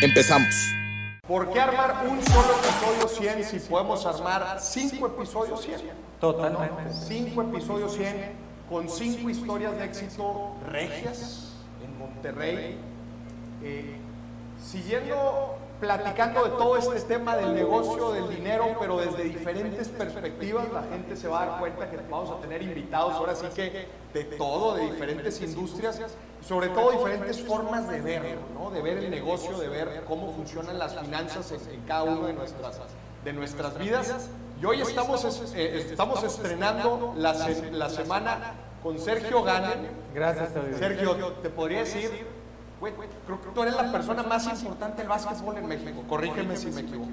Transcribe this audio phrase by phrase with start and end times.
[0.00, 0.72] Empezamos.
[1.26, 5.80] ¿Por qué armar un solo episodio 100 si podemos armar 5 episodios 100?
[6.20, 6.92] Totalmente.
[6.92, 8.32] 5 episodios 100
[8.70, 11.52] con 5 historias de éxito regias
[11.84, 12.78] en Monterrey.
[13.64, 13.96] Eh,
[14.62, 20.82] siguiendo platicando de todo este tema del negocio, del dinero, pero desde diferentes perspectivas, la
[20.82, 24.24] gente se va a dar cuenta que vamos a tener invitados ahora sí que de
[24.24, 26.00] todo, de diferentes industrias,
[26.40, 28.70] sobre todo diferentes formas de ver, ¿no?
[28.70, 32.78] de ver el negocio, de ver cómo funcionan las finanzas en, cada una de nuestras,
[33.24, 34.30] de nuestras vidas.
[34.60, 37.34] Y hoy estamos, eh, estamos estrenando la,
[37.70, 39.90] la semana con Sergio Gane.
[40.14, 42.37] Gracias, Sergio, te podría decir
[42.80, 46.02] creo que tú eres la persona más importante del básquetbol en México.
[46.08, 47.10] Corrígeme si me equivoco.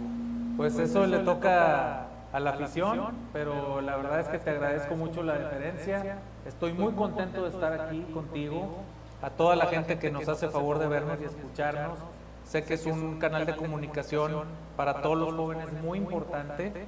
[0.57, 5.23] Pues eso le toca a la afición, pero la verdad es que te agradezco mucho
[5.23, 6.19] la deferencia.
[6.45, 8.77] Estoy muy contento de estar aquí contigo.
[9.22, 11.97] A toda la gente que nos hace favor de vernos y escucharnos.
[12.45, 14.44] Sé que es un canal de comunicación
[14.75, 16.85] para todos los jóvenes muy importante.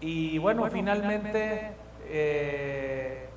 [0.00, 1.72] Y bueno, finalmente,
[2.06, 3.28] eh,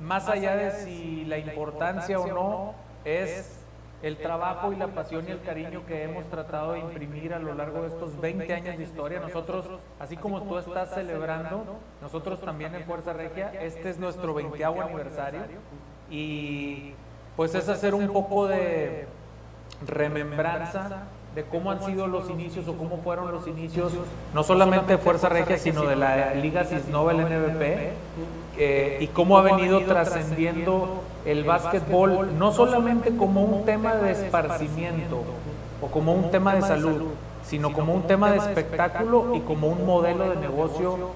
[0.00, 3.61] más allá de si la importancia o no, es
[4.02, 7.54] el trabajo y la pasión y el cariño que hemos tratado de imprimir a lo
[7.54, 9.20] largo de estos 20 años de historia.
[9.20, 9.66] Nosotros,
[10.00, 15.42] así como tú estás celebrando, nosotros también en Fuerza Regia, este es nuestro 20 aniversario
[16.10, 16.94] y
[17.36, 19.06] pues es hacer un poco de
[19.86, 23.92] remembranza de cómo han sido los inicios o cómo fueron los inicios,
[24.34, 27.92] no solamente de Fuerza Regia, sino de la Liga Cisnova, el NBP,
[28.58, 35.22] eh, y cómo ha venido trascendiendo el básquetbol, no solamente como un tema de esparcimiento
[35.80, 37.12] o como un tema de salud,
[37.42, 41.10] sino como un tema de espectáculo y como un modelo de negocio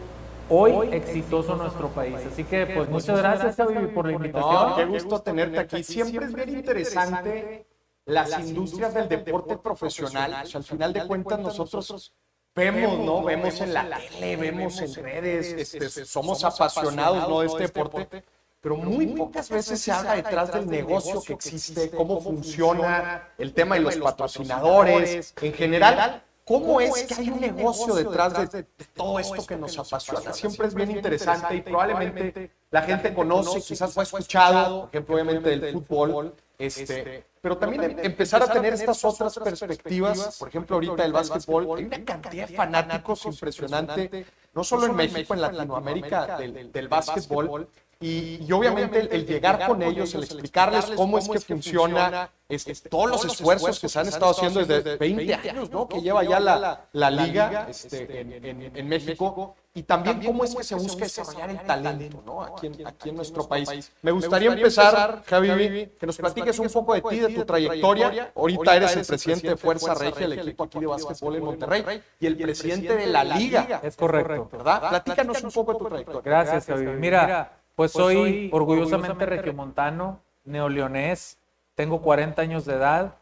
[0.48, 2.16] hoy exitoso en nuestro país.
[2.32, 4.76] Así que pues muchas gracias Javi por la invitación.
[4.76, 5.82] qué gusto tenerte aquí.
[5.84, 7.66] Siempre es bien interesante
[8.06, 10.34] las industrias del deporte profesional.
[10.34, 12.12] al final de cuentas nosotros
[12.54, 13.22] vemos, ¿no?
[13.22, 17.40] Vemos en la tele, vemos en redes, este, somos apasionados, ¿no?
[17.40, 18.24] De este deporte
[18.66, 23.76] pero muy pocas veces se habla detrás del negocio que existe, cómo funciona, el tema
[23.76, 29.46] de los patrocinadores, en general, cómo es que hay un negocio detrás de, todo esto
[29.46, 30.32] que nos apasiona.
[30.32, 35.58] Siempre es bien interesante y probablemente la gente conoce, quizás fue escuchado, por ejemplo, obviamente
[35.58, 41.12] del fútbol, este, pero también empezar a tener estas otras perspectivas, por ejemplo, ahorita del
[41.12, 46.88] básquetbol, hay una cantidad de fanáticos impresionante, no solo en México, en Latinoamérica, del, del
[46.88, 47.68] básquetbol,
[47.98, 53.24] y, obviamente el, llegar con ellos, el explicarles cómo es que funciona, es, todos los
[53.24, 55.88] esfuerzos que se han estado haciendo desde 20 años, ¿no?
[55.88, 60.74] que lleva ya la, la liga este, en, México, y también cómo es que se
[60.74, 62.42] busca desarrollar el talento ¿no?
[62.42, 63.90] aquí, en, aquí en nuestro país.
[64.02, 68.30] Me gustaría empezar, Javi, que nos platiques un poco de ti, de tu trayectoria.
[68.36, 72.26] Ahorita eres el presidente de Fuerza Regia, el equipo aquí de básquetbol en Monterrey, y
[72.26, 73.80] el presidente de la liga.
[73.82, 74.50] Es correcto.
[74.52, 74.90] ¿Verdad?
[74.90, 76.22] Platícanos un poco de tu trayectoria.
[76.22, 76.86] Gracias, Javi.
[76.88, 81.38] Mira, pues, pues soy orgullosamente regiomontano, neoleonés,
[81.74, 83.14] tengo 40 años de edad.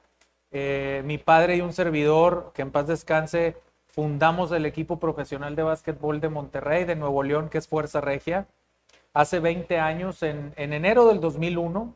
[0.52, 3.56] Eh, mi padre y un servidor, que en paz descanse,
[3.88, 8.46] fundamos el equipo profesional de básquetbol de Monterrey, de Nuevo León, que es Fuerza Regia,
[9.12, 11.92] hace 20 años, en, en enero del 2001.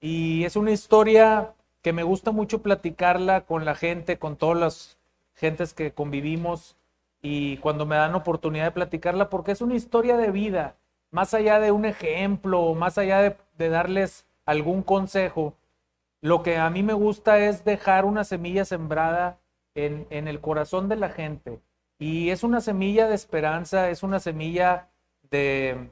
[0.00, 4.98] Y es una historia que me gusta mucho platicarla con la gente, con todas las
[5.34, 6.76] gentes que convivimos
[7.20, 10.76] y cuando me dan oportunidad de platicarla, porque es una historia de vida
[11.10, 15.54] más allá de un ejemplo, más allá de, darles algún consejo,
[16.20, 19.38] lo que a mí me gusta es dejar una semilla sembrada
[19.74, 21.60] en, el corazón de la gente.
[21.98, 24.88] Y es una semilla de esperanza, es una semilla
[25.30, 25.90] de,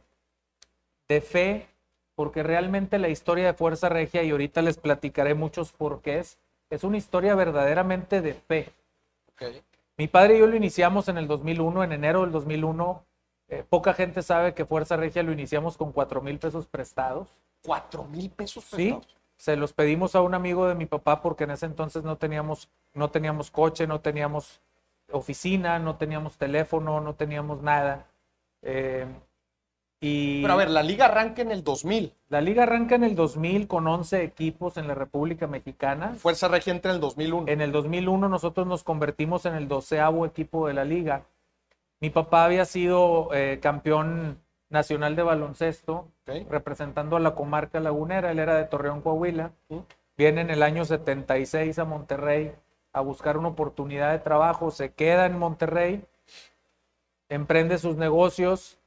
[1.09, 1.69] de fe,
[2.15, 6.39] porque realmente la historia de Fuerza Regia, y ahorita les platicaré muchos porqués,
[6.71, 8.73] es una historia verdaderamente de fe.
[9.97, 13.05] Mi padre y yo lo iniciamos en el 2001, en enero del 2001,
[13.59, 17.29] eh, poca gente sabe que Fuerza Regia lo iniciamos con cuatro mil pesos prestados.
[17.65, 19.05] ¿Cuatro mil pesos prestados?
[19.06, 22.17] Sí, se los pedimos a un amigo de mi papá porque en ese entonces no
[22.17, 24.61] teníamos, no teníamos coche, no teníamos
[25.11, 28.06] oficina, no teníamos teléfono, no teníamos nada.
[28.62, 29.06] Eh,
[30.01, 32.12] Y Pero a ver, la liga arranca en el 2000.
[32.29, 36.15] la liga arranca en el 2000 con 11 equipos en la República Mexicana.
[36.15, 37.49] Fuerza Regia entra en el 2001.
[37.49, 41.23] En el 2001 nosotros nos convertimos en el doceavo equipo de la liga.
[42.00, 46.08] Mi papá había sido eh, campeón nacional de baloncesto,
[46.50, 48.31] representando a la comarca lagunera.
[48.31, 49.52] Él era de Torreón, Coahuila.
[50.17, 52.52] Viene en el año 76 a Monterrey
[52.93, 54.70] a buscar una oportunidad de trabajo.
[54.70, 56.05] Se queda en Monterrey,
[57.29, 58.79] emprende sus negocios,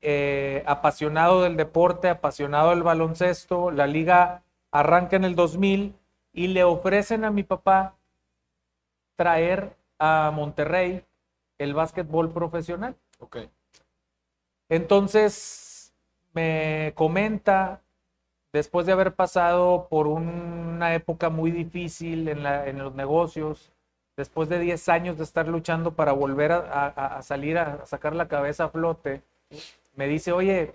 [0.00, 3.70] eh, apasionado del deporte, apasionado del baloncesto.
[3.70, 5.94] La liga arranca en el 2000
[6.32, 7.96] y le ofrecen a mi papá
[9.16, 11.04] traer a Monterrey
[11.58, 12.96] el básquetbol profesional.
[13.20, 13.38] Ok.
[14.68, 15.92] Entonces
[16.34, 17.80] me comenta,
[18.52, 23.72] después de haber pasado por una época muy difícil en, la- en los negocios,
[24.16, 28.14] después de 10 años de estar luchando para volver a, a- a salir a sacar
[28.14, 29.22] la cabeza a flote,
[29.96, 30.74] me dice, oye,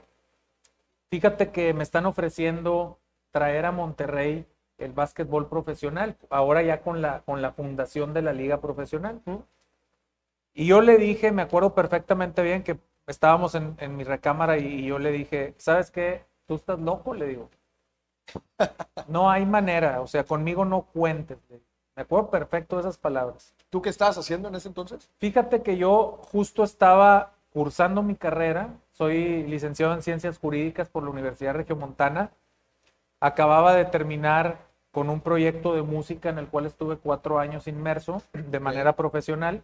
[1.10, 2.98] fíjate que me están ofreciendo
[3.32, 4.46] traer a Monterrey
[4.80, 9.22] el básquetbol profesional, ahora ya con la, con la fundación de la liga profesional.
[10.54, 12.78] Y yo le dije, me acuerdo perfectamente bien que
[13.08, 16.26] estábamos en, en mi recámara y, yo le dije, ¿sabes qué?
[16.46, 17.14] ¿Tú estás loco?
[17.14, 17.50] Le digo.
[19.08, 21.38] No hay manera, o sea, conmigo no cuentes.
[21.96, 23.54] Me acuerdo perfecto de esas palabras.
[23.70, 25.10] ¿Tú qué estabas haciendo en ese entonces?
[25.18, 31.10] Fíjate que yo justo estaba cursando mi carrera, soy licenciado en Ciencias Jurídicas por la
[31.10, 32.32] Universidad Regiomontana.
[33.20, 34.58] Acababa de terminar
[34.92, 39.64] con un proyecto de música en el cual estuve cuatro años inmerso de manera profesional.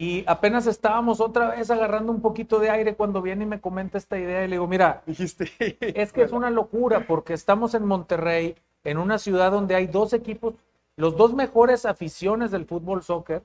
[0.00, 3.98] Y apenas estábamos otra vez agarrando un poquito de aire cuando viene y me comenta
[3.98, 5.50] esta idea y le digo, mira, Dijiste.
[5.80, 8.54] es que es una locura porque estamos en Monterrey,
[8.84, 10.54] en una ciudad donde hay dos equipos,
[10.94, 13.42] los dos mejores aficiones del fútbol soccer,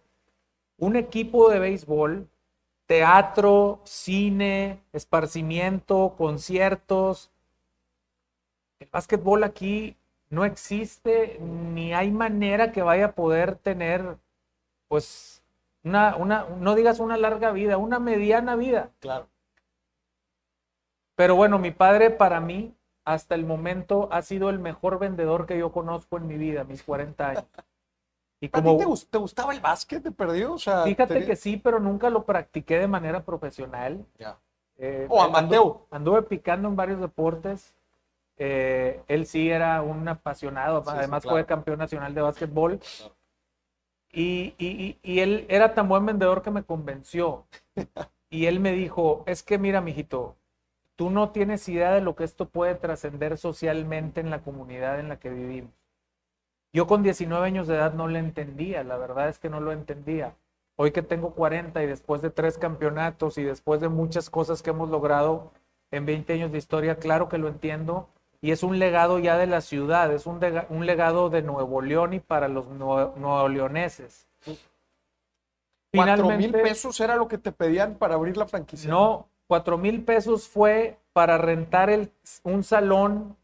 [0.77, 2.27] un equipo de béisbol,
[2.85, 7.31] teatro, cine, esparcimiento, conciertos.
[8.79, 9.97] El básquetbol aquí
[10.29, 14.17] no existe ni hay manera que vaya a poder tener,
[14.87, 15.32] pues,
[15.83, 18.89] una, una, no digas una larga vida, una mediana vida.
[18.99, 19.27] Claro.
[21.15, 22.73] Pero bueno, mi padre para mí,
[23.05, 26.83] hasta el momento, ha sido el mejor vendedor que yo conozco en mi vida, mis
[26.83, 27.45] 40 años.
[28.39, 30.03] Y ¿A como, ti te, gus- te gustaba el básquet?
[30.49, 34.05] O sea, fíjate que sí, pero nunca lo practiqué de manera profesional.
[34.17, 34.37] Ya.
[34.77, 35.59] Eh, O amateur.
[35.61, 37.75] andu- Anduve picando en varios deportes.
[38.37, 41.35] Eh, él sí era un apasionado, Sí, sí, además claro.
[41.35, 42.79] fue campeón nacional de básquetbol.
[42.79, 43.15] Claro.
[44.13, 47.47] Y, él era tan buen vendedor que me convenció.
[48.29, 50.35] Y él me dijo, es que mira, mijito,
[50.95, 55.09] tú no tienes idea de lo que esto puede trascender socialmente en la comunidad en
[55.09, 55.71] la que vivimos.
[56.73, 59.71] Yo con 19 años de edad no lo entendía, la verdad es que no lo
[59.71, 60.35] entendía.
[60.75, 64.71] Hoy que tengo 40 y después de tres campeonatos y después de muchas cosas que
[64.71, 65.51] hemos logrado
[65.91, 68.09] en 20 años de historia, claro que lo entiendo.
[68.43, 72.13] Y es un legado ya de la ciudad, es un, un legado de Nuevo León
[72.13, 74.27] y para los nue- nuevoleoneses.
[75.93, 78.89] ¿Cuatro mil pesos era lo que te pedían para abrir la franquicia?
[78.89, 82.11] no, cuatro mil pesos fue para rentar el,
[82.43, 83.37] un salón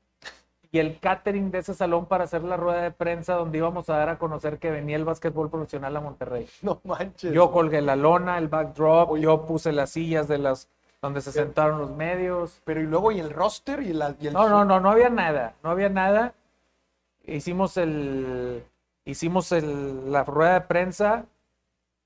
[0.71, 3.95] y el catering de ese salón para hacer la rueda de prensa donde íbamos a
[3.97, 6.45] dar a conocer que venía el básquetbol profesional a Monterrey.
[6.61, 7.31] No manches.
[7.31, 9.23] Yo colgué la lona, el backdrop, Oye.
[9.23, 10.67] yo puse las sillas de las
[11.01, 12.61] donde se sentaron los medios.
[12.65, 13.81] Pero y luego, ¿y el roster?
[13.81, 14.33] ¿Y, la, y el...
[14.33, 16.33] No, no, no, no había nada, no había nada.
[17.25, 18.63] Hicimos el,
[19.05, 21.25] hicimos el, la rueda de prensa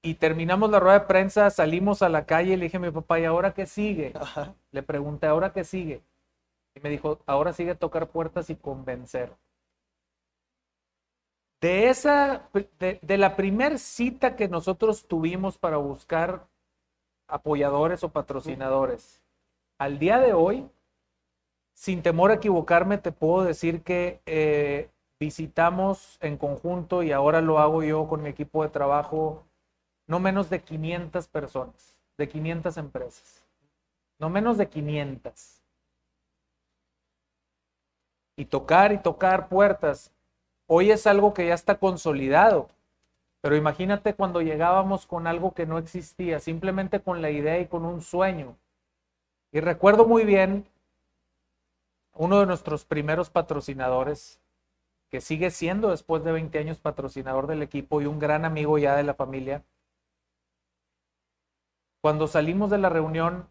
[0.02, 2.92] y terminamos la rueda de prensa, salimos a la calle y le dije a mi
[2.92, 4.12] papá, ¿y ahora qué sigue?
[4.16, 4.54] Ajá.
[4.72, 6.04] Le pregunté, ¿ahora qué sigue?
[6.76, 9.32] Y me dijo, ahora sigue tocar puertas y convencer.
[11.62, 16.48] De esa, de, de la primer cita que nosotros tuvimos para buscar
[17.28, 19.24] apoyadores o patrocinadores,
[19.78, 20.70] al día de hoy,
[21.74, 24.90] sin temor a equivocarme, te puedo decir que eh,
[25.20, 29.44] visitamos en conjunto y ahora lo hago yo con mi equipo de trabajo,
[30.08, 33.46] no menos de 500 personas, de 500 empresas,
[34.20, 35.62] no menos de 500.
[38.36, 40.12] Y tocar y tocar puertas.
[40.68, 42.68] Hoy es algo que ya está consolidado,
[43.44, 47.84] pero imagínate cuando llegábamos con algo que no existía, simplemente con la idea y con
[47.84, 48.56] un sueño.
[49.52, 50.66] Y recuerdo muy bien
[52.14, 54.40] uno de nuestros primeros patrocinadores,
[55.10, 58.96] que sigue siendo después de 20 años patrocinador del equipo y un gran amigo ya
[58.96, 59.66] de la familia.
[62.00, 63.50] Cuando salimos de la reunión,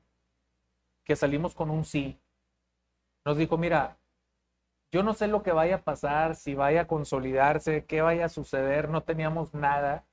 [1.05, 2.19] que salimos con un sí,
[3.27, 3.99] nos dijo, mira,
[4.93, 8.29] yo no sé lo que vaya a pasar, si vaya a consolidarse, qué vaya a
[8.29, 10.05] suceder, no teníamos nada.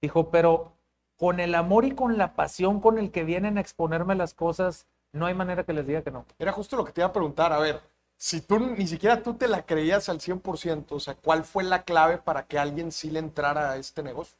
[0.00, 0.72] Dijo, pero
[1.16, 4.86] con el amor y con la pasión con el que vienen a exponerme las cosas,
[5.12, 6.24] no hay manera que les diga que no.
[6.38, 7.80] Era justo lo que te iba a preguntar, a ver,
[8.16, 11.82] si tú ni siquiera tú te la creías al 100%, o sea, ¿cuál fue la
[11.82, 14.36] clave para que alguien sí le entrara a este negocio?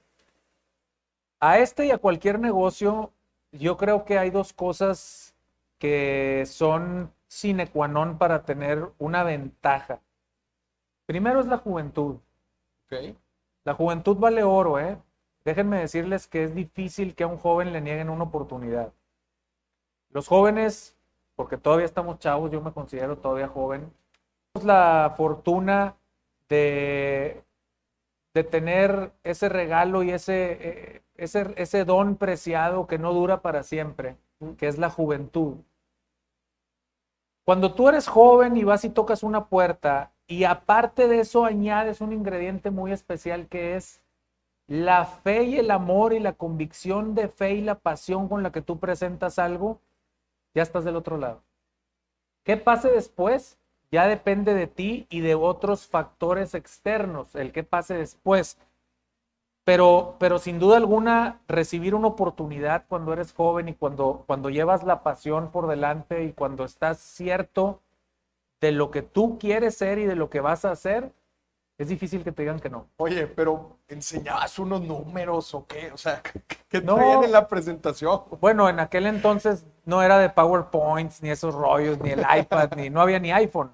[1.41, 3.11] A este y a cualquier negocio,
[3.51, 5.35] yo creo que hay dos cosas
[5.79, 10.01] que son sine qua non para tener una ventaja.
[11.05, 12.21] Primero es la juventud.
[13.65, 14.97] La juventud vale oro, ¿eh?
[15.45, 18.93] Déjenme decirles que es difícil que a un joven le nieguen una oportunidad.
[20.11, 20.97] Los jóvenes,
[21.35, 23.93] porque todavía estamos chavos, yo me considero todavía joven,
[24.53, 25.97] tenemos la fortuna
[26.49, 27.43] de,
[28.33, 33.65] de tener ese regalo y ese, eh, ese, ese don preciado que no dura para
[33.65, 34.17] siempre,
[34.57, 35.57] que es la juventud.
[37.45, 42.01] Cuando tú eres joven y vas y tocas una puerta y aparte de eso añades
[42.01, 44.01] un ingrediente muy especial que es
[44.67, 48.51] la fe y el amor y la convicción de fe y la pasión con la
[48.51, 49.79] que tú presentas algo,
[50.55, 51.43] ya estás del otro lado.
[52.45, 53.59] ¿Qué pase después?
[53.91, 58.59] Ya depende de ti y de otros factores externos, el que pase después.
[59.65, 64.85] Pero, pero sin duda alguna, recibir una oportunidad cuando eres joven y cuando, cuando llevas
[64.85, 67.81] la pasión por delante y cuando estás cierto
[68.61, 71.11] de lo que tú quieres ser y de lo que vas a hacer,
[71.79, 72.87] es difícil que te digan que no.
[72.99, 75.91] Oye, pero ¿enseñabas unos números o qué?
[75.93, 76.23] O sea,
[76.69, 76.97] ¿qué No.
[76.97, 78.21] traían en la presentación?
[78.41, 82.91] Bueno, en aquel entonces no era de PowerPoints, ni esos rollos, ni el iPad, ni
[82.91, 83.71] no había ni iPhone.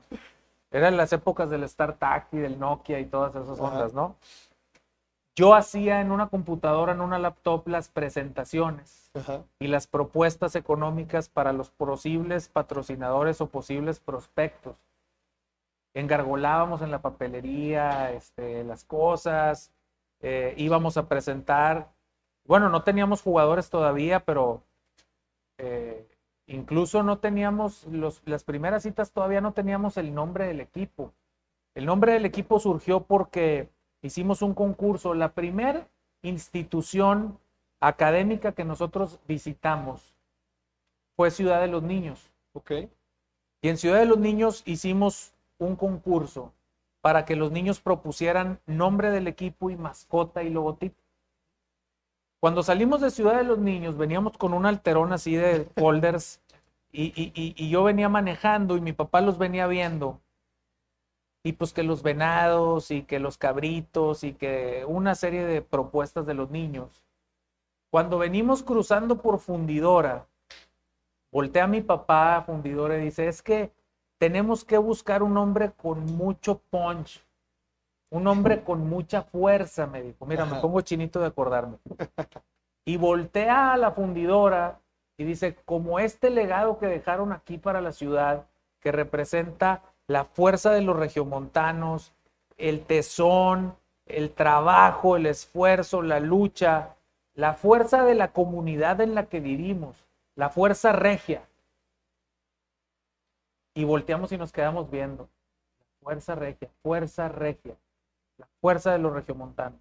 [0.70, 3.68] Eran las épocas del StarTAC y del Nokia y todas esas Ajá.
[3.70, 4.14] ondas, ¿no?
[5.36, 9.44] Yo hacía en una computadora, en una laptop, las presentaciones Ajá.
[9.58, 14.76] y las propuestas económicas para los posibles patrocinadores o posibles prospectos.
[15.94, 19.72] Engargolábamos en la papelería este, las cosas,
[20.20, 21.88] eh, íbamos a presentar.
[22.44, 24.62] Bueno, no teníamos jugadores todavía, pero
[25.58, 26.06] eh,
[26.46, 31.12] incluso no teníamos, los, las primeras citas todavía no teníamos el nombre del equipo.
[31.74, 33.68] El nombre del equipo surgió porque
[34.02, 35.14] hicimos un concurso.
[35.14, 35.86] La primera
[36.22, 37.38] institución
[37.80, 40.14] académica que nosotros visitamos
[41.16, 42.30] fue Ciudad de los Niños.
[42.52, 42.72] Ok.
[43.62, 46.52] Y en Ciudad de los Niños hicimos un concurso
[47.02, 50.96] para que los niños propusieran nombre del equipo y mascota y logotipo.
[52.40, 56.40] Cuando salimos de Ciudad de los Niños, veníamos con un alterón así de folders
[56.92, 60.20] y, y- y- y yo venía manejando y mi papá los venía viendo.
[61.42, 66.26] Y pues que los venados y que los cabritos y que una serie de propuestas
[66.26, 67.02] de los niños.
[67.90, 70.26] Cuando venimos cruzando por Fundidora,
[71.32, 73.72] voltea a mi papá a Fundidora y dice, es que
[74.18, 77.24] tenemos que buscar un hombre con mucho punch,
[78.10, 80.26] un hombre con mucha fuerza, me dijo.
[80.26, 81.78] Mira, me pongo chinito de acordarme.
[82.84, 84.80] Y voltea a la fundidora
[85.16, 88.46] y dice, como este legado que dejaron aquí para la ciudad,
[88.80, 92.12] que representa la fuerza de los regiomontanos,
[92.58, 93.76] el tesón,
[94.06, 96.96] el trabajo, el esfuerzo, la lucha,
[97.34, 101.42] la fuerza de la comunidad en la que vivimos, la fuerza regia.
[103.72, 105.28] Y volteamos y nos quedamos viendo.
[106.02, 107.76] Fuerza regia, fuerza regia,
[108.36, 109.78] la fuerza de los regiomontanos.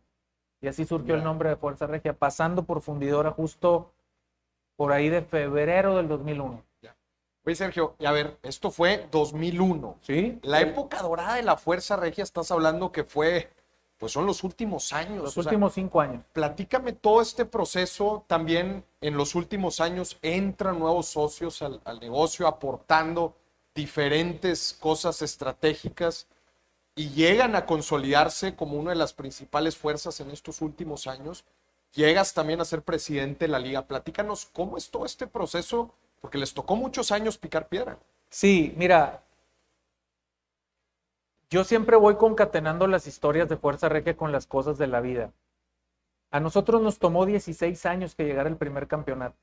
[0.61, 3.93] Y así surgió el nombre de Fuerza Regia, pasando por fundidora justo
[4.75, 6.68] por ahí de febrero del 2001.
[7.45, 9.97] Oye, Sergio, y a ver, esto fue 2001.
[10.01, 10.39] ¿Sí?
[10.43, 13.49] La época dorada de la Fuerza Regia, estás hablando que fue,
[13.97, 15.23] pues son los últimos años.
[15.23, 16.23] Los sea, últimos cinco años.
[16.33, 18.23] platícame todo este proceso.
[18.27, 23.35] También en los últimos años entran nuevos socios al, al negocio aportando
[23.73, 26.27] diferentes cosas estratégicas
[26.95, 31.45] y llegan a consolidarse como una de las principales fuerzas en estos últimos años.
[31.93, 33.87] Llegas también a ser presidente de la liga.
[33.87, 37.97] Platícanos cómo es todo este proceso, porque les tocó muchos años picar piedra.
[38.29, 39.23] Sí, mira,
[41.49, 45.33] yo siempre voy concatenando las historias de Fuerza Regia con las cosas de la vida.
[46.31, 49.37] A nosotros nos tomó 16 años que llegara el primer campeonato.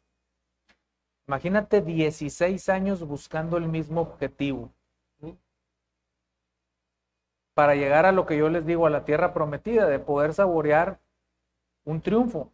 [1.26, 4.70] Imagínate 16 años buscando el mismo objetivo
[7.56, 11.00] para llegar a lo que yo les digo, a la tierra prometida, de poder saborear
[11.84, 12.52] un triunfo.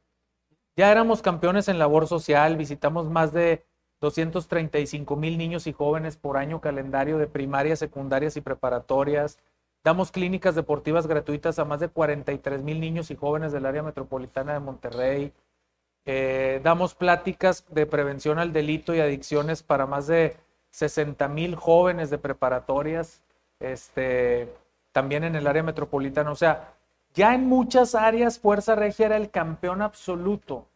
[0.77, 3.67] Ya éramos campeones en labor social, visitamos más de
[4.03, 9.39] 235 mil niños y jóvenes por año calendario de primarias, secundarias y preparatorias.
[9.85, 14.55] Damos clínicas deportivas gratuitas a más de 43 mil niños y jóvenes del área metropolitana
[14.55, 15.33] de Monterrey.
[16.05, 20.37] Eh, damos pláticas de prevención al delito y adicciones para más de
[20.71, 23.23] 60 mil jóvenes de preparatorias,
[23.61, 24.53] este,
[24.91, 26.33] también en el área metropolitana.
[26.33, 26.75] O sea,
[27.15, 30.67] ya en muchas áreas Fuerza Regia era el campeón absoluto,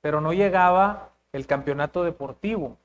[0.00, 2.78] pero no llegaba el campeonato deportivo.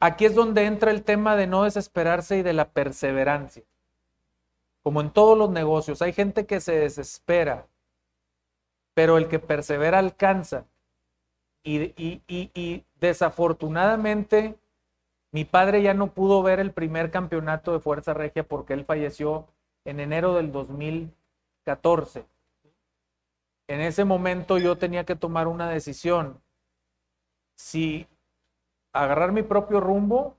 [0.00, 3.62] Aquí es donde entra el tema de no desesperarse y de la perseverancia.
[4.82, 7.66] Como en todos los negocios, hay gente que se desespera,
[8.94, 10.64] pero el que persevera alcanza.
[11.62, 11.92] Y,
[12.26, 14.58] y, desafortunadamente,
[15.32, 19.48] mi padre ya no pudo ver el primer campeonato de Fuerza Regia porque él falleció
[19.84, 22.24] en enero del 2014.
[23.70, 26.42] En ese momento yo tenía que tomar una decisión.
[27.54, 28.08] Si
[28.92, 30.36] agarrar mi propio rumbo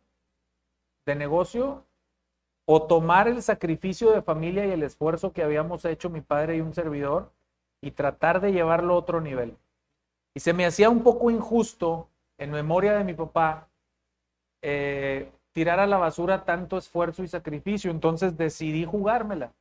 [1.06, 1.86] de negocio
[2.66, 6.60] o tomar el sacrificio de familia y el esfuerzo que habíamos hecho mi padre y
[6.60, 7.32] un servidor
[7.80, 9.56] y tratar de llevarlo a otro nivel.
[10.34, 13.70] Y se me hacía un poco injusto, en memoria de mi papá,
[14.62, 17.92] eh, tirar a la basura tanto esfuerzo y sacrificio.
[17.92, 19.54] Entonces decidí jugármela.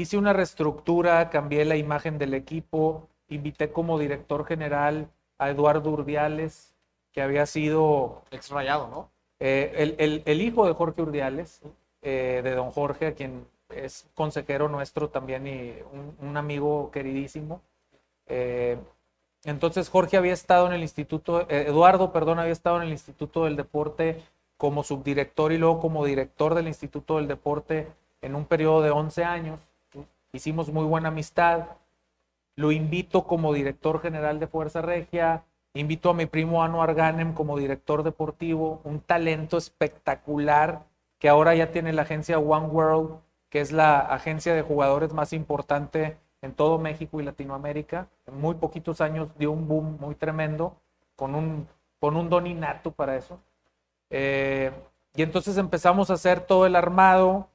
[0.00, 6.74] Hice una reestructura, cambié la imagen del equipo, invité como director general a Eduardo Urdiales,
[7.12, 8.22] que había sido...
[8.30, 9.10] Exrayado, ¿no?
[9.40, 11.60] Eh, el, hijo de Jorge Urdiales,
[12.00, 15.74] eh, de don Jorge, a quien es consejero nuestro también y
[16.18, 17.60] un, amigo queridísimo.
[18.26, 18.78] Eh,
[19.44, 23.56] entonces Jorge había estado en el instituto, Eduardo, perdón, había estado en el Instituto del
[23.56, 24.22] Deporte
[24.56, 27.86] como subdirector y luego como director del Instituto del Deporte
[28.22, 29.69] en un periodo de 11 años.
[30.32, 31.66] Hicimos muy buena amistad.
[32.56, 35.44] Lo invito como director general de Fuerza Regia.
[35.74, 40.84] Invito a mi primo Anuar Ganem como director deportivo, un talento espectacular
[41.18, 43.20] que ahora ya tiene la agencia One World,
[43.50, 48.08] que es la agencia de jugadores más importante en todo México y Latinoamérica.
[48.26, 50.76] En muy poquitos años dio un boom muy tremendo,
[51.14, 51.68] con un,
[52.00, 53.38] con un don innato para eso.
[54.08, 54.72] Eh,
[55.14, 57.48] y entonces empezamos a hacer todo el armado.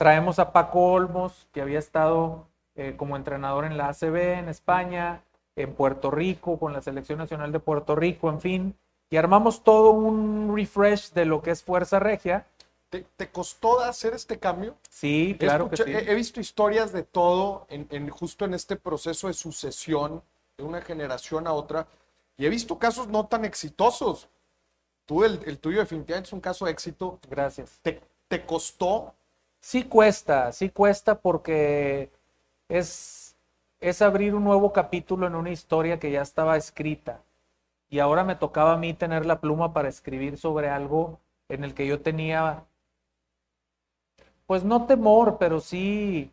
[0.00, 5.22] Traemos a Paco Olmos, que había estado eh, como entrenador en la ACB en España
[5.56, 8.78] en Puerto Rico, con la Selección Nacional de Puerto Rico, en fin,
[9.10, 12.46] y armamos todo un refresh de lo que es Fuerza Regia.
[12.88, 14.74] ¿Te, costó hacer este cambio?
[14.88, 15.82] Sí, claro que sí.
[15.86, 20.22] He, visto historias de todo en, justo en este proceso de sucesión
[20.56, 21.86] de una generación a otra
[22.38, 24.30] y he visto casos no tan exitosos.
[25.04, 27.18] Tú, el, el tuyo definitivamente es un caso de éxito.
[27.28, 27.80] Gracias.
[27.82, 29.12] ¿Te, ¿Te costó?
[29.60, 32.10] Sí cuesta, sí cuesta porque
[32.68, 33.36] es
[33.80, 37.22] es abrir un nuevo capítulo en una historia que ya estaba escrita.
[37.90, 41.74] Y ahora me tocaba a mí tener la pluma para escribir sobre algo en el
[41.74, 42.64] que yo tenía,
[44.46, 46.32] pues no temor, pero sí,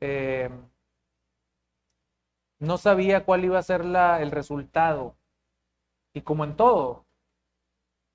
[0.00, 0.50] eh,
[2.60, 5.16] no sabía cuál iba a ser la, el resultado.
[6.14, 7.06] Y como en todo,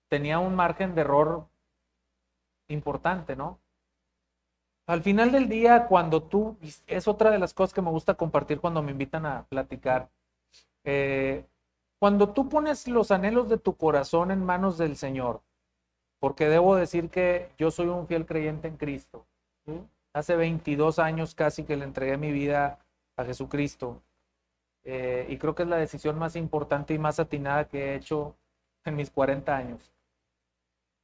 [0.10, 1.48] tenía un margen de error
[2.68, 3.60] importante, ¿no?
[4.88, 8.60] Al final del día, cuando tú, es otra de las cosas que me gusta compartir
[8.60, 10.10] cuando me invitan a platicar,
[10.84, 11.46] eh,
[12.00, 15.42] cuando tú pones los anhelos de tu corazón en manos del Señor,
[16.20, 19.26] porque debo decir que yo soy un fiel creyente en Cristo.
[20.14, 22.80] Hace 22 años casi que le entregué mi vida
[23.18, 24.02] a Jesucristo.
[24.84, 28.36] Eh, y creo que es la decisión más importante y más atinada que he hecho
[28.86, 29.92] en mis 40 años.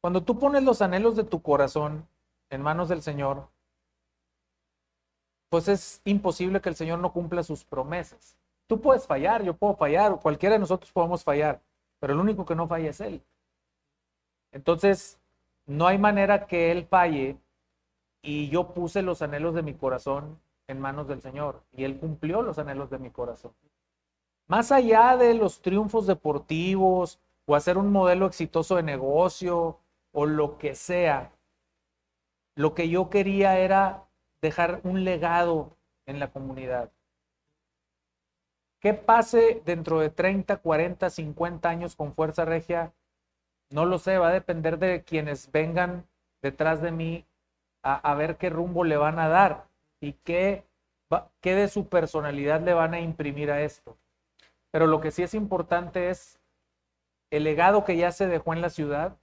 [0.02, 2.08] Cuando tú pones los anhelos de tu corazón
[2.50, 3.50] en manos del Señor,
[5.52, 8.38] pues es imposible que el Señor no cumpla sus promesas.
[8.68, 11.60] Tú puedes fallar, yo puedo fallar, cualquiera de nosotros podemos fallar,
[12.00, 13.22] pero el único que no falla es Él.
[14.54, 15.20] Entonces,
[15.66, 17.36] no hay manera que Él falle
[18.22, 22.42] y yo puse los anhelos de mi corazón en manos del Señor y Él cumplió
[22.42, 23.52] los anhelos de mi corazón.
[24.48, 29.80] Más allá de los triunfos deportivos o hacer un modelo exitoso de negocio
[30.14, 31.34] o lo que sea,
[32.56, 34.06] lo que yo quería era
[34.42, 36.92] dejar un legado en la comunidad.
[38.80, 42.94] ¿Qué pase dentro de 30, 40, 50 años con Fuerza Regia?
[43.70, 46.08] No lo sé, va a depender de quienes vengan
[46.42, 47.26] detrás de mí
[47.84, 49.68] a, ver qué rumbo le van a dar
[50.00, 50.66] y qué,
[51.40, 53.98] qué de su personalidad le van a imprimir a esto.
[54.72, 56.40] Pero lo que sí es importante es
[57.30, 59.18] el legado que ya se dejó en la ciudad,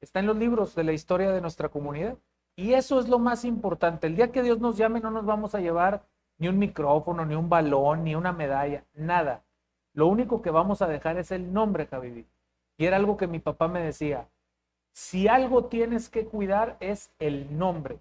[0.00, 2.18] está en los libros de la historia de nuestra comunidad.
[2.56, 4.06] Y eso es lo más importante.
[4.06, 6.06] El día que Dios nos llame no nos vamos a llevar
[6.38, 9.44] ni un micrófono, ni un balón, ni una medalla, nada.
[9.92, 12.26] Lo único que vamos a dejar es el nombre, Javi.
[12.78, 14.26] Y era algo que mi papá me decía.
[14.92, 17.98] Si algo tienes que cuidar es el nombre,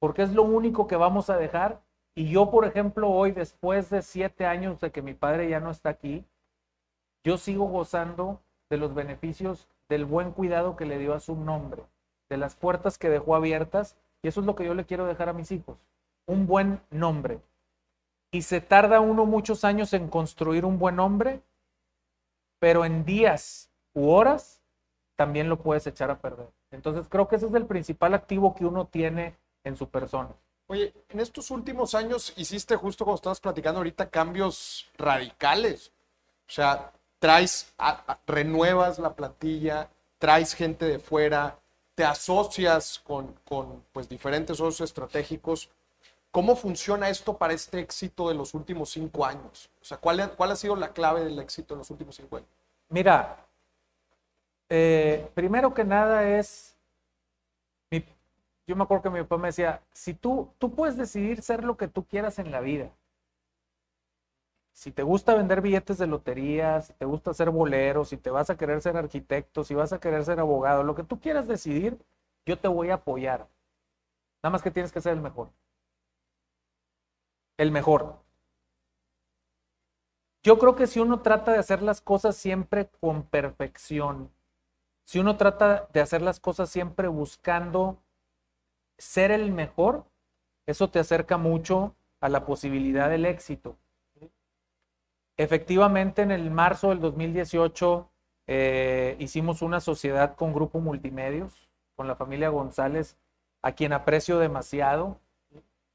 [0.00, 1.80] porque es lo único que vamos a dejar.
[2.16, 5.70] Y yo, por ejemplo, hoy, después de siete años de que mi padre ya no
[5.70, 6.24] está aquí,
[7.22, 11.84] yo sigo gozando de los beneficios del buen cuidado que le dio a su nombre
[12.34, 15.28] de las puertas que dejó abiertas, y eso es lo que yo le quiero dejar
[15.28, 15.78] a mis hijos,
[16.26, 17.40] un buen nombre.
[18.32, 21.40] y se tarda uno muchos años en construir un buen hombre,
[22.58, 24.60] pero en días u horas
[25.14, 26.48] también lo puedes echar a perder.
[26.72, 30.30] Entonces creo que ese es el principal activo que uno tiene en su persona.
[30.66, 35.92] Oye, en estos últimos años hiciste justo como estabas platicando ahorita cambios radicales.
[36.48, 37.72] O sea, traes,
[38.26, 41.56] renuevas la plantilla, traes gente de fuera,
[41.94, 43.34] te asocias con,
[43.92, 45.70] pues, diferentes socios estratégicos.
[46.30, 49.70] ¿Cómo funciona esto para este éxito de los últimos cinco años?
[49.80, 52.48] O sea, ¿cuál, ha sido la clave del éxito de los últimos cinco años?
[52.88, 53.36] Mira,
[54.68, 56.76] eh, primero que nada es,
[58.66, 61.76] yo me acuerdo que mi papá me decía, si tú, tú puedes decidir ser lo
[61.76, 62.90] que tú quieras en la vida.
[64.74, 68.50] Si te gusta vender billetes de lotería, si te gusta hacer boleros, si te vas
[68.50, 71.96] a querer ser arquitecto, si vas a querer ser abogado, lo que tú quieras decidir,
[72.44, 73.48] yo te voy a apoyar.
[74.42, 75.50] Nada más que tienes que ser el mejor.
[77.56, 78.18] El mejor.
[80.42, 84.32] Yo creo que si uno trata de hacer las cosas siempre con perfección,
[85.04, 88.02] si uno trata de hacer las cosas siempre buscando
[88.98, 90.04] ser el mejor,
[90.66, 93.78] eso te acerca mucho a la posibilidad del éxito.
[95.36, 98.08] Efectivamente, en el marzo del 2018
[98.46, 103.16] eh, hicimos una sociedad con Grupo Multimedios, con la familia González,
[103.62, 105.20] a quien aprecio demasiado.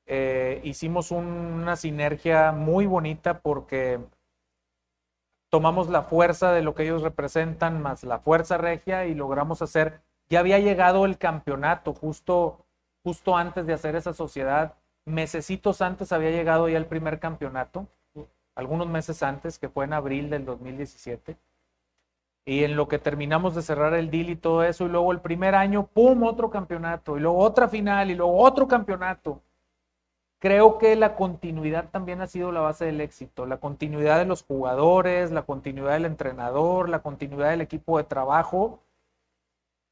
[0.06, 4.00] Eh, hicimos una sinergia muy bonita porque
[5.50, 10.02] tomamos la fuerza de lo que ellos representan más la fuerza regia y logramos hacer,
[10.28, 12.66] ya había llegado el campeonato justo,
[13.04, 14.76] justo antes de hacer esa sociedad,
[15.06, 17.88] mesecitos antes había llegado ya el primer campeonato,
[18.60, 21.38] algunos meses antes, que fue en abril del 2017.
[22.46, 25.22] Y en lo que terminamos de cerrar el deal y todo eso, y luego el
[25.22, 29.42] primer año, ¡pum!, otro campeonato, y luego otra final, y luego otro campeonato
[30.40, 34.44] creo que la continuidad también ha sido la base del éxito, la continuidad de los
[34.44, 38.82] jugadores, la continuidad del entrenador, la continuidad del equipo de trabajo.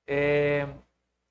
[0.08, 0.65] Eh,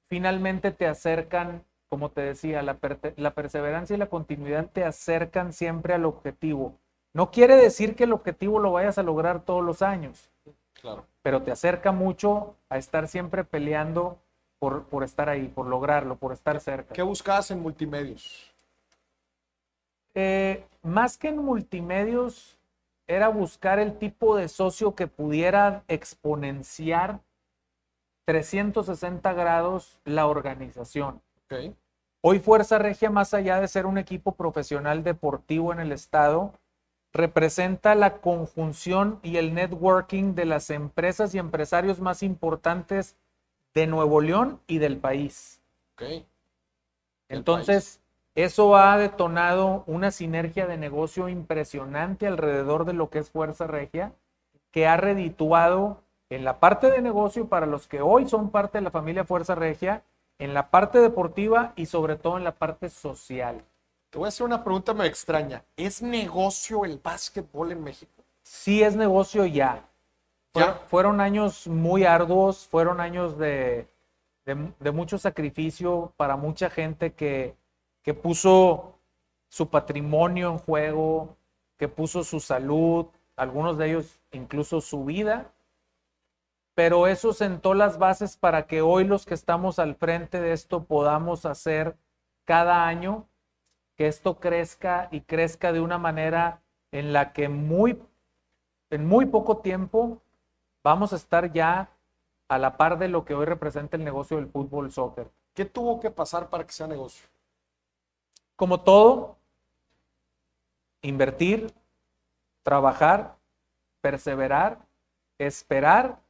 [0.09, 2.79] finalmente te acercan, como te decía, la,
[3.17, 6.79] la perseverancia y la continuidad te acercan siempre al objetivo.
[7.17, 10.29] No quiere decir que el objetivo lo vayas a lograr todos los años,
[10.79, 11.07] claro.
[11.23, 14.19] pero te acerca mucho a estar siempre peleando
[14.59, 16.93] por, por estar ahí, por lograrlo, por estar cerca.
[16.93, 18.55] ¿Qué buscabas en multimedios?
[20.13, 22.59] Eh, más que en multimedios,
[23.07, 27.21] era buscar el tipo de socio que pudiera exponenciar
[28.27, 31.23] 360 grados la organización.
[32.21, 36.53] Hoy Fuerza Regia, más allá de ser un equipo profesional deportivo en el Estado,
[37.17, 43.17] representa la conjunción y el networking de las empresas y empresarios más importantes
[43.75, 45.61] de Nuevo León y del país.
[47.29, 48.01] Entonces,
[48.35, 54.13] eso ha detonado una sinergia de negocio impresionante alrededor de lo que es Fuerza Regia,
[54.71, 58.83] que ha redituado en la parte de negocio para los que hoy son parte de
[58.83, 60.03] la familia Fuerza Regia,
[60.39, 63.65] en la parte deportiva y sobre todo en la parte social.
[64.11, 65.65] Te voy a hacer una pregunta muy extraña.
[65.77, 68.25] ¿Es negocio el básquetbol en México?
[68.43, 69.89] Sí, es negocio ya.
[70.89, 73.87] Fueron, años muy arduos, fueron años de
[74.93, 77.55] mucho sacrificio para mucha gente que,
[78.03, 78.95] que puso
[79.49, 81.37] su patrimonio en juego,
[81.77, 85.51] que puso su salud, algunos de ellos incluso su vida,
[86.75, 90.85] pero eso sentó las bases para que hoy los que estamos al frente de esto
[90.85, 91.97] podamos hacer
[92.45, 93.27] cada año
[93.97, 96.61] que esto crezca y crezca de una manera
[96.93, 98.01] en la que muy,
[98.91, 100.21] en muy poco tiempo
[100.83, 101.91] vamos a estar ya
[102.49, 105.31] a la par de lo que hoy representa el negocio del fútbol soccer.
[105.55, 107.27] ¿Qué tuvo que pasar para que sea negocio?
[108.55, 109.37] Como todo,
[111.03, 111.73] invertir,
[112.63, 113.37] trabajar,
[114.01, 114.79] perseverar,
[115.39, 116.21] esperar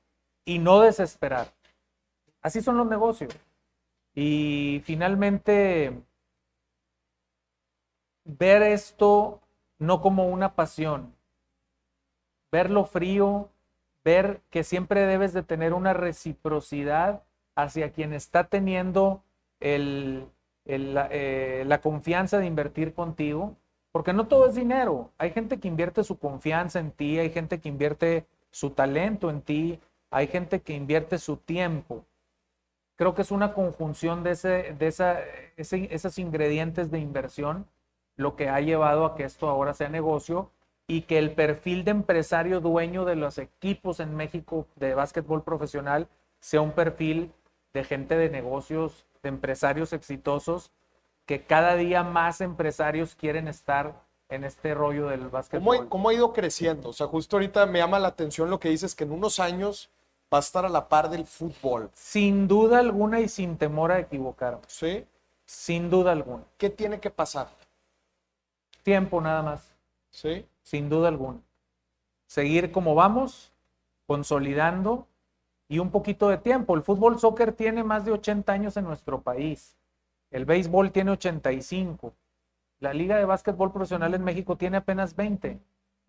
[0.44, 1.52] y no desesperar.
[2.40, 3.37] Así son los negocios.
[4.14, 6.00] Y finalmente,
[8.27, 9.41] ver esto
[9.79, 11.15] no como una pasión,
[12.51, 13.49] verlo frío,
[14.05, 17.23] ver que siempre debes de tener una reciprocidad
[17.55, 19.23] hacia quien está teniendo
[19.61, 20.27] el,
[20.65, 23.57] eh, la confianza de invertir contigo,
[23.93, 25.11] porque no todo es dinero.
[25.19, 29.43] Hay gente que invierte su confianza en ti, hay gente que invierte su talento en
[29.43, 32.05] ti, hay gente que invierte su tiempo.
[32.97, 35.19] Creo que es una conjunción de, ese, de esa,
[35.57, 37.67] esos ingredientes de inversión
[38.16, 40.50] lo que ha llevado a que esto ahora sea negocio
[40.88, 46.09] y que el perfil de empresario dueño de los equipos en México de básquetbol profesional
[46.40, 47.33] sea un perfil
[47.74, 50.70] de gente de negocios empresarios exitosos,
[51.26, 53.94] que cada día más empresarios quieren estar
[54.29, 55.76] en este rollo del ¿Cómo, básquetbol.
[55.79, 56.90] ha- cómo ha ido creciendo?
[56.90, 59.90] O sea, justo ahorita me llama la atención lo que dices, que en unos años
[60.33, 61.90] va a estar a la par del fútbol.
[61.92, 64.62] Sin duda alguna y sin temor a equivocarme.
[64.68, 65.05] ¿Sí?
[65.44, 66.44] Sin duda alguna.
[66.57, 67.48] ¿Qué tiene que pasar?
[68.87, 69.77] Tiempo nada más.
[70.11, 70.46] ¿Sí?
[70.62, 71.40] sin duda alguna.
[72.27, 73.53] Seguir como vamos,
[74.07, 75.09] consolidando
[75.68, 76.77] y un poquito de tiempo.
[76.77, 79.77] El fútbol soccer tiene más de 80 años en nuestro país.
[80.31, 82.14] El béisbol tiene 85.
[82.79, 85.59] La Liga de Básquetbol Profesional en México tiene apenas 20.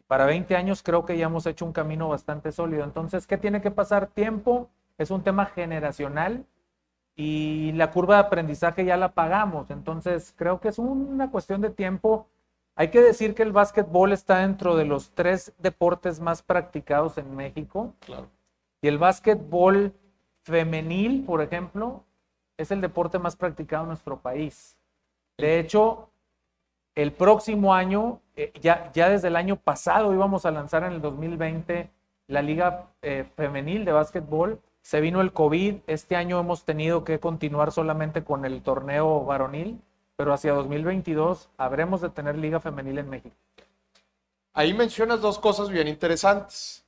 [0.06, 2.84] Para 20 años creo que ya hemos hecho un camino bastante sólido.
[2.84, 4.06] Entonces, ¿qué tiene que pasar?
[4.06, 6.46] Tiempo es un tema generacional
[7.16, 9.72] y la curva de aprendizaje ya la pagamos.
[9.72, 12.28] Entonces, creo que es una cuestión de tiempo.
[12.80, 17.36] Hay que decir que el básquetbol está dentro de los tres deportes más practicados en
[17.36, 17.96] México.
[18.02, 18.30] Claro.
[18.84, 19.94] Y el básquetbol
[20.44, 22.04] femenil, por ejemplo,
[22.56, 24.78] es el deporte más practicado en nuestro país.
[25.40, 26.10] De hecho,
[26.94, 31.02] el próximo año, eh, ya, ya desde el año pasado íbamos a lanzar en el
[31.02, 31.90] 2020
[32.28, 34.62] la liga eh, femenil de básquetbol.
[34.82, 39.82] Se vino el COVID, este año hemos tenido que continuar solamente con el torneo varonil,
[40.18, 43.36] pero hacia 2022 habremos de tener liga femenil en México.
[44.54, 46.84] Ahí mencionas dos cosas bien interesantes.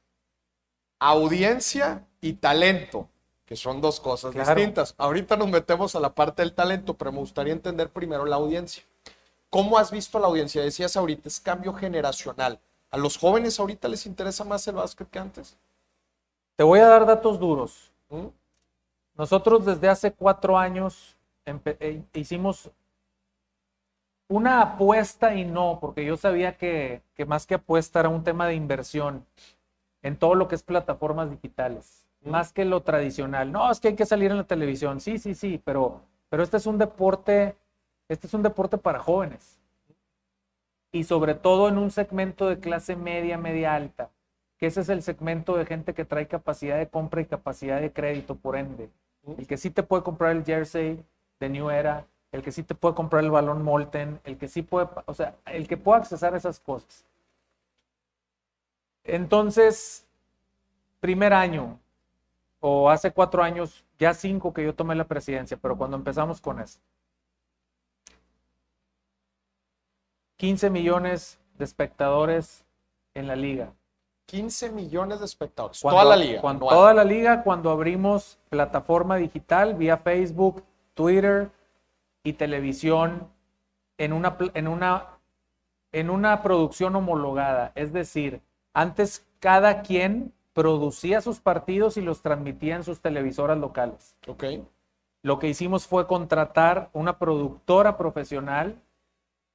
[0.97, 3.07] Audiencia y talento,
[3.45, 4.55] que son dos cosas Claro.
[4.55, 4.95] distintas.
[4.97, 8.83] Ahorita nos metemos a la parte del talento, pero me gustaría entender primero la audiencia.
[9.51, 10.61] ¿Cómo has visto la audiencia?
[10.63, 12.59] Decías ahorita, es cambio generacional.
[12.91, 15.55] ¿A los jóvenes ahorita les interesa más el básquet que antes?
[16.55, 17.91] Te voy a dar datos duros.
[18.09, 18.25] ¿Mm?
[19.15, 21.15] Nosotros desde hace cuatro años
[21.45, 22.69] eh, hicimos
[24.29, 28.47] una apuesta y no, porque yo sabía que, que más que apuesta era un tema
[28.47, 29.25] de inversión
[30.01, 33.51] en todo lo que es plataformas digitales, más que lo tradicional.
[33.51, 35.01] No, es que hay que salir en la televisión.
[35.01, 37.57] Sí, sí, sí, pero, pero este es un deporte,
[38.07, 39.59] este es un deporte para jóvenes.
[40.93, 44.09] Y sobre todo en un segmento de clase media, media alta
[44.59, 47.93] que ese es el segmento de gente que trae capacidad de compra y capacidad de
[47.93, 48.89] crédito, por ende.
[49.37, 51.01] El que sí te puede comprar el jersey
[51.39, 54.61] de New Era, el que sí te puede comprar el balón Molten, el que sí
[54.61, 57.05] puede, o sea, el que pueda accesar a esas cosas.
[59.03, 60.05] Entonces,
[60.99, 61.79] primer año,
[62.59, 66.59] o hace cuatro años, ya cinco que yo tomé la presidencia, pero cuando empezamos con
[66.59, 66.81] esto.
[70.37, 72.63] 15 millones de espectadores
[73.13, 73.73] en la liga.
[74.27, 75.81] 15 millones de espectadores.
[75.81, 76.41] Cuando- toda la liga.
[76.41, 80.63] cuando- toda la liga cuando abrimos plataforma digital vía Facebook,
[80.93, 81.49] Twitter
[82.23, 83.29] y televisión
[83.97, 85.19] en una, en una,
[85.91, 87.71] en una producción homologada.
[87.75, 88.41] Es decir,
[88.73, 94.15] antes cada quien producía sus partidos y los transmitía en sus televisoras locales.
[94.27, 94.43] Ok.
[95.21, 98.81] Lo que hicimos fue contratar una productora profesional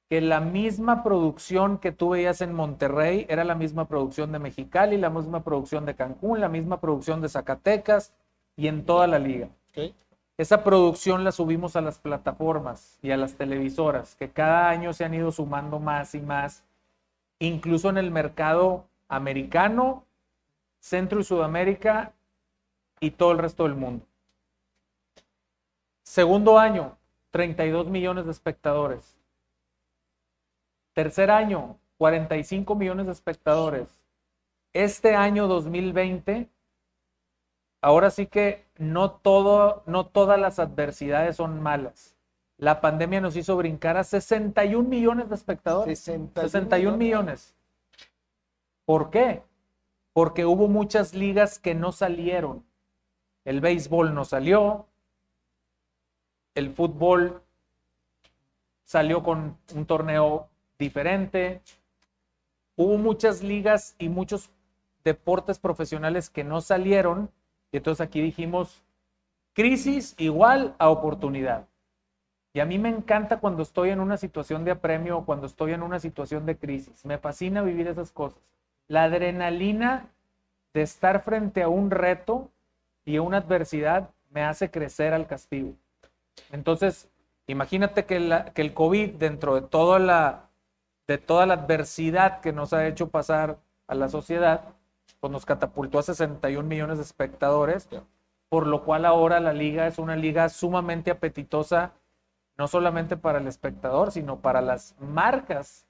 [0.09, 4.97] que la misma producción que tú veías en Monterrey era la misma producción de Mexicali,
[4.97, 8.13] la misma producción de Cancún, la misma producción de Zacatecas
[8.55, 9.49] y en toda la liga.
[9.75, 9.93] ok.
[10.37, 15.05] Esa producción la subimos a las plataformas y a las televisoras, que cada año se
[15.05, 16.63] han ido sumando más y más,
[17.39, 20.03] incluso en el mercado americano,
[20.79, 22.13] Centro y Sudamérica
[22.99, 24.05] y todo el resto del mundo.
[26.03, 26.97] Segundo año,
[27.31, 29.17] 32 millones de espectadores.
[30.93, 33.87] Tercer año, 45 millones de espectadores.
[34.73, 36.49] Este año 2020,
[37.85, 42.15] ahora sí que no todo, no todas las adversidades son malas.
[42.57, 45.99] La pandemia nos hizo brincar a 61 millones de espectadores.
[45.99, 47.55] 61 61 millones.
[48.85, 49.43] ¿Por qué?
[50.13, 52.65] Porque hubo muchas ligas que no salieron.
[53.43, 54.87] El béisbol no salió.
[56.55, 57.43] El fútbol
[58.83, 61.61] salió con un torneo diferente.
[62.77, 64.49] Hubo muchas ligas y muchos
[65.03, 67.29] deportes profesionales que no salieron.
[67.75, 68.81] Y entonces aquí dijimos,
[69.53, 71.67] crisis igual a oportunidad.
[72.53, 75.73] Y a mí me encanta cuando estoy en una situación de apremio o cuando estoy
[75.73, 77.03] en una situación de crisis.
[77.03, 78.39] Me fascina vivir esas cosas.
[78.87, 80.07] La adrenalina
[80.73, 82.49] de estar frente a un reto
[83.03, 85.73] y a una adversidad me hace crecer al castigo.
[86.53, 87.09] Entonces,
[87.45, 90.45] imagínate que, la- que el COVID, dentro de toda, la,
[91.09, 93.57] de toda la adversidad que nos ha hecho pasar
[93.87, 94.61] a la sociedad,
[95.19, 97.87] pues nos catapultó a 61 millones de espectadores,
[98.49, 101.93] por lo cual ahora la liga es una liga sumamente apetitosa,
[102.57, 105.85] no solamente para el espectador, sino para las marcas,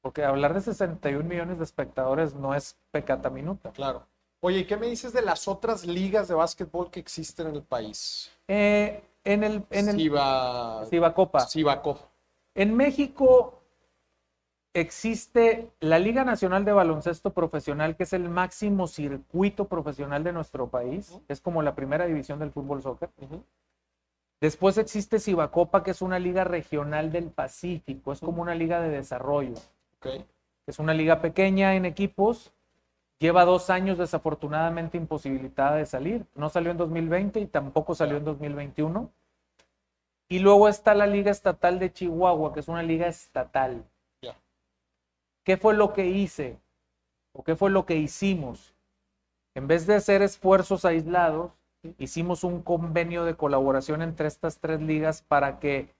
[0.00, 3.72] porque hablar de 61 millones de espectadores no es pecata minuta.
[3.72, 4.06] Claro.
[4.40, 7.62] Oye, ¿y qué me dices de las otras ligas de básquetbol que existen en el
[7.62, 8.30] país?
[8.46, 10.84] Eh, en el, en el Ciba...
[10.88, 11.46] Cibacopa.
[11.46, 11.98] Cibaco.
[12.54, 13.62] En México,
[14.80, 20.68] existe la Liga Nacional de Baloncesto Profesional, que es el máximo circuito profesional de nuestro
[20.68, 21.18] país.
[21.28, 23.08] Es como la primera división del fútbol soccer.
[24.38, 28.12] Después existe Cibacopa, que es una liga regional del Pacífico.
[28.12, 29.54] Es como una liga de desarrollo.
[30.66, 32.52] Es una liga pequeña en equipos.
[33.18, 36.26] Lleva dos años desafortunadamente imposibilitada de salir.
[36.34, 39.10] No salió en 2020 y tampoco salió en 2021.
[40.28, 43.84] Y luego está la Liga Estatal de Chihuahua, que es una liga estatal.
[45.46, 46.58] ¿Qué fue lo que hice?
[47.32, 48.74] ¿O qué fue lo que hicimos?
[49.54, 51.52] En vez de hacer esfuerzos aislados,
[51.98, 55.94] hicimos un convenio de colaboración entre estas tres ligas para que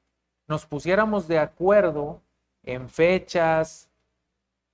[0.49, 2.21] nos pusiéramos de acuerdo
[2.65, 3.89] en fechas,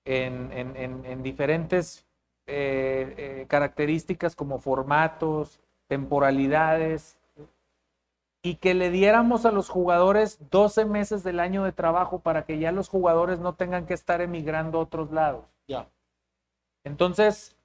[0.06, 2.06] en, diferentes
[2.46, 7.18] eh, eh, características como formatos, temporalidades,
[8.42, 12.58] y que le diéramos a los jugadores 12 meses del año de trabajo para que
[12.58, 15.44] ya los jugadores no tengan que estar emigrando a otros lados.
[15.68, 15.88] Ya.
[16.82, 17.56] Entonces,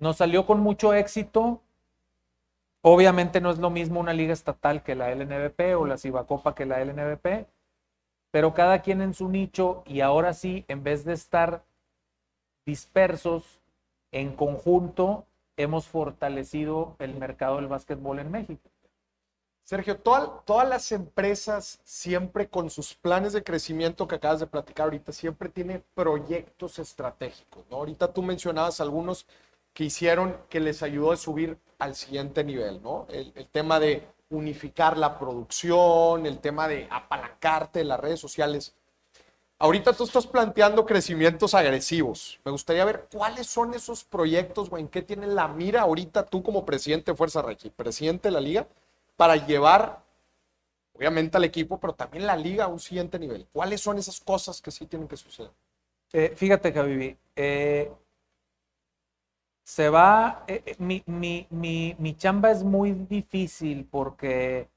[0.00, 1.60] nos salió con mucho éxito.
[2.82, 6.66] Obviamente no es lo mismo una liga estatal que la LNBP o la Cibacopa que
[6.66, 7.46] la LNBP,
[8.32, 11.62] pero cada quien en su nicho y ahora sí, en vez de estar
[12.66, 13.60] dispersos
[14.10, 18.73] en conjunto, hemos fortalecido el mercado del básquetbol en México.
[19.64, 25.10] Sergio, todas las empresas siempre con sus planes de crecimiento que acabas de platicar ahorita,
[25.10, 27.64] siempre tienen proyectos estratégicos.
[27.70, 27.78] ¿no?
[27.78, 29.26] Ahorita tú mencionabas algunos
[29.72, 33.06] que hicieron que les ayudó a subir al siguiente nivel, ¿no?
[33.08, 38.74] El, tema de unificar la producción, el tema de apalancarte en las redes sociales.
[39.58, 42.38] Ahorita tú estás planteando crecimientos agresivos.
[42.44, 46.42] Me gustaría ver cuáles son esos proyectos o en qué tienen la mira ahorita tú
[46.42, 48.68] como presidente de Fuerza Regi, presidente de la liga,
[49.16, 50.02] para llevar,
[50.94, 53.46] obviamente, al equipo, pero también la liga a un siguiente nivel?
[53.52, 55.52] ¿Cuáles son esas cosas que sí tienen que suceder?
[56.12, 57.90] Eh, fíjate, Javi, eh,
[59.64, 64.68] se va, eh, mi, mi, chamba es muy difícil porque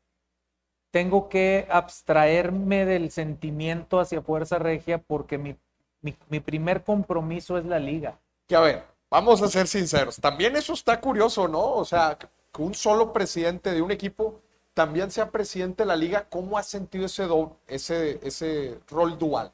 [0.92, 5.58] tengo que abstraerme del sentimiento hacia Fuerza Regia porque mi,
[6.02, 8.18] mi, primer compromiso es la liga.
[8.48, 11.74] Que a ver, vamos a ser sinceros, también eso está curioso, ¿no?
[11.74, 12.18] O sea,
[12.58, 14.42] que un solo presidente de un equipo
[14.74, 17.28] también sea presidente de la liga, ¿cómo ha sentido ese,
[17.68, 19.52] ese, ese rol dual?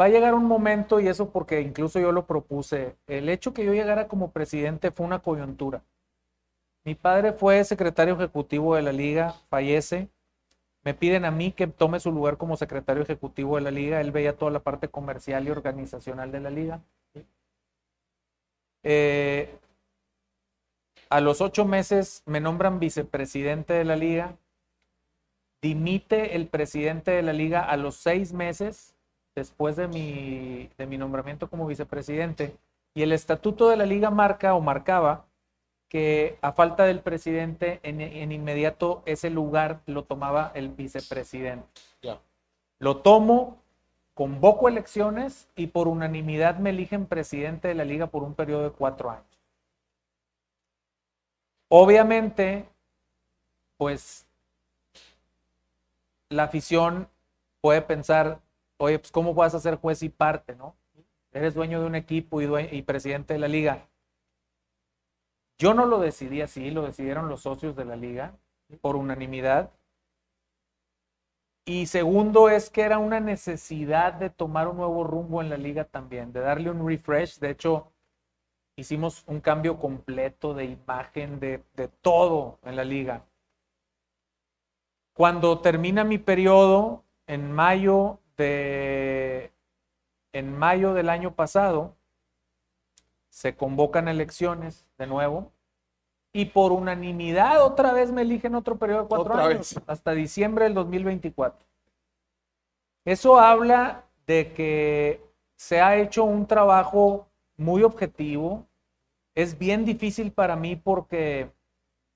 [0.00, 3.64] Va a llegar un momento, y eso porque incluso yo lo propuse, el hecho que
[3.64, 5.84] yo llegara como presidente fue una coyuntura.
[6.84, 10.08] Mi padre fue secretario ejecutivo de la liga, fallece,
[10.82, 14.12] me piden a mí que tome su lugar como secretario ejecutivo de la liga, él
[14.12, 16.80] veía toda la parte comercial y organizacional de la liga.
[18.82, 19.58] Eh,
[21.14, 24.36] a los ocho meses me nombran vicepresidente de la liga.
[25.62, 28.96] Dimite el presidente de la liga a los seis meses
[29.36, 32.56] después de mi, de mi nombramiento como vicepresidente.
[32.94, 35.26] Y el estatuto de la liga marca o marcaba
[35.88, 41.68] que a falta del presidente, en, inmediato ese lugar lo tomaba el vicepresidente.
[42.80, 43.62] Lo tomo,
[44.14, 48.70] convoco elecciones y por unanimidad me eligen presidente de la liga por un periodo de
[48.70, 49.33] cuatro años.
[51.76, 52.68] Obviamente,
[53.76, 54.28] pues
[56.28, 57.08] la afición
[57.60, 58.40] puede pensar,
[58.76, 60.76] oye, pues ¿cómo vas a ser juez y parte, no?
[61.32, 63.88] Eres dueño de un equipo y, y presidente de la liga.
[65.58, 68.36] Yo no lo decidí así, lo decidieron los socios de la liga
[68.80, 69.72] por unanimidad.
[71.64, 75.82] Y segundo es que era una necesidad de tomar un nuevo rumbo en la liga
[75.82, 77.40] también, de darle un refresh.
[77.40, 77.90] De hecho,
[78.76, 81.62] hicimos un cambio completo de imagen, de,
[82.00, 83.24] todo en la liga.
[85.12, 89.52] Cuando termina mi periodo, en mayo de
[90.32, 91.94] en mayo del año pasado,
[93.28, 95.52] se convocan elecciones de nuevo
[96.32, 100.74] y por unanimidad otra vez me eligen otro periodo de cuatro años, hasta diciembre del
[100.74, 101.64] 2024.
[103.04, 105.22] Eso habla de que
[105.54, 108.66] se ha hecho un trabajo muy objetivo.
[109.34, 111.50] Es bien difícil para mí porque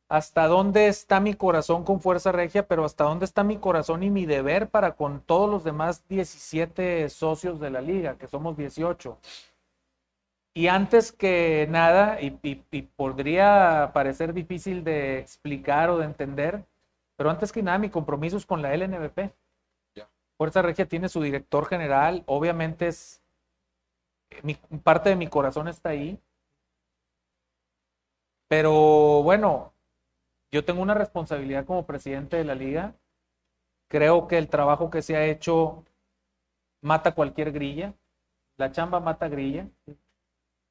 [0.09, 4.11] hasta dónde está mi corazón con Fuerza Regia, pero hasta dónde está mi corazón y
[4.11, 9.19] mi deber para con todos los demás 17 socios de la liga, que somos 18.
[10.55, 12.31] Y antes que nada, y,
[12.97, 16.65] podría parecer difícil de explicar o de entender,
[17.17, 19.33] pero antes que nada mi compromiso es con la LNBP.
[20.37, 23.23] Fuerza Regia tiene su director general, obviamente es
[24.83, 26.21] parte de mi corazón está ahí.
[28.49, 29.73] Pero bueno,
[30.51, 32.95] yo tengo una responsabilidad como presidente de la liga
[33.89, 35.85] Creo que el trabajo que se ha hecho
[36.83, 37.95] mata cualquier grilla.
[38.59, 39.69] La chamba mata grilla.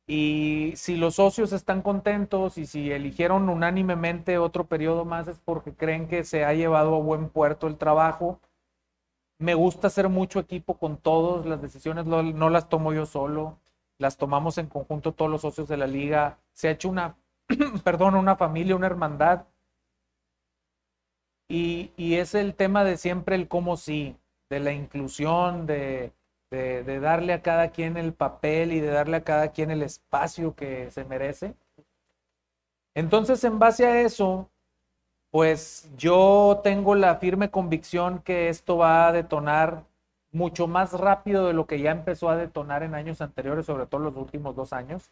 [0.08, 5.74] Y si los socios están contentos y si eligieron unánimemente otro periodo más es porque
[5.74, 8.40] creen que se ha llevado a buen puerto el trabajo.
[9.40, 13.60] Me gusta hacer mucho equipo con todos, las decisiones no, las tomo yo solo,
[14.00, 16.40] las tomamos en conjunto todos los socios de la liga.
[16.54, 17.18] Se ha hecho una,
[17.84, 19.46] perdón, una familia, una hermandad.
[21.50, 24.18] Y, es el tema de siempre el cómo sí,
[24.50, 26.12] de la inclusión, de,
[26.50, 30.92] darle a cada quien el papel y de darle a cada quien el espacio que
[30.92, 31.56] se merece.
[32.96, 34.50] Entonces, en base a eso,
[35.32, 39.84] pues yo tengo la firme convicción que esto va a detonar
[40.32, 44.02] mucho más rápido de lo que ya empezó a detonar en años anteriores, sobre todo
[44.02, 45.12] los últimos dos años.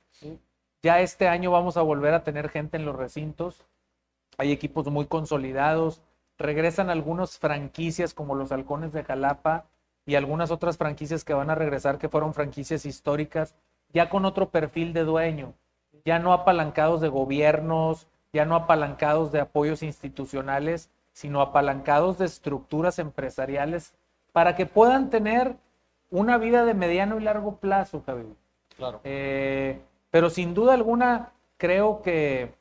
[0.84, 3.66] Ya este año vamos a volver a tener gente en los recintos.
[4.38, 6.02] Hay equipos muy consolidados.
[6.38, 9.66] Regresan algunas franquicias como los Halcones de Jalapa,
[10.06, 13.56] y algunas otras franquicias que van a regresar que fueron franquicias históricas,
[13.92, 15.54] ya con otro perfil de dueño,
[16.06, 23.00] ya no apalancados de gobiernos, ya no apalancados de apoyos institucionales, sino apalancados de estructuras
[23.00, 23.94] empresariales
[24.34, 25.56] para que puedan tener
[26.12, 28.28] una vida de mediano y largo plazo, Javier.
[28.76, 29.00] Claro.
[29.06, 29.80] Eh,
[30.12, 32.54] pero sin duda alguna, creo que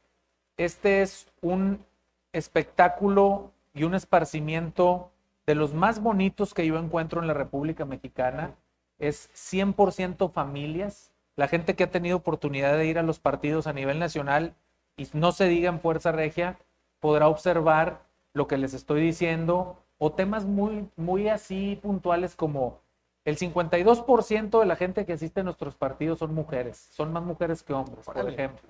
[0.57, 1.85] este es un
[2.33, 5.11] espectáculo y un esparcimiento
[5.45, 8.55] de los más bonitos que yo encuentro en la República Mexicana
[9.01, 13.72] es 100% familias, la gente que ha tenido oportunidad de ir a los partidos a
[13.72, 14.55] nivel nacional
[14.97, 16.59] y no se diga en Fuerza Regia,
[17.01, 22.80] podrá observar lo que les estoy diciendo o temas muy, muy así puntuales como
[23.24, 27.62] el 52% de la gente que asiste a nuestros partidos son mujeres, son más mujeres
[27.62, 28.68] que hombres, por ejemplo.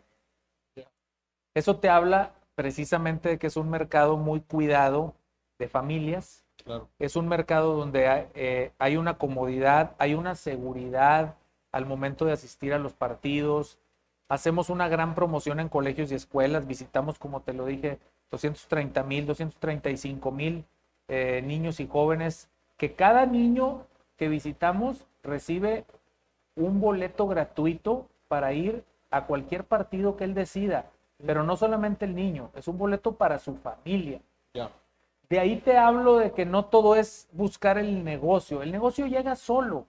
[1.55, 5.14] Eso te habla precisamente de que es un mercado muy cuidado
[5.59, 6.45] de familias,
[6.99, 11.37] es un mercado donde eh, hay, una comodidad, hay una seguridad
[11.72, 13.79] al momento de asistir a los partidos.
[14.29, 16.66] Hacemos una gran promoción en colegios y escuelas.
[16.66, 17.99] Visitamos, como te lo dije,
[18.31, 20.64] 230 mil, 235 mil
[21.09, 22.49] eh, niños y jóvenes.
[22.77, 25.85] Que cada niño que visitamos recibe
[26.57, 30.87] un boleto gratuito para ir a cualquier partido que él decida.
[31.25, 34.20] Pero no solamente el niño, es un boleto para su familia.
[35.29, 38.62] De ahí te hablo de que no todo es buscar el negocio.
[38.62, 39.87] El negocio llega solo.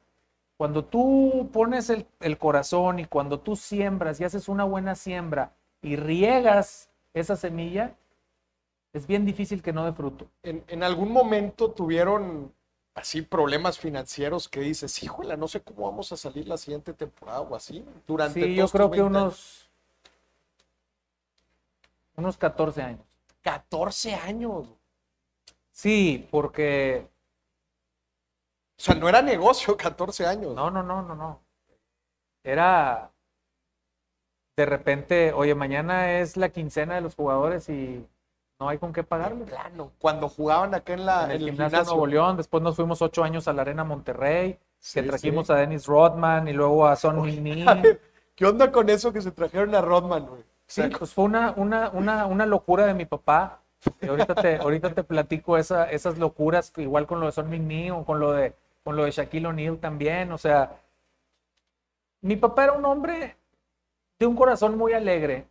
[0.58, 5.98] Cuando tú pones el, corazón y cuando tú siembras y haces una buena siembra y
[5.98, 7.96] riegas esa semilla,
[8.94, 10.28] es bien difícil que no dé fruto.
[10.44, 12.54] ¿En, algún momento tuvieron
[12.94, 17.42] así problemas financieros que dices, híjole, no sé cómo vamos a salir la siguiente temporada
[17.42, 17.84] o así?
[18.08, 19.70] Durante sí, yo creo que unos,
[22.16, 23.06] unos 14 años.
[23.42, 24.68] 14 años.
[25.72, 27.14] Sí, porque...
[28.78, 30.56] O sea, no era negocio 14 años.
[30.56, 31.42] No, no, no, no, no.
[32.44, 33.12] Era...
[34.58, 38.08] De repente, oye, mañana es la quincena de los jugadores y
[38.58, 39.44] no hay con qué pagarle.
[39.44, 39.92] Plano.
[40.00, 43.50] Cuando jugaban acá en la en el, gimnasio, Nuevo León, después nos fuimos ocho años
[43.50, 44.58] a la Arena Monterrey,
[44.94, 47.66] que trajimos a Dennis Rodman y luego a Son Mini.
[48.36, 50.44] ¿Qué onda con eso que se trajeron a Rodman, güey?
[50.68, 53.60] Sí, pues fue una, una, una, una locura de mi papá
[54.08, 58.04] ahorita te, ahorita te platico esa, esas locuras, igual con lo de Son Migny o
[58.06, 58.56] con lo de,
[58.86, 60.32] con lo de Shaquille O'Neal también.
[60.32, 60.80] O sea,
[62.22, 63.36] mi papá era un hombre
[64.20, 65.48] de un corazón muy alegre.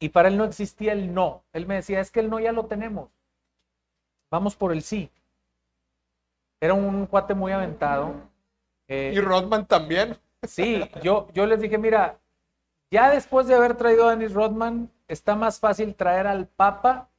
[0.00, 1.44] Y para él no existía el no.
[1.52, 3.10] Él me decía, es que el no ya lo tenemos.
[4.30, 5.10] Vamos por el sí.
[6.58, 8.14] Era un cuate muy aventado.
[8.88, 10.16] Eh, y Rodman también.
[10.42, 12.18] Sí, yo, yo les dije, mira,
[12.90, 17.10] ya después de haber traído a Dennis Rodman, está más fácil traer al Papa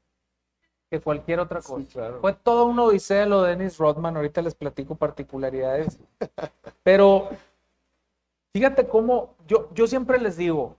[0.89, 2.13] que cualquier otra cosa.
[2.21, 5.99] Fue todo un odisea lo de Dennis Rodman, ahorita les platico particularidades.
[6.83, 7.29] Pero
[8.53, 10.77] fíjate cómo yo, yo siempre les digo,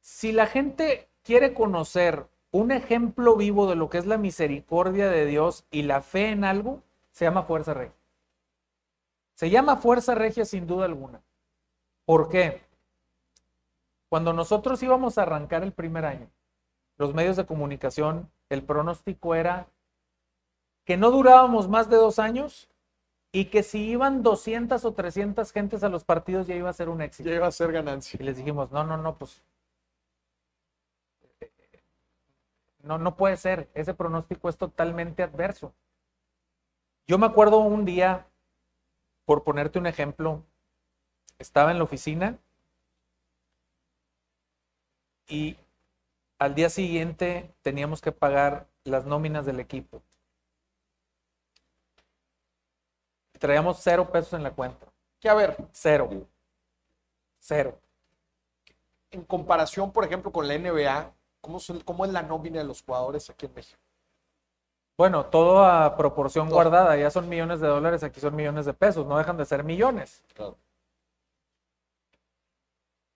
[0.00, 5.26] si la gente quiere conocer un ejemplo vivo de lo que es la misericordia de
[5.26, 7.94] Dios y la fe en algo, se llama fuerza regia.
[9.34, 11.22] Se llama fuerza regia sin duda alguna.
[12.04, 12.62] ¿Por qué?
[14.08, 16.28] Cuando nosotros íbamos a arrancar el primer año,
[17.00, 19.70] los medios de comunicación, el pronóstico era
[20.84, 22.68] que no durábamos más de dos años
[23.32, 26.90] y que si iban 200 o 300 gentes a los partidos ya iba a ser
[26.90, 27.30] un éxito.
[27.30, 28.18] Ya iba a ser ganancia.
[28.20, 29.42] Y les dijimos, no, no, no, pues
[32.82, 33.70] no, no puede ser.
[33.72, 35.72] Ese pronóstico es totalmente adverso.
[37.06, 38.26] Yo me acuerdo un día,
[39.24, 40.44] por ponerte un ejemplo,
[41.38, 42.38] estaba en la oficina
[45.28, 45.56] y
[46.40, 50.02] al día siguiente teníamos que pagar las nóminas del equipo.
[53.38, 54.86] traíamos cero pesos en la cuenta.
[55.18, 56.10] Que a ver, Cero.
[57.38, 57.80] Cero.
[59.12, 62.82] en comparación, por ejemplo, con la NBA, ¿cómo, son- cómo es la nómina de los
[62.82, 63.80] jugadores aquí en México?
[64.96, 66.56] Bueno, todo a proporción Todo.
[66.56, 66.96] guardada.
[66.96, 69.06] Ya son millones de dólares, aquí son millones de pesos.
[69.06, 70.22] No dejan de ser millones.
[70.34, 70.58] Claro.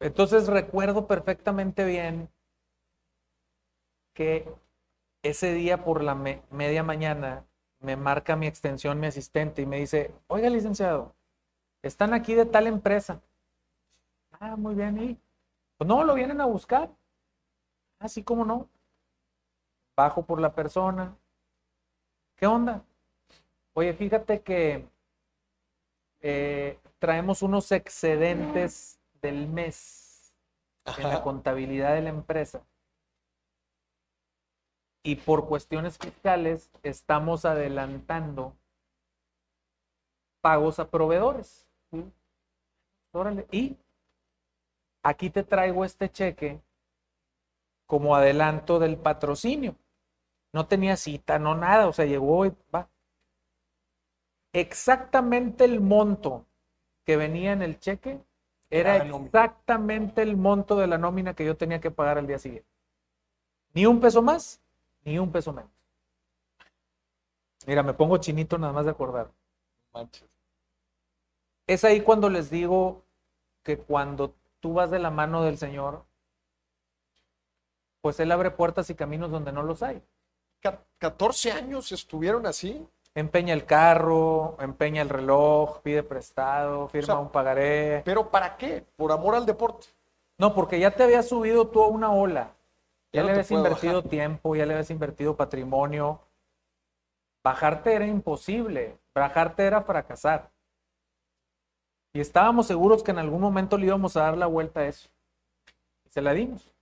[0.00, 2.28] Entonces recuerdo perfectamente bien
[4.14, 4.48] que
[5.22, 7.44] ese día por la me- media mañana
[7.80, 11.14] me marca mi extensión, mi asistente, y me dice, oiga, licenciado,
[11.82, 13.20] están aquí de tal empresa.
[14.32, 15.18] Ah, muy bien, ¿y?
[15.76, 16.90] Pues no, lo vienen a buscar.
[17.98, 18.68] Así como no.
[19.96, 21.16] Bajo por la persona.
[22.36, 22.84] ¿Qué onda?
[23.74, 24.88] Oye, fíjate que
[26.20, 30.34] eh, traemos unos excedentes del mes
[30.98, 32.62] en la contabilidad de la empresa.
[35.06, 38.56] Y por cuestiones fiscales estamos adelantando
[40.40, 41.68] pagos a proveedores.
[43.12, 43.46] Órale.
[43.52, 43.76] Y
[45.02, 46.60] aquí te traigo este cheque
[47.86, 49.76] como adelanto del patrocinio.
[50.54, 52.88] No tenía cita, no nada, o sea, llegó y va.
[54.54, 56.46] Exactamente el monto
[57.04, 58.20] que venía en el cheque
[58.70, 62.68] era exactamente el monto de la nómina que yo tenía que pagar al día siguiente.
[63.74, 64.63] Ni un peso más,
[65.04, 65.70] ni un peso menos.
[67.66, 69.30] Mira, me pongo chinito nada más de acordar.
[69.92, 70.28] Manches.
[71.66, 73.02] Es ahí cuando les digo
[73.62, 76.04] que cuando tú vas de la mano del Señor,
[78.02, 80.02] pues Él abre puertas y caminos donde no los hay.
[80.60, 82.86] Ca- 14 años estuvieron así.
[83.14, 88.02] Empeña el carro, empeña el reloj, pide prestado, firma sea, un pagaré.
[88.04, 88.84] ¿Pero para qué?
[88.96, 89.86] Por amor al deporte.
[90.36, 92.52] No, porque ya te habías subido tú a una ola.
[93.14, 94.10] Ya Ya, no le habías invertido bajar.
[94.10, 96.20] tiempo, ya le habías invertido patrimonio.
[97.44, 98.98] Bajarte era imposible.
[99.14, 100.50] Bajarte era fracasar.
[102.12, 105.08] Y estábamos seguros que en algún momento le íbamos a dar la vuelta a eso.
[106.04, 106.72] Y se la dimos.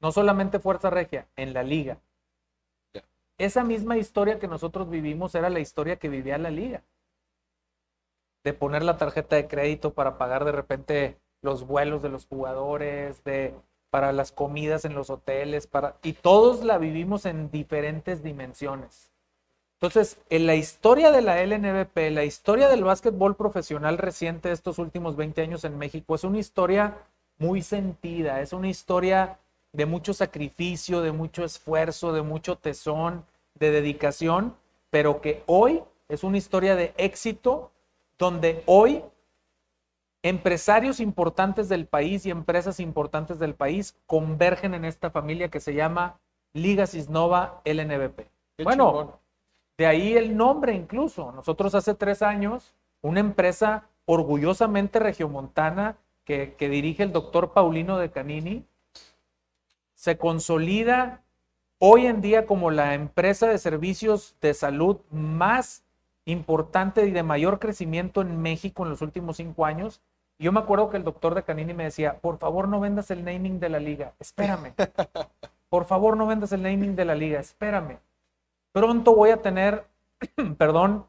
[0.00, 1.98] No solamente Fuerza Regia, en la liga.
[3.38, 6.82] Esa misma historia que nosotros vivimos era la historia que vivía la liga.
[8.44, 13.22] De poner la tarjeta de crédito para pagar de repente los vuelos de los jugadores,
[13.24, 13.54] de
[13.96, 19.10] para las comidas en los hoteles, para y todos la vivimos en diferentes dimensiones.
[19.76, 24.78] Entonces, en la historia de la LNBP, la historia del básquetbol profesional reciente de estos
[24.78, 26.98] últimos 20 años en México es una historia
[27.38, 29.38] muy sentida, es una historia
[29.72, 33.24] de mucho sacrificio, de mucho esfuerzo, de mucho tesón,
[33.54, 34.54] de dedicación,
[34.90, 37.70] pero que hoy es una historia de éxito
[38.18, 39.02] donde hoy
[40.28, 45.74] empresarios importantes del país y empresas importantes del país convergen en esta familia que se
[45.74, 46.18] llama
[46.52, 48.28] Liga Cisnova LNBP.
[48.56, 49.10] Qué bueno, chingón.
[49.78, 51.30] de ahí el nombre incluso.
[51.30, 58.10] Nosotros hace tres años, una empresa orgullosamente regiomontana que, que dirige el doctor Paulino de
[58.10, 58.64] Canini,
[59.94, 61.22] se consolida
[61.78, 65.84] hoy en día como la empresa de servicios de salud más
[66.24, 70.00] importante y de mayor crecimiento en México en los últimos cinco años.
[70.38, 73.24] Yo me acuerdo que el doctor de Canini me decía, por favor no vendas el
[73.24, 74.74] naming de la liga, espérame.
[75.68, 77.98] Por favor no vendas el naming de la liga, espérame.
[78.72, 79.84] Pronto voy a tener,
[80.58, 81.06] perdón,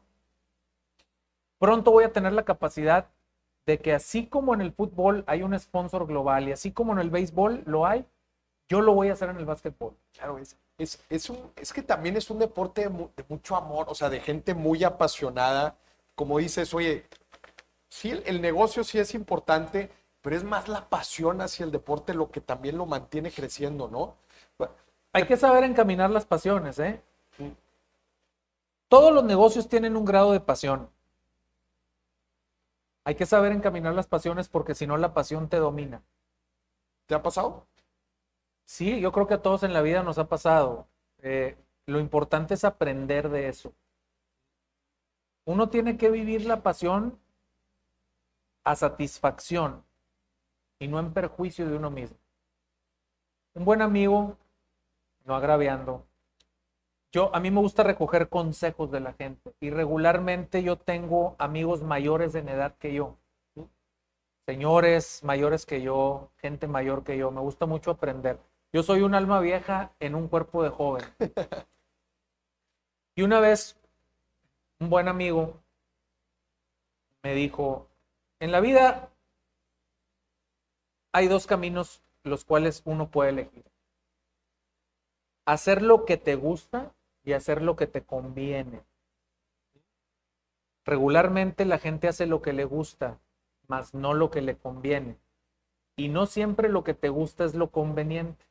[1.58, 3.06] pronto voy a tener la capacidad
[3.66, 6.98] de que así como en el fútbol hay un sponsor global y así como en
[6.98, 8.04] el béisbol lo hay,
[8.68, 9.94] yo lo voy a hacer en el básquetbol.
[10.14, 13.56] Claro, es, es, es, un, es que también es un deporte de, mu- de mucho
[13.56, 15.76] amor, o sea, de gente muy apasionada.
[16.14, 17.04] Como dices, oye,
[17.88, 22.14] sí, el, el negocio sí es importante, pero es más la pasión hacia el deporte
[22.14, 24.16] lo que también lo mantiene creciendo, ¿no?
[25.12, 27.02] Hay que saber encaminar las pasiones, ¿eh?
[28.88, 30.90] Todos los negocios tienen un grado de pasión.
[33.04, 36.02] Hay que saber encaminar las pasiones porque si no la pasión te domina.
[37.06, 37.66] ¿Te ha pasado?
[38.66, 40.86] Sí, yo creo que a todos en la vida nos ha pasado.
[41.20, 43.72] Eh, lo importante es aprender de eso.
[45.46, 47.18] Uno tiene que vivir la pasión
[48.68, 49.82] a satisfacción
[50.78, 52.18] y no en perjuicio de uno mismo.
[53.54, 54.36] Un buen amigo,
[55.24, 56.04] no agraviando.
[57.10, 61.82] Yo a mí me gusta recoger consejos de la gente y regularmente yo tengo amigos
[61.82, 63.16] mayores en edad que yo.
[64.44, 68.38] Señores mayores que yo, gente mayor que yo, me gusta mucho aprender.
[68.70, 71.04] Yo soy un alma vieja en un cuerpo de joven.
[73.14, 73.76] Y una vez
[74.78, 75.60] un buen amigo
[77.24, 77.87] me dijo,
[78.40, 79.10] en la vida
[81.12, 83.64] hay dos caminos los cuales uno puede elegir.
[85.46, 88.84] Hacer lo que te gusta y hacer lo que te conviene.
[90.84, 93.20] regularmente la gente hace lo que le gusta,
[93.66, 95.18] mas no lo que le conviene.
[95.96, 98.46] Y no siempre lo que te gusta es lo conveniente.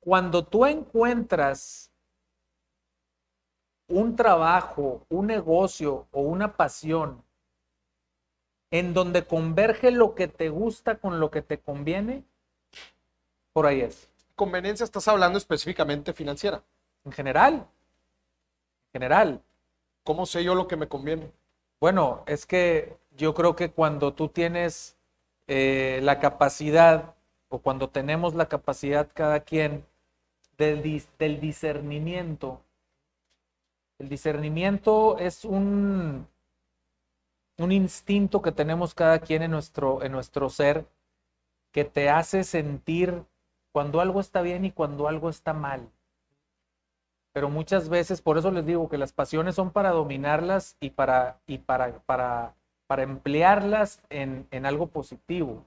[0.00, 1.90] Cuando tú encuentras
[3.88, 7.24] un trabajo, un negocio o una pasión
[8.72, 12.24] en donde converge lo que te gusta con lo que te conviene,
[13.52, 14.08] por ahí es.
[14.34, 16.64] Conveniencia estás hablando específicamente financiera.
[17.04, 17.54] En general.
[18.86, 19.42] En general.
[20.04, 21.30] ¿Cómo sé yo lo que me conviene?
[21.80, 24.96] Bueno, es que yo creo que cuando tú tienes
[25.48, 27.14] eh, la capacidad
[27.50, 29.84] o cuando tenemos la capacidad cada quien
[30.56, 32.62] del, del discernimiento,
[33.98, 36.26] el discernimiento es un,
[37.58, 40.86] un instinto que tenemos cada quien en nuestro, en nuestro ser
[41.70, 43.24] que te hace sentir
[43.72, 45.88] cuando algo está bien y cuando algo está mal.
[47.32, 51.40] Pero muchas veces, por eso les digo que las pasiones son para dominarlas y para,
[51.46, 52.54] y para, para,
[52.86, 55.64] para emplearlas en, en algo positivo.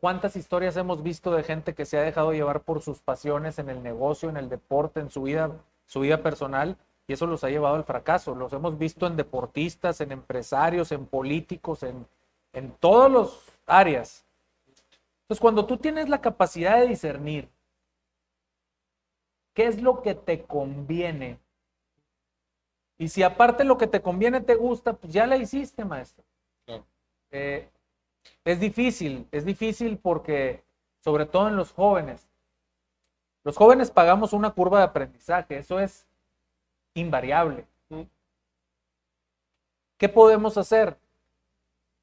[0.00, 3.68] ¿Cuántas historias hemos visto de gente que se ha dejado llevar por sus pasiones en
[3.68, 5.52] el negocio, en el deporte, en su vida,
[5.86, 6.76] su vida personal?
[7.08, 8.34] Y eso los ha llevado al fracaso.
[8.34, 12.06] Los hemos visto en deportistas, en empresarios, en políticos, en,
[12.52, 14.26] en todas las áreas.
[15.22, 17.48] Entonces, cuando tú tienes la capacidad de discernir
[19.54, 21.38] qué es lo que te conviene,
[22.98, 26.24] y si aparte lo que te conviene te gusta, pues ya la hiciste, maestro.
[27.30, 27.68] Eh,
[28.44, 30.62] es difícil, es difícil porque,
[31.02, 32.28] sobre todo en los jóvenes,
[33.44, 36.07] los jóvenes pagamos una curva de aprendizaje, eso es
[37.00, 37.66] invariable.
[39.98, 40.96] ¿Qué podemos hacer?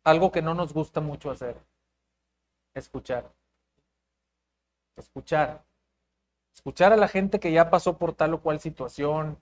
[0.04, 1.56] Algo que no nos gusta mucho hacer.
[2.74, 3.32] Escuchar.
[4.98, 5.64] Escuchar.
[6.54, 9.38] Escuchar a la gente que ya pasó por tal o cual situación,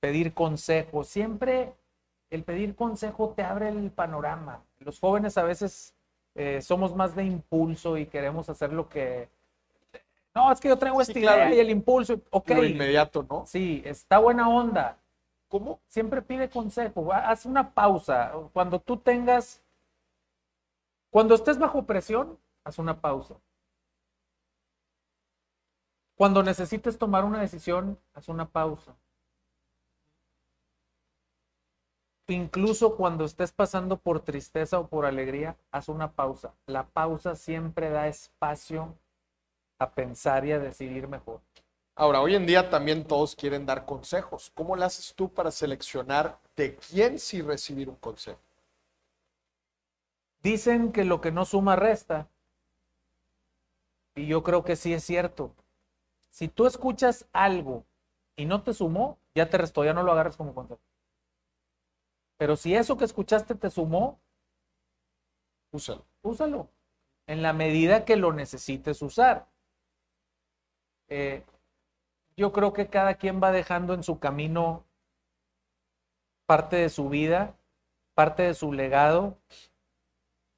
[0.00, 1.04] pedir consejo.
[1.04, 1.74] Siempre
[2.30, 4.62] el pedir consejo te abre el panorama.
[4.80, 5.94] Los jóvenes a veces
[6.34, 9.28] eh, somos más de impulso y queremos hacer lo que
[10.36, 12.20] no, es que yo traigo idea y el impulso.
[12.28, 12.50] Ok.
[12.50, 13.46] Lo inmediato, ¿no?
[13.46, 14.98] Sí, está buena onda.
[15.48, 15.80] ¿Cómo?
[15.86, 17.10] Siempre pide consejo.
[17.10, 18.32] Haz una pausa.
[18.52, 19.62] Cuando tú tengas.
[21.08, 23.36] Cuando estés bajo presión, haz una pausa.
[26.16, 28.94] Cuando necesites tomar una decisión, haz una pausa.
[32.28, 36.52] Incluso cuando estés pasando por tristeza o por alegría, haz una pausa.
[36.66, 38.98] La pausa siempre da espacio
[39.78, 41.40] a pensar y a decidir mejor.
[41.94, 44.52] Ahora, hoy en día también todos quieren dar consejos.
[44.54, 48.38] ¿Cómo le haces tú para seleccionar de quién sí recibir un consejo?
[50.42, 52.28] Dicen que lo que no suma resta.
[54.14, 55.54] Y yo creo que sí es cierto.
[56.30, 57.84] Si tú escuchas algo
[58.36, 60.80] y no te sumó, ya te restó, ya no lo agarres como consejo.
[62.36, 64.20] Pero si eso que escuchaste te sumó,
[65.72, 66.04] úsalo.
[66.22, 66.68] Úsalo.
[67.26, 69.48] En la medida que lo necesites usar.
[71.08, 71.42] Eh,
[72.36, 74.84] yo creo que cada quien va dejando en su camino
[76.46, 77.56] parte de su vida,
[78.14, 79.36] parte de su legado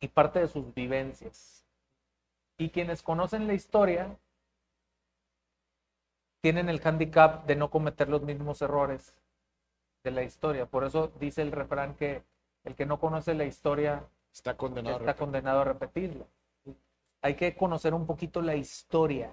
[0.00, 1.64] y parte de sus vivencias.
[2.58, 4.16] Y quienes conocen la historia
[6.40, 9.14] tienen el handicap de no cometer los mismos errores
[10.04, 10.66] de la historia.
[10.66, 12.22] Por eso dice el refrán que
[12.64, 16.26] el que no conoce la historia está condenado, está condenado a repetirla.
[17.22, 19.32] Hay que conocer un poquito la historia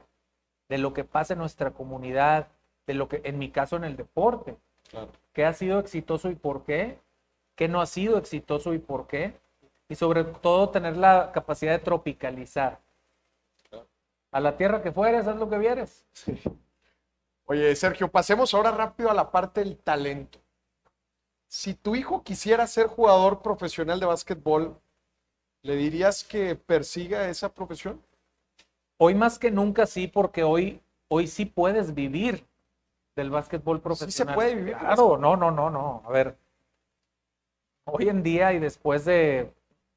[0.70, 2.48] de lo que pasa en nuestra comunidad,
[2.88, 4.58] de lo que, en mi caso, en el deporte.
[5.34, 7.00] ¿Qué ha sido exitoso y por qué?
[7.56, 9.38] ¿Qué no ha sido exitoso y por qué?
[9.90, 12.80] Y sobre todo tener la capacidad de tropicalizar.
[14.32, 16.06] A la tierra que fueres, haz lo que vieres.
[17.46, 20.40] Oye, Sergio, pasemos ahora rápido a la parte del talento.
[21.48, 24.80] Si tu hijo quisiera ser jugador profesional de básquetbol,
[25.62, 28.02] ¿le dirías que persiga esa profesión?
[28.98, 32.46] Hoy más que nunca sí, porque hoy, hoy sí puedes vivir
[33.16, 34.12] del básquetbol profesional.
[34.12, 34.78] Sí se puede vivir.
[34.78, 36.02] Claro, no, no, no, no.
[36.06, 36.38] A ver,
[37.86, 39.54] hoy en día y después de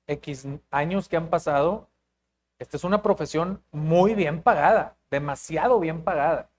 [0.07, 1.89] X años que han pasado,
[2.59, 6.51] esta es una profesión muy bien pagada, demasiado bien pagada,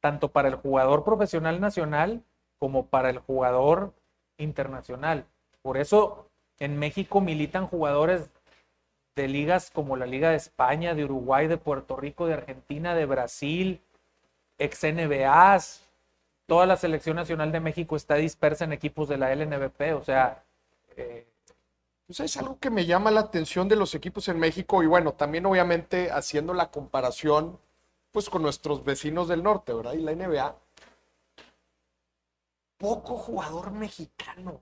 [0.00, 2.22] tanto para el jugador profesional nacional
[2.58, 3.92] como para el jugador
[4.38, 5.26] internacional.
[5.62, 8.30] Por eso en México militan jugadores
[9.14, 13.06] de ligas como la Liga de España, de Uruguay, de Puerto Rico, de Argentina, de
[13.06, 13.80] Brasil,
[14.58, 15.82] ex NBAs,
[16.46, 20.42] toda la selección nacional de México está dispersa en equipos de la LNBP, o sea...
[20.96, 21.26] Eh,
[22.06, 25.12] pues es algo que me llama la atención de los equipos en México y bueno,
[25.14, 27.58] también obviamente haciendo la comparación
[28.10, 29.94] pues con nuestros vecinos del norte, ¿verdad?
[29.94, 30.56] Y la NBA.
[32.76, 34.60] Poco jugador mexicano,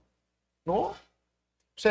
[0.65, 0.95] ¿no?
[1.75, 1.91] Sí.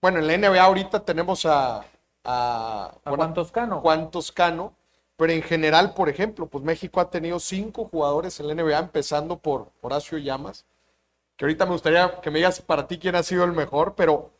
[0.00, 1.84] Bueno, en la NBA ahorita tenemos a...
[2.24, 3.80] A, ¿A Juan Toscano.
[3.80, 4.74] Juan Toscano.
[5.18, 9.36] Pero en general, por ejemplo, pues México ha tenido cinco jugadores en la NBA, empezando
[9.36, 10.64] por Horacio Llamas,
[11.36, 14.30] que ahorita me gustaría que me digas para ti quién ha sido el mejor, pero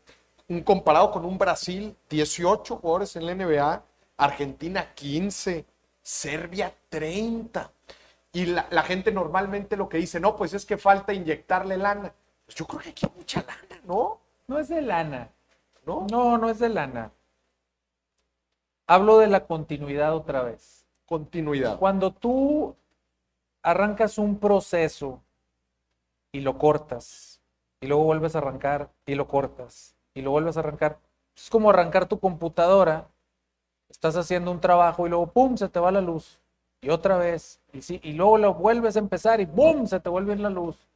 [0.47, 3.83] un comparado con un Brasil, 18 jugadores en la NBA,
[4.19, 5.67] Argentina 15,
[6.01, 7.73] Serbia 30.
[8.33, 12.15] Y la, la, gente normalmente lo que dice, no, pues es que falta inyectarle lana.
[12.45, 14.21] Pues yo creo que aquí hay mucha lana, ¿no?
[14.47, 15.29] No es de lana.
[15.89, 16.07] ¿No?
[16.11, 17.12] No, no es de lana.
[18.86, 20.86] Hablo de la continuidad otra vez.
[21.07, 21.78] Continuidad.
[21.78, 22.76] Cuando tú
[23.62, 25.22] arrancas un proceso
[26.30, 27.41] y lo cortas,
[27.80, 30.99] y luego vuelves a arrancar y lo cortas, y lo vuelves a arrancar,
[31.34, 33.09] es como arrancar tu computadora,
[33.89, 35.57] estás haciendo un trabajo y luego ¡pum!
[35.57, 36.39] se te va la luz.
[36.82, 39.86] Y otra vez, y, sí, y luego lo vuelves a empezar y ¡pum!
[39.86, 40.86] se te vuelve la luz.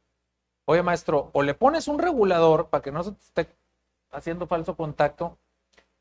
[0.65, 3.62] Oye, maestro, o le pones un regulador para que no se te esté
[4.13, 5.37] haciendo falso contacto,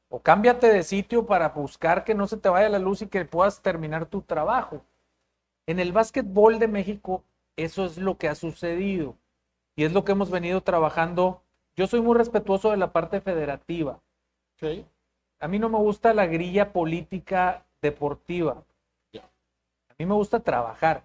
[0.08, 3.24] o cámbiate de sitio para buscar que no se te vaya la luz y que
[3.24, 4.84] puedas terminar tu trabajo.
[5.66, 7.24] En el básquetbol de México,
[7.56, 9.16] eso es lo que ha sucedido
[9.74, 11.42] y es lo que hemos venido trabajando.
[11.76, 14.00] Yo soy muy respetuoso de la parte federativa.
[14.56, 14.86] Okay.
[15.40, 18.62] A mí no me gusta la grilla política deportiva.
[19.12, 19.24] Yeah.
[19.24, 21.04] A mí me gusta trabajar.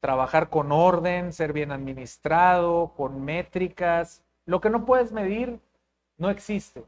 [0.00, 4.22] Trabajar con orden, ser bien administrado, con métricas.
[4.46, 5.60] Lo que no puedes medir
[6.22, 6.84] no existe.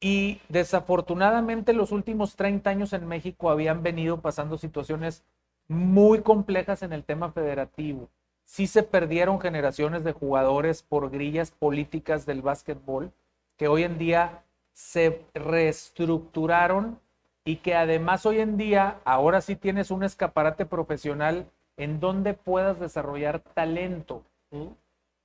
[0.00, 5.24] Y desafortunadamente los últimos 30 años en México habían venido pasando situaciones
[5.68, 8.08] muy complejas en el tema federativo.
[8.46, 13.12] Sí se perdieron generaciones de jugadores por grillas políticas del básquetbol
[13.58, 14.42] que hoy en día
[14.72, 16.98] se reestructuraron
[17.44, 22.80] y que además hoy en día ahora sí tienes un escaparate profesional en donde puedas
[22.80, 24.22] desarrollar talento.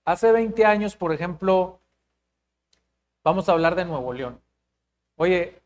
[0.04, 1.80] Hace 20 años, por ejemplo,
[3.24, 4.40] vamos a hablar de Nuevo León.
[5.16, 5.62] Oye,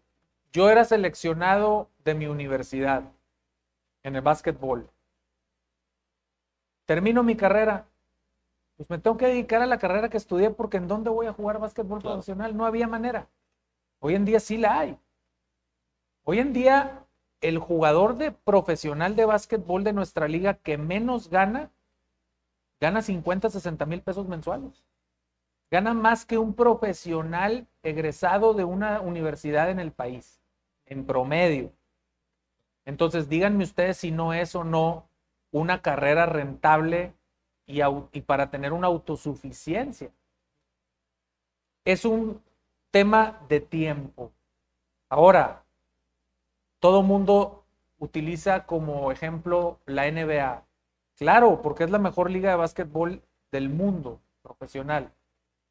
[0.52, 3.04] yo era seleccionado de mi universidad
[4.04, 4.90] en el básquetbol.
[6.86, 7.86] Termino mi carrera.
[8.78, 11.34] Pues me tengo que dedicar a la carrera que estudié porque ¿en dónde voy a
[11.34, 12.16] jugar básquetbol claro.
[12.16, 12.56] profesional?
[12.56, 13.28] No había manera.
[14.00, 14.98] Hoy en día sí la hay.
[16.24, 17.06] Hoy en día
[17.42, 21.72] el jugador de profesional de básquetbol de nuestra liga que menos gana,
[22.80, 24.84] gana 50, 60 mil pesos mensuales
[25.70, 30.42] gana más que un profesional egresado de una universidad en el país,
[30.86, 31.72] en promedio.
[32.86, 35.10] Entonces, díganme ustedes si no es o no
[35.52, 37.14] una carrera rentable
[37.66, 40.12] y, y para tener una autosuficiencia.
[41.84, 42.42] Es un
[42.92, 44.32] tema de tiempo.
[45.10, 45.66] Ahora,
[46.80, 47.66] todo mundo
[48.00, 50.66] utiliza como ejemplo la NBA.
[51.16, 55.12] Claro, porque es la mejor liga de básquetbol del mundo profesional.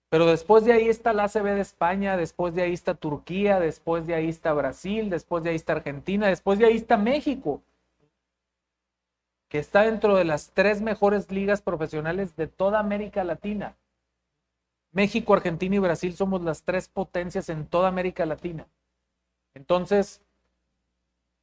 [0.08, 4.06] Pero después de ahí está la ACB de España, después de ahí está Turquía, después
[4.06, 7.62] de ahí está Brasil, después de ahí está Argentina, después de ahí está México,
[9.48, 13.76] que está dentro de las tres mejores ligas profesionales de toda América Latina.
[14.92, 18.66] México, Argentina y Brasil somos las tres potencias en toda América Latina.
[19.54, 20.22] Entonces,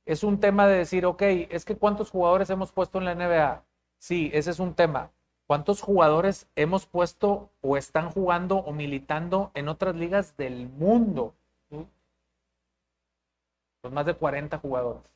[0.05, 3.63] es un tema de decir, ok, es que cuántos jugadores hemos puesto en la NBA.
[3.99, 5.11] Sí, ese es un tema.
[5.53, 11.35] ¿Cuántos jugadores hemos puesto o están jugando o militando en otras ligas del mundo?
[11.69, 15.15] Pues más de 40 jugadores.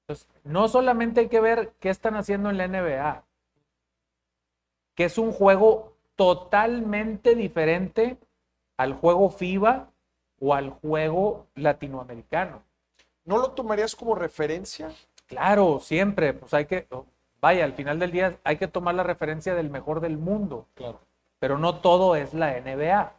[0.00, 3.24] Entonces, no solamente hay que ver qué están haciendo en la NBA,
[4.96, 8.18] que es un juego totalmente diferente
[8.76, 9.88] al juego FIBA
[10.40, 12.64] o al juego latinoamericano.
[13.24, 14.90] ¿No lo tomarías como referencia?
[15.26, 16.88] Claro, siempre, pues hay que,
[17.44, 20.66] vaya, al final del día hay que tomar la referencia del mejor del mundo.
[20.72, 20.98] Claro.
[21.38, 23.12] Pero no todo es la NBA.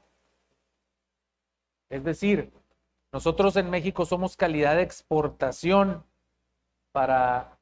[1.90, 2.52] Es decir,
[3.12, 6.04] nosotros en México somos calidad de exportación
[6.92, 7.60] para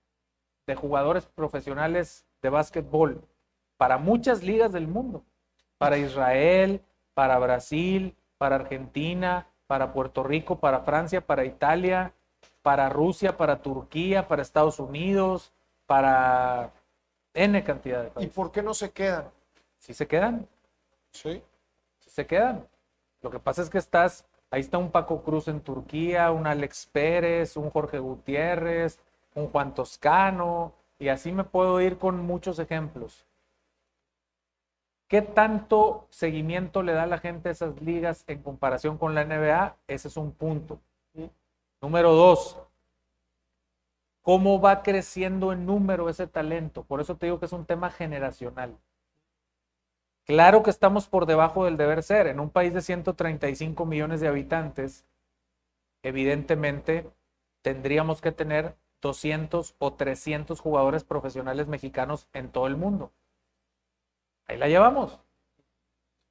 [0.66, 3.22] de jugadores profesionales de básquetbol
[3.76, 5.26] para muchas ligas del mundo,
[5.78, 6.82] para Israel,
[7.14, 12.14] para Brasil, para Argentina, para Puerto Rico, para Francia, para Italia,
[12.62, 15.52] para Rusia, para Turquía, para Estados Unidos,
[15.86, 16.72] para
[17.34, 18.32] N cantidad de países.
[18.32, 19.30] ¿Y por qué no se quedan?
[19.78, 20.48] Sí se quedan.
[21.12, 21.44] Sí.
[22.00, 22.68] Sí se quedan.
[23.22, 26.88] Lo que pasa es que estás, ahí está un Paco Cruz en Turquía, un Alex
[26.92, 29.00] Pérez, un Jorge Gutiérrez,
[29.36, 33.26] un Juan Toscano, y así me puedo ir con muchos ejemplos.
[35.08, 39.76] ¿Qué tanto seguimiento le da la gente a esas ligas en comparación con la NBA?
[39.88, 40.80] Ese es un punto.
[41.82, 42.58] Número dos,
[44.24, 46.84] cómo va creciendo en número ese talento.
[46.84, 48.80] Por eso te digo que es un tema generacional.
[50.26, 52.28] Claro que estamos por debajo del deber ser.
[52.28, 55.06] En un país de 135 millones de habitantes,
[56.02, 57.12] evidentemente
[57.62, 63.12] tendríamos que tener 200 o 300 jugadores profesionales mexicanos en todo el mundo.
[64.48, 65.20] Ahí la llevamos.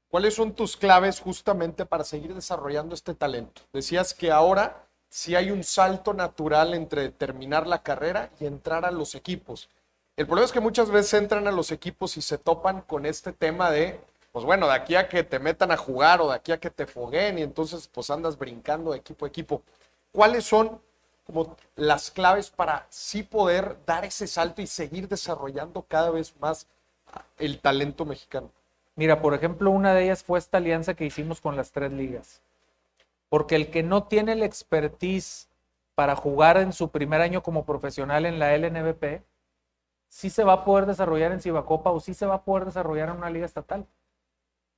[0.08, 3.62] ¿Cuáles son tus claves justamente para seguir desarrollando este talento?
[3.72, 8.90] Decías que ahora sí hay un salto natural entre terminar la carrera y entrar a
[8.90, 9.68] los equipos.
[10.16, 13.34] El problema es que muchas veces entran a los equipos y se topan con este
[13.34, 14.00] tema de,
[14.32, 16.70] pues bueno, de aquí a que te metan a jugar o de aquí a que
[16.70, 19.60] te foguen y entonces pues andas brincando equipo a equipo.
[20.12, 20.80] ¿Cuáles son
[21.26, 26.66] como las claves para sí poder dar ese salto y seguir desarrollando cada vez más
[27.36, 28.50] el talento mexicano?
[28.96, 32.40] Mira, por ejemplo, una de ellas fue esta alianza que hicimos con las tres ligas.
[33.32, 35.48] Porque el que no tiene el expertise
[35.94, 39.24] para jugar en su primer año como profesional en la LNBP,
[40.06, 43.08] sí se va a poder desarrollar en Cibacopa o sí se va a poder desarrollar
[43.08, 43.86] en una liga estatal.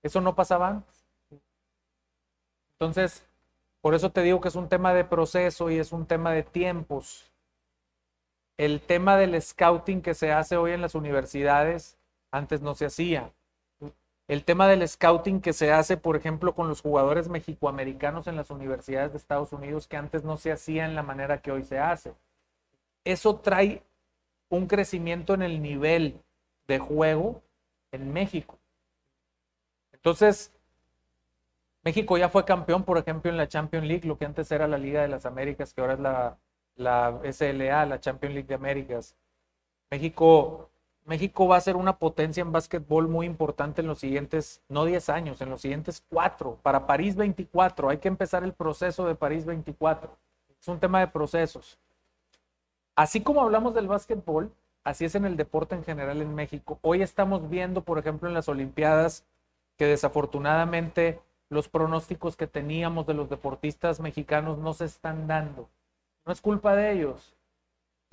[0.04, 1.04] Eso no pasaba antes.
[2.78, 3.26] Entonces,
[3.80, 6.44] por eso te digo que es un tema de proceso y es un tema de
[6.44, 7.32] tiempos.
[8.56, 11.98] El tema del scouting que se hace hoy en las universidades,
[12.30, 13.32] antes no se hacía.
[14.26, 18.50] El tema del scouting que se hace, por ejemplo, con los jugadores mexicoamericanos en las
[18.50, 21.78] universidades de Estados Unidos, que antes no se hacía en la manera que hoy se
[21.78, 22.14] hace.
[23.04, 23.82] Eso trae
[24.48, 26.22] un crecimiento en el nivel
[26.66, 27.42] de juego
[27.92, 28.58] en México.
[29.92, 30.52] Entonces,
[31.82, 34.78] México ya fue campeón, por ejemplo, en la Champions League, lo que antes era la
[34.78, 36.38] Liga de las Américas, que ahora es la,
[36.76, 39.16] la SLA, la Champions League de Américas.
[39.90, 40.70] México,
[41.04, 45.10] México va a ser una potencia en básquetbol muy importante en los siguientes, no 10
[45.10, 47.90] años, en los siguientes 4, para París 24.
[47.90, 50.16] Hay que empezar el proceso de París 24.
[50.58, 51.78] Es un tema de procesos.
[52.96, 54.50] Así como hablamos del básquetbol,
[54.82, 56.78] así es en el deporte en general en México.
[56.80, 59.24] Hoy estamos viendo, por ejemplo, en las Olimpiadas,
[59.76, 65.68] que desafortunadamente los pronósticos que teníamos de los deportistas mexicanos no se están dando.
[66.24, 67.34] No es culpa de ellos,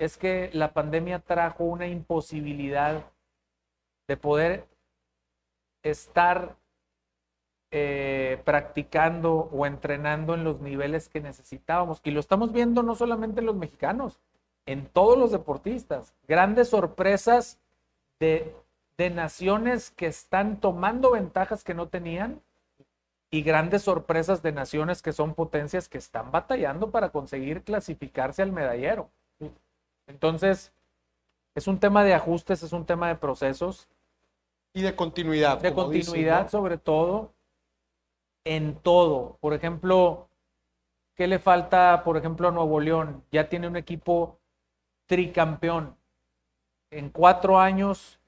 [0.04, 3.04] es que la pandemia trajo una imposibilidad
[4.08, 4.66] de poder
[5.84, 6.56] estar
[7.70, 12.00] eh, practicando o entrenando en los niveles que necesitábamos.
[12.02, 14.18] Y lo estamos viendo no solamente en los mexicanos,
[14.66, 16.14] en todos los deportistas.
[16.26, 17.60] Grandes sorpresas
[18.18, 18.54] de,
[18.98, 22.40] naciones que están tomando ventajas que no tenían
[23.30, 28.52] y grandes sorpresas de naciones que son potencias que están batallando para conseguir clasificarse al
[28.52, 29.10] medallero.
[30.06, 30.72] Entonces,
[31.54, 33.88] es un tema de ajustes, es un tema de procesos.
[34.74, 35.60] Y de continuidad.
[35.60, 37.34] De continuidad, sobre todo,
[38.44, 39.36] en todo.
[39.40, 40.28] Por ejemplo,
[41.14, 43.24] ¿qué le falta, por ejemplo, a Nuevo León?
[43.30, 44.38] Ya tiene un equipo
[45.06, 45.96] tricampeón.
[46.90, 48.18] En cuatro años,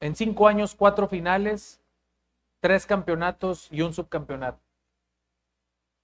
[0.00, 1.80] en cinco años, cuatro finales,
[2.60, 4.67] tres campeonatos y un subcampeonato.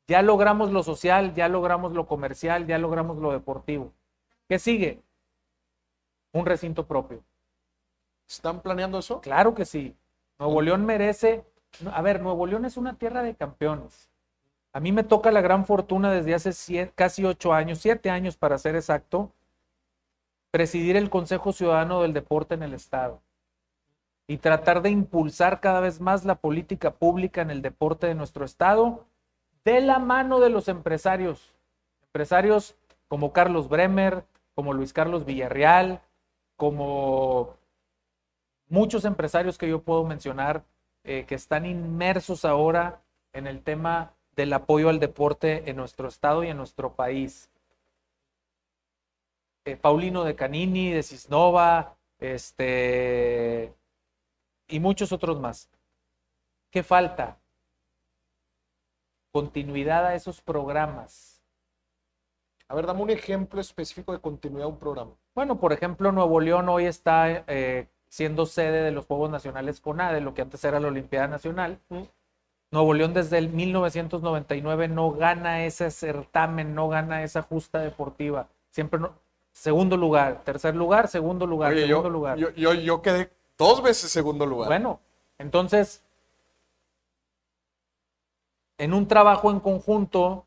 [0.07, 3.93] Ya logramos lo social, ya logramos lo comercial, ya logramos lo deportivo.
[4.49, 5.03] ¿Qué sigue?
[6.33, 7.23] Un recinto propio.
[8.29, 9.21] ¿Están planeando eso?
[9.21, 9.97] Claro que sí.
[10.39, 11.45] Nuevo León merece.
[11.93, 14.11] A ver, Nuevo León es una tierra de campeones.
[14.73, 18.59] A mí me toca la gran fortuna desde hace casi ocho años, siete años para
[18.59, 19.31] ser exacto,
[20.51, 23.23] presidir el Consejo Ciudadano del Deporte en el Estado
[24.27, 28.45] y tratar de impulsar cada vez más la política pública en el deporte de nuestro
[28.45, 29.07] Estado
[29.65, 31.53] de la mano de los empresarios.
[32.05, 32.77] Empresarios
[33.09, 36.01] como Carlos Bremer, como Luis Carlos Villarreal,
[36.57, 37.57] como
[38.69, 40.65] muchos empresarios que yo puedo mencionar
[41.03, 43.03] eh, que están inmersos ahora
[43.33, 47.51] en el tema del apoyo al deporte en nuestro estado y en nuestro país.
[49.65, 53.75] Eh, Paulino de Canini, de Cisnova, este,
[54.69, 55.71] y muchos otros más.
[56.71, 57.39] ¿Qué falta?
[59.35, 61.43] Continuidad a esos programas.
[62.69, 65.11] A ver, dame un ejemplo específico de continuidad a un programa.
[65.35, 70.21] Bueno, por ejemplo, Nuevo León hoy está eh, siendo sede de los Juegos Nacionales CONADE,
[70.21, 71.81] lo que antes era la Olimpiada Nacional.
[72.71, 78.47] Nuevo León desde el 1999 no gana ese certamen, no gana esa justa deportiva.
[78.71, 79.15] Siempre no,
[79.51, 82.39] segundo lugar, tercer lugar, segundo lugar, segundo lugar.
[82.39, 84.69] Yo, yo, quedé dos veces segundo lugar.
[84.69, 85.01] Bueno,
[85.39, 86.04] entonces,
[88.79, 90.47] en un trabajo en conjunto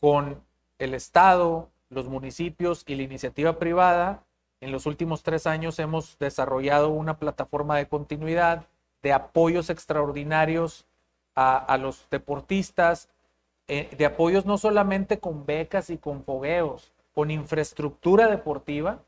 [0.00, 0.42] con
[0.78, 4.24] el Estado, los municipios y la iniciativa privada,
[4.60, 8.66] en los últimos tres años hemos desarrollado una plataforma de continuidad,
[9.02, 10.86] de apoyos extraordinarios
[11.34, 13.08] a, los deportistas,
[13.66, 19.00] eh, de apoyos no solamente con becas y con fogueos, con infraestructura deportiva.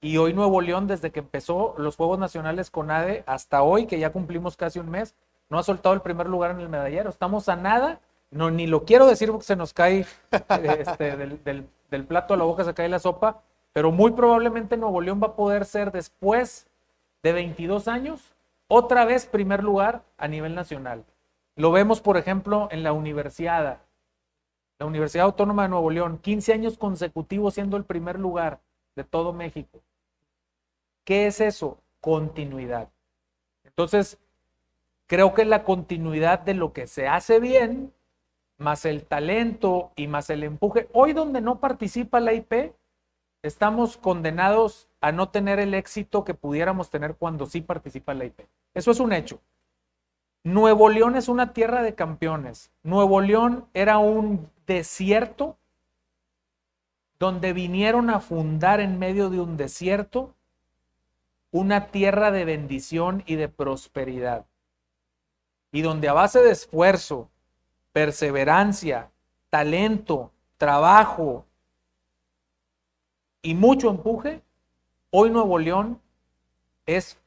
[0.00, 3.98] Y hoy Nuevo León, desde que empezó los Juegos Nacionales con ADE hasta hoy, que
[3.98, 5.14] ya cumplimos casi un mes,
[5.54, 7.08] no ha soltado el primer lugar en el medallero.
[7.08, 8.00] Estamos a nada,
[8.32, 10.04] no, ni lo quiero decir porque se nos cae
[10.78, 13.40] este, del, del plato a la boca, se cae la sopa,
[13.72, 16.66] pero muy probablemente Nuevo León va a poder ser después
[17.22, 18.34] de 22 años
[18.66, 21.04] otra vez primer lugar a nivel nacional.
[21.54, 23.78] Lo vemos, por ejemplo, en la universidad,
[24.80, 28.58] la Universidad Autónoma de Nuevo León, 15 años consecutivos siendo el primer lugar
[28.96, 29.78] de todo México.
[31.04, 31.78] ¿Qué es eso?
[32.00, 32.88] Continuidad.
[33.62, 34.18] Entonces,
[35.14, 37.92] creo que la continuidad de lo que se hace bien,
[38.58, 40.88] más el talento y más el empuje.
[40.92, 42.74] Hoy donde no participa la IP,
[43.40, 48.40] estamos condenados a no tener el éxito que pudiéramos tener cuando sí participa la IP.
[48.74, 49.40] Eso es un hecho.
[50.42, 52.72] Nuevo León es una tierra de campeones.
[52.82, 55.58] Nuevo León era un desierto
[57.20, 60.34] donde vinieron a fundar en medio de un desierto
[61.52, 64.46] una tierra de bendición y de prosperidad.
[65.74, 67.28] Y donde a base de esfuerzo,
[67.92, 69.10] perseverancia,
[69.50, 71.46] talento, trabajo
[73.42, 74.40] y mucho empuje,
[75.10, 76.00] hoy Nuevo León
[76.86, 77.18] es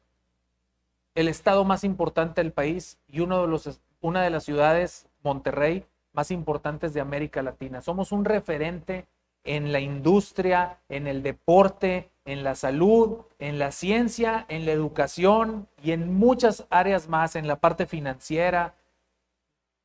[1.14, 5.86] el estado más importante del país y uno de los, una de las ciudades, Monterrey,
[6.14, 7.82] más importantes de América Latina.
[7.82, 9.08] Somos un referente
[9.44, 15.68] en la industria, en el deporte, en la salud, en la ciencia, en la educación
[15.82, 18.76] y en muchas áreas más, en la parte financiera.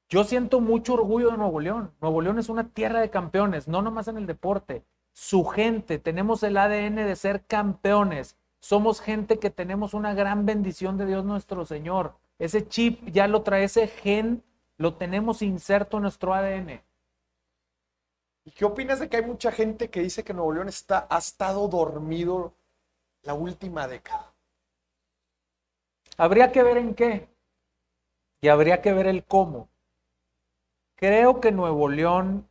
[0.08, 1.92] Yo siento mucho orgullo de Nuevo León.
[2.00, 4.82] Nuevo León es una tierra de campeones, no nomás en el deporte.
[5.12, 8.36] Su gente, tenemos el ADN de ser campeones.
[8.58, 12.16] Somos gente que tenemos una gran bendición de Dios nuestro Señor.
[12.40, 14.42] Ese chip ya lo trae, ese gen
[14.78, 16.80] lo tenemos inserto en nuestro ADN.
[18.44, 21.18] ¿Y qué opinas de que hay mucha gente que dice que Nuevo León está, ha
[21.18, 22.54] estado dormido
[23.22, 24.34] la última década?
[26.16, 27.28] Habría que ver en qué
[28.40, 29.68] y habría que ver el cómo.
[30.96, 32.48] Creo que Nuevo León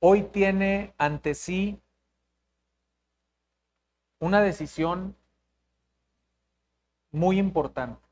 [0.00, 1.78] hoy tiene ante sí
[4.18, 5.16] una decisión
[7.10, 8.11] muy importante.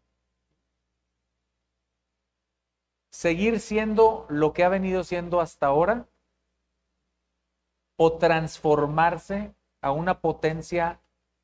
[3.11, 6.07] Seguir siendo lo que ha venido siendo hasta ahora
[7.97, 11.01] o transformarse a una potencia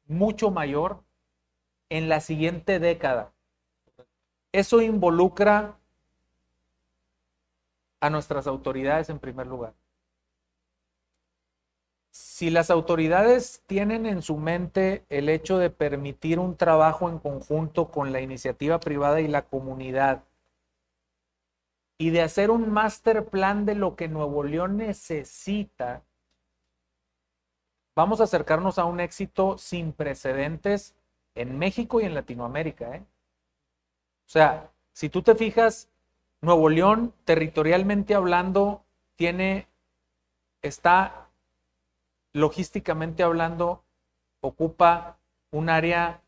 [0.06, 1.02] mucho mayor
[1.90, 3.32] en la siguiente década.
[4.52, 5.78] Eso involucra
[8.00, 9.74] a nuestras autoridades en primer lugar.
[12.10, 17.90] Si las autoridades tienen en su mente el hecho de permitir un trabajo en conjunto
[17.90, 20.24] con la iniciativa privada y la comunidad,
[21.98, 26.04] y de hacer un master plan de lo que Nuevo León necesita,
[27.94, 30.94] vamos a acercarnos a un éxito sin precedentes
[31.34, 32.96] en México y en Latinoamérica.
[32.96, 33.00] ¿eh?
[33.00, 35.88] O sea, si tú te fijas,
[36.42, 38.84] Nuevo León, territorialmente hablando,
[39.16, 39.66] tiene,
[40.60, 41.28] está
[42.34, 43.82] logísticamente hablando,
[44.40, 45.18] ocupa
[45.50, 46.20] un área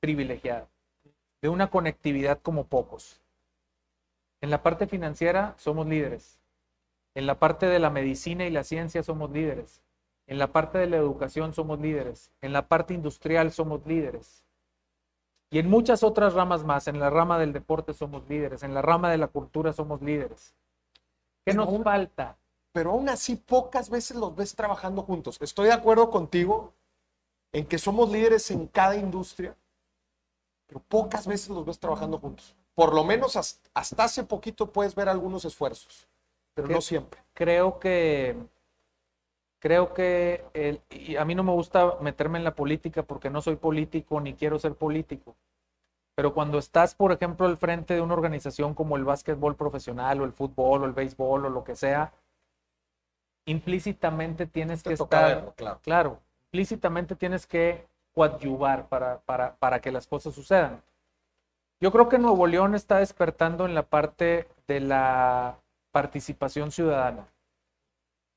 [0.00, 0.68] privilegiada,
[1.40, 3.22] de una conectividad como pocos.
[4.40, 6.38] En la parte financiera somos líderes.
[7.14, 9.82] En la parte de la medicina y la ciencia somos líderes.
[10.26, 12.30] En la parte de la educación somos líderes.
[12.40, 14.44] En la parte industrial somos líderes.
[15.50, 16.86] Y en muchas otras ramas más.
[16.86, 18.62] En la rama del deporte somos líderes.
[18.62, 20.54] En la rama de la cultura somos líderes.
[21.44, 22.36] ¿Qué nos falta?
[22.72, 25.38] Pero aún así pocas veces los ves trabajando juntos.
[25.40, 26.74] Estoy de acuerdo contigo
[27.50, 29.56] en que somos líderes en cada industria,
[30.66, 33.34] pero pocas veces los ves trabajando juntos por lo menos
[33.74, 36.06] hasta hace poquito puedes ver algunos esfuerzos,
[36.54, 37.20] pero no siempre.
[37.34, 38.36] Creo que
[39.58, 40.44] creo que
[40.88, 44.34] y a mí no me gusta meterme en la política porque no soy político ni
[44.34, 45.34] quiero ser político.
[46.14, 50.24] Pero cuando estás, por ejemplo, al frente de una organización como el básquetbol profesional o
[50.24, 52.12] el fútbol o el béisbol o lo que sea,
[53.46, 55.80] implícitamente tienes que estar, claro.
[55.82, 56.20] claro.
[56.46, 60.80] implícitamente tienes que coadyuvar para, para, para que las cosas sucedan.
[61.80, 65.60] Yo creo que Nuevo León está despertando en la parte de la
[65.92, 67.28] participación ciudadana.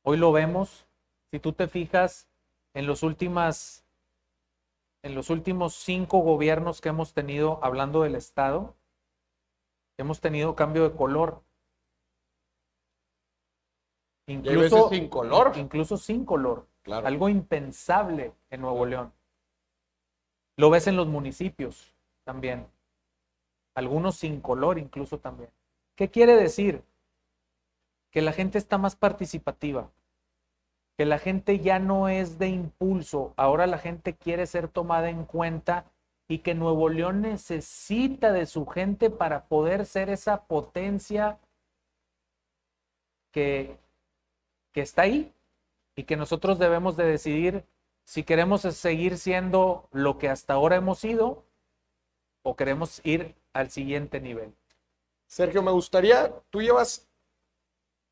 [0.04, 0.86] Hoy lo vemos,
[1.32, 2.28] si tú te fijas
[2.74, 3.84] en los últimas
[5.04, 8.76] en los últimos cinco gobiernos que hemos tenido hablando del Estado,
[9.98, 11.42] hemos tenido cambio de color.
[14.28, 15.54] Incluso sin color.
[15.56, 16.68] Incluso sin color.
[16.86, 19.12] Algo impensable en Nuevo León.
[20.58, 22.68] Lo ves en los municipios también
[23.76, 25.50] algunos sin color incluso también.
[25.96, 26.84] ¿Qué quiere decir?
[28.12, 29.90] Que la gente está más participativa,
[30.98, 35.26] que la gente ya no es de impulso, ahora la gente quiere ser tomada en
[35.26, 35.86] cuenta
[36.28, 41.40] y que Nuevo León necesita de su gente para poder ser esa potencia
[43.32, 43.78] que,
[44.72, 45.34] que está ahí
[45.96, 47.66] y que nosotros debemos de decidir
[48.04, 51.46] si queremos seguir siendo lo que hasta ahora hemos sido
[52.44, 54.54] o queremos ir al siguiente nivel.
[55.28, 57.08] Sergio, me gustaría, tú llevas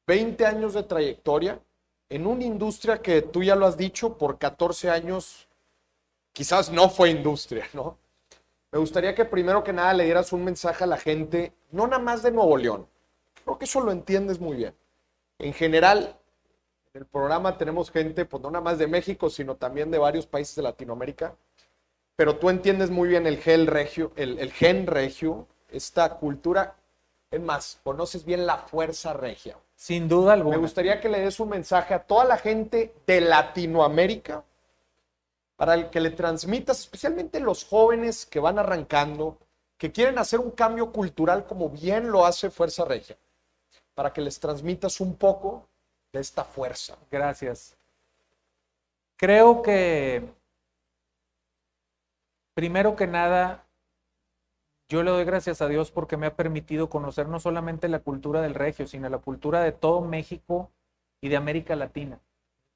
[0.08, 1.60] 20 años de trayectoria
[2.10, 5.48] en una industria que tú ya lo has dicho, por 14 años
[6.32, 7.98] quizás no fue industria, ¿no?
[8.72, 12.02] Me gustaría que primero que nada le dieras un mensaje a la gente, no nada
[12.02, 12.88] más de Nuevo León,
[13.44, 14.76] creo que eso lo entiendes muy bien.
[15.40, 16.18] En general,
[16.94, 20.26] en el programa tenemos gente, pues no nada más de México, sino también de varios
[20.26, 21.36] países de Latinoamérica,
[22.20, 26.76] pero tú entiendes muy bien el gen regio, el, el gen regio, esta cultura,
[27.32, 29.57] es más, conoces bien la fuerza regia.
[29.74, 30.57] Sin duda alguna.
[30.57, 34.43] Me gustaría que le des un mensaje a toda la gente de Latinoamérica
[35.55, 39.38] para el que le transmitas, especialmente los jóvenes que van arrancando,
[39.78, 43.15] que quieren hacer un cambio cultural como bien lo hace Fuerza Regia,
[43.95, 45.70] para que les transmitas un poco
[46.11, 46.97] de esta fuerza.
[47.09, 47.78] Gracias.
[49.15, 50.38] Creo que,
[52.60, 53.66] primero que nada,
[54.89, 58.41] yo le doy gracias a Dios porque me ha permitido conocer no solamente la cultura
[58.41, 60.70] del regio, sino la cultura de todo México
[61.22, 62.20] y de América Latina.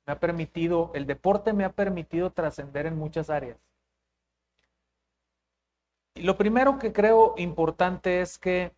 [0.06, 3.58] Me ha permitido, el deporte me ha permitido trascender en muchas áreas.
[6.16, 8.72] Y lo primero que creo importante es que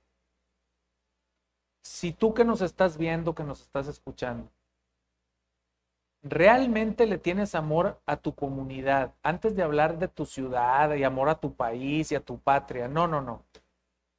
[1.83, 4.49] si tú que nos estás viendo, que nos estás escuchando,
[6.25, 11.29] realmente le tienes amor a tu comunidad, antes de hablar de tu ciudad y amor
[11.29, 13.45] a tu país y a tu patria, no, no, no,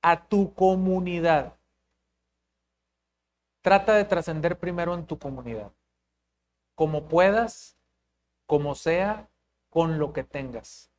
[0.03, 1.55] a tu comunidad.
[3.61, 5.73] Trata de trascender primero en tu comunidad,
[6.77, 7.77] como puedas,
[8.47, 9.29] como sea,
[9.69, 10.93] con lo que tengas.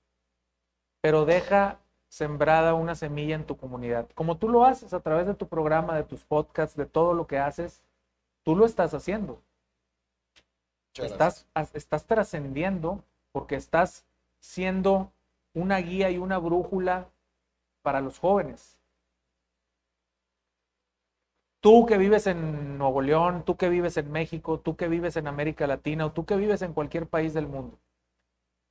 [1.00, 1.80] Pero deja
[2.10, 4.10] sembrada una semilla en tu comunidad.
[4.14, 7.28] Como tú lo haces a través de tu programa, de tus podcasts, de todo lo
[7.28, 7.82] que haces,
[8.44, 9.42] tú lo estás haciendo
[11.00, 14.06] Estás, estás trascendiendo porque estás
[14.40, 15.12] siendo
[15.54, 17.10] una guía y una brújula
[17.82, 18.78] para los jóvenes.
[21.60, 25.28] Tú que vives en Nuevo León, tú que vives en México, tú que vives en
[25.28, 27.80] América Latina o tú que vives en cualquier país del mundo.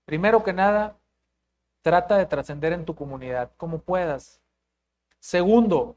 [0.04, 0.96] Primero que nada,
[1.82, 4.40] trata de trascender en tu comunidad como puedas.
[5.18, 5.96] Segundo,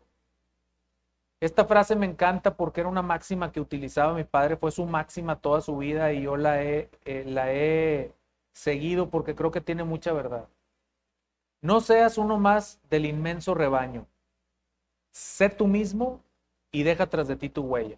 [1.39, 5.39] esta frase me encanta porque era una máxima que utilizaba mi padre, fue su máxima
[5.39, 8.13] toda su vida y yo la he, eh,
[8.51, 10.49] seguido porque creo que tiene mucha verdad.
[11.61, 14.05] No seas uno más del inmenso rebaño.
[15.11, 16.21] Sé tú mismo
[16.71, 17.97] y deja tras de ti tu huella.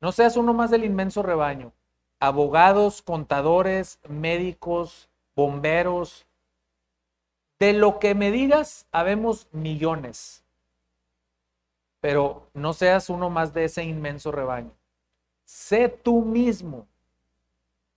[0.00, 1.72] No seas uno más del inmenso rebaño.
[2.20, 6.26] Abogados, contadores, médicos, bomberos.
[7.58, 10.44] De lo que me digas, habemos millones
[12.00, 14.70] pero no seas uno más de ese inmenso rebaño.
[15.44, 16.86] Sé tú mismo.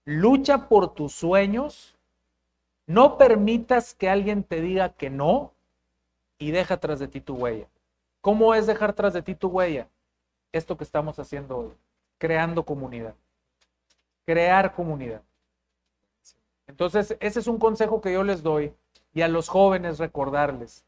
[0.06, 1.96] Lucha por tus sueños.
[2.88, 5.54] No permitas que alguien te diga que no
[6.40, 7.68] y deja tras de ti tu huella.
[8.22, 9.88] ¿Cómo es dejar tras de ti tu huella?
[10.52, 11.72] Esto que estamos haciendo hoy,
[12.18, 13.16] creando comunidad.
[14.26, 15.22] Crear comunidad.
[16.68, 18.74] Entonces, ese es un consejo que yo les doy
[19.14, 20.86] y a los jóvenes recordarles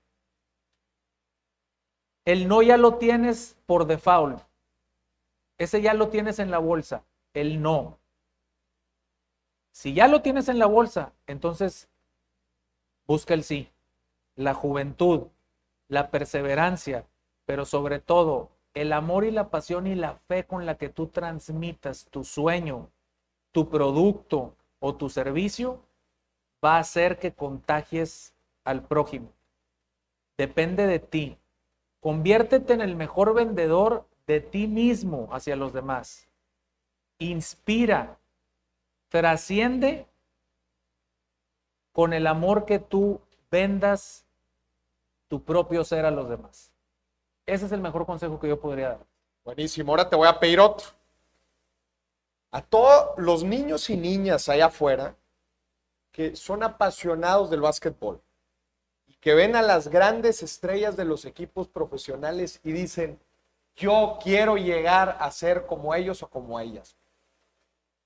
[2.25, 4.41] el no ya lo tienes por default.
[5.57, 7.03] Ese ya lo tienes en la bolsa.
[7.33, 7.99] El no.
[9.71, 11.89] Si ya lo tienes en la bolsa, entonces
[13.07, 13.69] busca el sí.
[14.35, 15.27] La juventud,
[15.87, 17.05] la perseverancia,
[17.45, 21.07] pero sobre todo el amor y la pasión y la fe con la que tú
[21.07, 22.89] transmitas tu sueño,
[23.51, 25.83] tu producto o tu servicio,
[26.63, 28.33] va a hacer que contagies
[28.63, 29.31] al prójimo.
[30.37, 31.37] Depende de ti.
[32.03, 36.27] Conviértete en el mejor vendedor de ti mismo hacia los demás.
[37.17, 38.19] Inspira,
[39.07, 40.05] trasciende
[41.93, 44.25] con el amor que tú vendas
[45.29, 46.73] tu propio ser a los demás.
[47.45, 49.05] Ese es el mejor consejo que yo podría dar.
[49.45, 50.87] Buenísimo, ahora te voy a pedir otro.
[52.51, 55.15] A todos los niños y niñas allá afuera
[56.11, 58.21] que son apasionados del básquetbol,
[59.23, 63.17] que ven a las grandes estrellas de los equipos profesionales y dicen,
[63.75, 66.97] yo quiero llegar a ser como ellos o como ellas.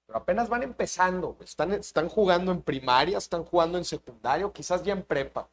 [0.05, 4.93] Pero apenas van empezando, están, están jugando en primaria, están jugando en secundario, quizás ya
[4.93, 5.49] en prepa.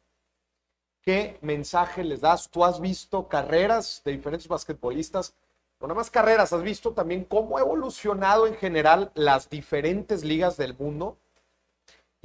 [1.01, 2.47] ¿Qué mensaje les das?
[2.47, 5.33] Tú has visto carreras de diferentes basquetbolistas
[5.79, 10.57] no nada más carreras, has visto también cómo ha evolucionado en general las diferentes ligas
[10.57, 11.17] del mundo.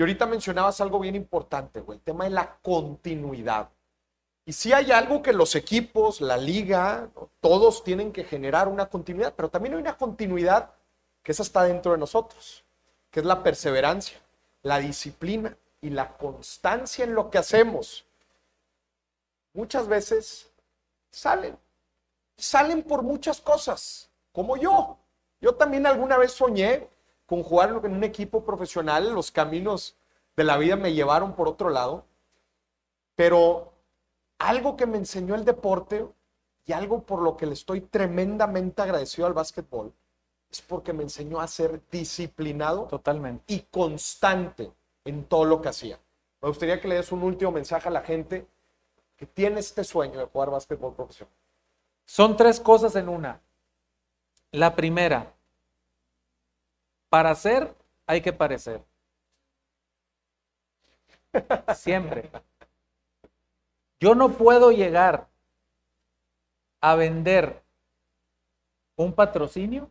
[0.00, 3.68] Y ahorita mencionabas algo bien importante, güey, el tema de la continuidad.
[4.46, 7.10] Y si hay algo que los equipos, la liga,
[7.40, 10.70] todos tienen que generar una continuidad, pero también hay una continuidad
[11.22, 12.64] que esa está dentro de nosotros,
[13.10, 14.18] que es la perseverancia,
[14.62, 18.06] la disciplina y la constancia en lo que hacemos.
[19.52, 20.50] Muchas veces
[21.10, 21.58] salen,
[22.38, 24.96] salen por muchas cosas, como yo.
[25.42, 26.88] Yo también alguna vez soñé
[27.30, 29.96] con jugar en un equipo profesional, los caminos
[30.34, 32.04] de la vida me llevaron por otro lado,
[33.14, 33.72] pero
[34.40, 36.04] algo que me enseñó el deporte
[36.66, 39.92] y algo por lo que le estoy tremendamente agradecido al básquetbol
[40.50, 43.44] es porque me enseñó a ser disciplinado Totalmente.
[43.46, 44.72] y constante
[45.04, 46.00] en todo lo que hacía.
[46.42, 48.44] Me gustaría que le des un último mensaje a la gente
[49.16, 51.32] que tiene este sueño de jugar básquetbol profesional.
[52.06, 53.40] Son tres cosas en una.
[54.50, 55.32] La primera,
[57.10, 57.74] para ser
[58.06, 58.82] hay que parecer.
[61.74, 62.30] Siempre.
[63.98, 65.28] Yo no puedo llegar
[66.80, 67.62] a vender
[68.96, 69.90] un patrocinio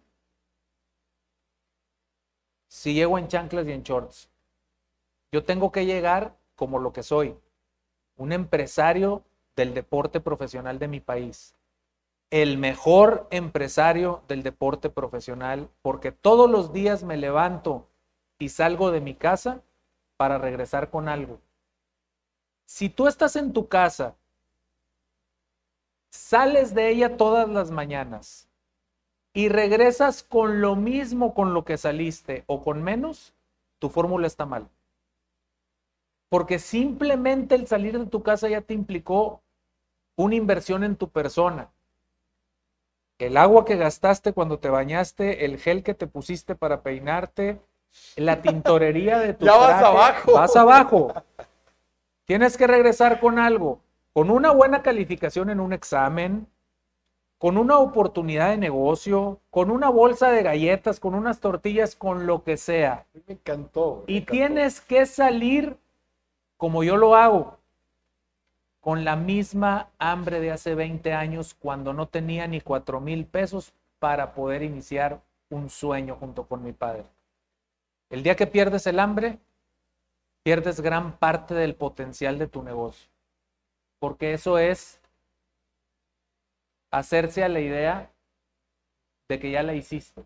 [2.67, 4.29] si llego en chanclas y en shorts.
[5.31, 7.37] Yo tengo que llegar como lo que soy,
[8.17, 9.23] un empresario
[9.55, 11.55] del deporte profesional de mi país,
[12.31, 17.87] el mejor empresario del deporte profesional, porque todos los días me levanto
[18.37, 19.61] y salgo de mi casa
[20.17, 21.39] para regresar con algo.
[22.65, 24.15] Si tú estás en tu casa,
[26.11, 28.47] sales de ella todas las mañanas
[29.33, 33.33] y regresas con lo mismo con lo que saliste o con menos,
[33.79, 34.69] tu fórmula está mal.
[36.29, 39.41] Porque simplemente el salir de tu casa ya te implicó
[40.15, 41.71] una inversión en tu persona.
[43.19, 47.59] El agua que gastaste cuando te bañaste, el gel que te pusiste para peinarte,
[48.15, 50.33] la tintorería de tu Ya vas abajo.
[50.33, 51.13] Vas abajo.
[52.25, 53.81] Tienes que regresar con algo,
[54.13, 56.47] con una buena calificación en un examen,
[57.37, 62.43] con una oportunidad de negocio, con una bolsa de galletas, con unas tortillas, con lo
[62.43, 63.05] que sea.
[63.27, 64.03] Me encantó.
[64.07, 64.31] me Y encantó.
[64.31, 65.77] tienes que salir
[66.57, 67.58] como yo lo hago,
[68.79, 73.73] con la misma hambre de hace 20 años cuando no tenía ni cuatro mil pesos
[73.99, 77.05] para poder iniciar un sueño junto con mi padre.
[78.09, 79.39] El día que pierdes el hambre,
[80.43, 83.09] pierdes gran parte del potencial de tu negocio,
[83.99, 85.01] porque eso es
[86.91, 88.11] hacerse a la idea
[89.27, 90.23] de que ya la hiciste.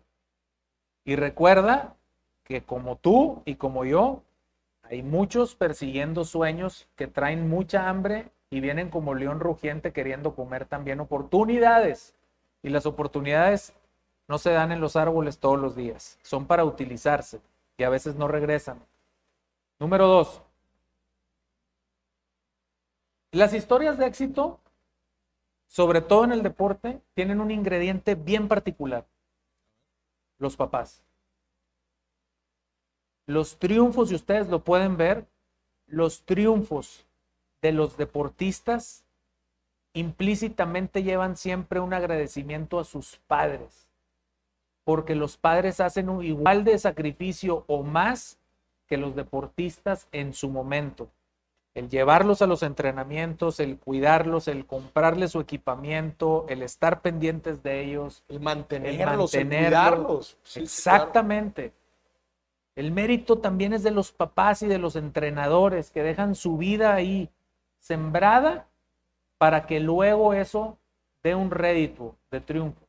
[1.04, 1.96] Y recuerda
[2.44, 4.22] que como tú y como yo,
[4.82, 10.66] hay muchos persiguiendo sueños que traen mucha hambre y vienen como león rugiente queriendo comer
[10.66, 12.14] también oportunidades.
[12.62, 13.74] Y las oportunidades
[14.28, 17.40] no se dan en los árboles todos los días, son para utilizarse
[17.76, 18.78] y a veces no regresan.
[19.78, 20.42] Número dos.
[23.32, 24.60] Las historias de éxito,
[25.66, 29.06] sobre todo en el deporte, tienen un ingrediente bien particular.
[30.38, 31.02] Los papás.
[33.26, 35.26] Los triunfos, si ustedes lo pueden ver,
[35.86, 37.06] los triunfos
[37.64, 39.06] de los deportistas
[39.94, 43.88] implícitamente llevan siempre un agradecimiento a sus padres,
[44.84, 48.38] porque los padres hacen un igual de sacrificio o más
[48.86, 51.08] que los deportistas en su momento.
[51.72, 57.82] El llevarlos a los entrenamientos, el cuidarlos, el comprarles su equipamiento, el estar pendientes de
[57.82, 60.36] ellos, El mantenerlos, el mantenerlos.
[60.42, 60.64] Sí, claro.
[60.66, 61.72] Exactamente.
[62.76, 66.92] El mérito también es de los papás y de los entrenadores que dejan su vida
[66.92, 67.30] ahí
[67.84, 68.66] sembrada
[69.36, 70.78] para que luego eso
[71.22, 72.80] dé un rédito de triunfo.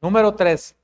[0.00, 0.76] Número tres.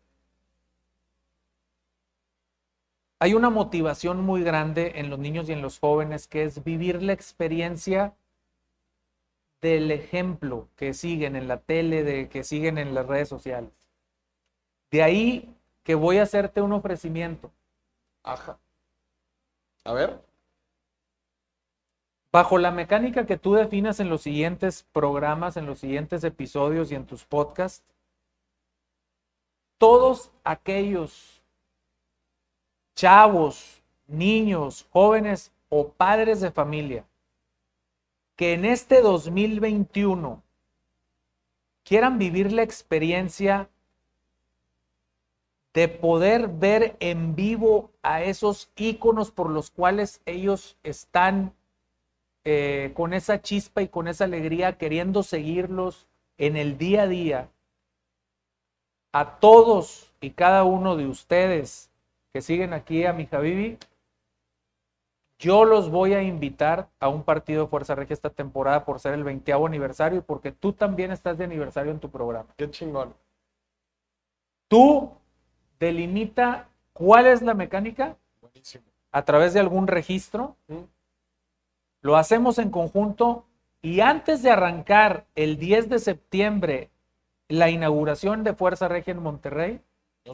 [3.20, 7.00] Hay una motivación muy grande en los niños y en los jóvenes que es vivir
[7.00, 8.14] la experiencia
[9.60, 13.72] del ejemplo que siguen en la tele, de que siguen en las redes sociales.
[14.90, 15.54] De ahí
[15.84, 17.52] que voy a hacerte un ofrecimiento.
[18.24, 18.58] Ajá.
[19.84, 20.29] A ver.
[22.32, 26.94] Bajo la mecánica que tú definas en los siguientes programas, en los siguientes episodios y
[26.94, 27.84] en tus podcasts,
[29.78, 31.42] todos aquellos
[32.94, 37.04] chavos, niños, jóvenes o padres de familia
[38.40, 40.42] que en este 2021
[41.84, 43.68] quieran vivir la experiencia
[45.74, 51.52] de poder ver en vivo a esos íconos por los cuales ellos están
[52.44, 56.06] eh, con esa chispa y con esa alegría queriendo seguirlos
[56.38, 57.48] en el día a día,
[59.12, 61.90] a todos y cada uno de ustedes
[62.32, 63.78] que siguen aquí a mi Javibi,
[65.38, 69.14] yo los voy a invitar a un partido de Fuerza Regia esta temporada por ser
[69.14, 72.50] el 20 aniversario y porque tú también estás de aniversario en tu programa.
[72.56, 73.14] Qué chingón.
[74.68, 75.10] Tú
[75.78, 78.84] delimita cuál es la mecánica Buenísimo.
[79.12, 80.56] a través de algún registro.
[80.68, 80.76] ¿Mm?
[82.02, 83.44] Lo hacemos en conjunto
[83.82, 86.90] y antes de arrancar el 10 de septiembre
[87.48, 89.80] la inauguración de Fuerza Regia en Monterrey,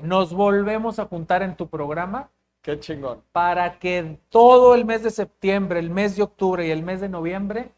[0.02, 2.30] nos volvemos a juntar en tu programa.
[2.62, 3.22] Qué chingón.
[3.30, 7.09] para que todo el mes de septiembre, el mes de octubre y el mes de
[7.09, 7.70] noviembre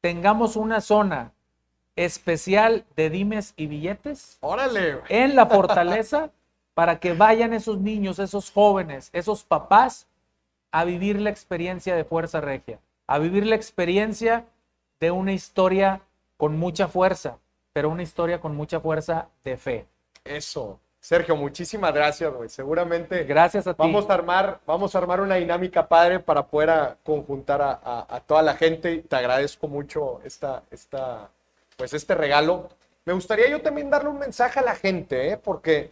[0.00, 1.32] tengamos una zona
[1.94, 6.32] especial de dimes y billetes Órale, en la fortaleza
[6.74, 10.08] para que vayan esos niños, esos jóvenes, esos papás
[10.72, 14.44] a vivir la experiencia de Fuerza Regia, a vivir la experiencia
[15.00, 16.00] de una historia
[16.36, 17.38] con mucha fuerza,
[17.72, 19.86] pero una historia con mucha fuerza de fe.
[20.24, 20.78] Eso.
[21.00, 22.48] Sergio, muchísimas gracias, güey.
[22.48, 23.78] Seguramente Gracias a ti.
[23.78, 28.06] vamos a armar, vamos a armar una dinámica padre para poder a- conjuntar a, a-
[28.08, 28.98] a toda la gente.
[29.08, 31.28] Te agradezco mucho esta, esta,
[31.76, 32.68] pues este regalo.
[33.04, 35.36] Me gustaría yo también darle un mensaje a la gente, ¿eh?
[35.36, 35.90] porque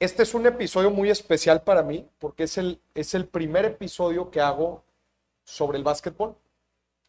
[0.00, 4.30] este es un episodio muy especial para mí, porque es el, es el primer episodio
[4.30, 4.82] que hago
[5.46, 6.36] sobre el básquetbol.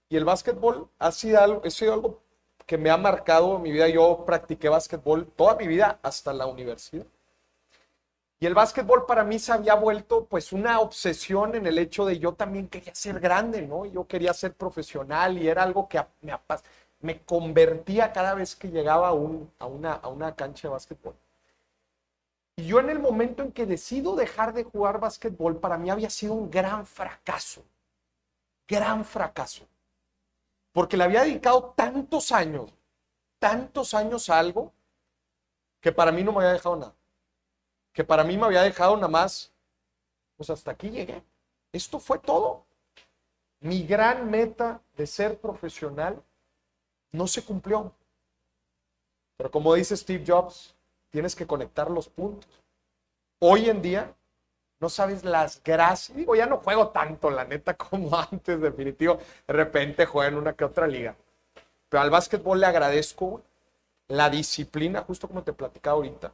[0.10, 2.22] Y el básquetbol ha sido algo,
[2.68, 3.90] que me ha marcado mi vida.
[3.90, 7.06] Yo practiqué básquetbol toda mi vida hasta la universidad.
[8.40, 12.18] Y el básquetbol para mí se había vuelto pues una obsesión en el hecho de
[12.20, 13.86] yo también quería ser grande, ¿no?
[13.86, 16.34] Yo quería ser profesional y era algo que me,
[17.02, 21.16] me convertía cada vez que llegaba a, un- a una, a una cancha de básquetbol.
[22.58, 26.10] Y yo en el momento en que decido dejar de jugar básquetbol, para mí había
[26.10, 27.64] sido un gran fracaso.
[28.68, 29.68] Gran fracaso.
[30.72, 32.72] Porque le había dedicado tantos años,
[33.40, 34.74] tantos años a algo
[35.80, 36.96] que para mí no me había dejado nada.
[37.94, 39.52] Que para mí me había dejado nada más,
[40.36, 41.24] pues hasta aquí llegué.
[41.72, 42.66] Esto fue todo.
[43.60, 46.22] Mi gran meta de ser profesional
[47.12, 47.92] no se cumplió.
[49.38, 50.76] Pero como dice Steve Jobs,
[51.10, 52.50] tienes que conectar los puntos.
[53.40, 54.16] Hoy en día,
[54.80, 56.16] no sabes las gracias.
[56.16, 59.20] Digo, ya no juego tanto, la neta, como antes, definitivo.
[59.48, 61.16] De repente juego en una que otra liga.
[61.90, 63.42] Pero al básquetbol le agradezco
[64.08, 66.32] la disciplina, justo como te platicaba ahorita.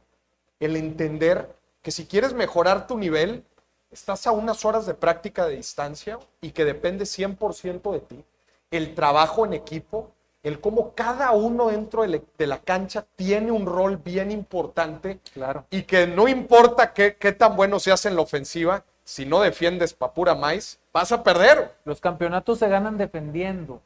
[0.60, 3.44] El entender que si quieres mejorar tu nivel,
[3.90, 8.24] estás a unas horas de práctica de distancia y que depende 100% de ti.
[8.70, 10.10] El trabajo en equipo,
[10.44, 15.64] el cómo cada uno dentro de, la cancha tiene un rol bien importante Claro.
[15.70, 19.92] y que no importa qué, qué tan bueno seas en la ofensiva, si no defiendes
[19.94, 21.74] pa' pura maíz, vas a perder.
[21.84, 23.82] Los campeonatos se ganan defendiendo.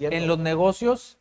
[0.00, 1.18] En los negocios,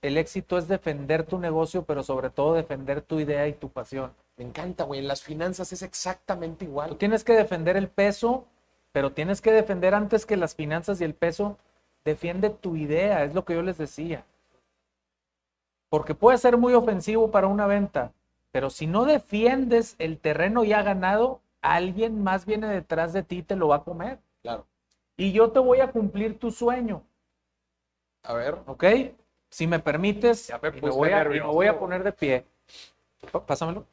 [0.00, 4.12] el éxito es defender tu negocio, pero sobre todo defender tu idea y tu pasión.
[4.36, 5.00] Me encanta, güey.
[5.00, 6.96] En las finanzas es exactamente Tú igual.
[6.96, 8.46] tienes que defender el peso,
[8.92, 11.58] pero tienes que defender antes que las finanzas y el peso.
[12.08, 14.24] Defiende tu idea, es lo que yo les decía.
[15.90, 18.12] Porque puede ser muy ofensivo para una venta,
[18.50, 23.42] pero si no defiendes el terreno ya ganado, alguien más viene detrás de ti y
[23.42, 24.20] te lo va a comer.
[24.40, 24.64] Claro.
[25.18, 27.02] Y yo te voy a cumplir tu sueño.
[28.22, 28.56] A ver.
[28.64, 28.84] ¿Ok?
[29.50, 32.46] Si me permites, me voy a, me voy a poner de pie.
[33.46, 33.84] Pásamelo.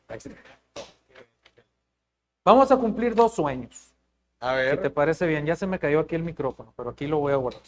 [2.45, 3.91] Vamos a cumplir dos sueños.
[4.39, 4.93] A Si te ver.
[4.93, 7.61] parece bien, ya se me cayó aquí el micrófono, pero aquí lo voy a guardar.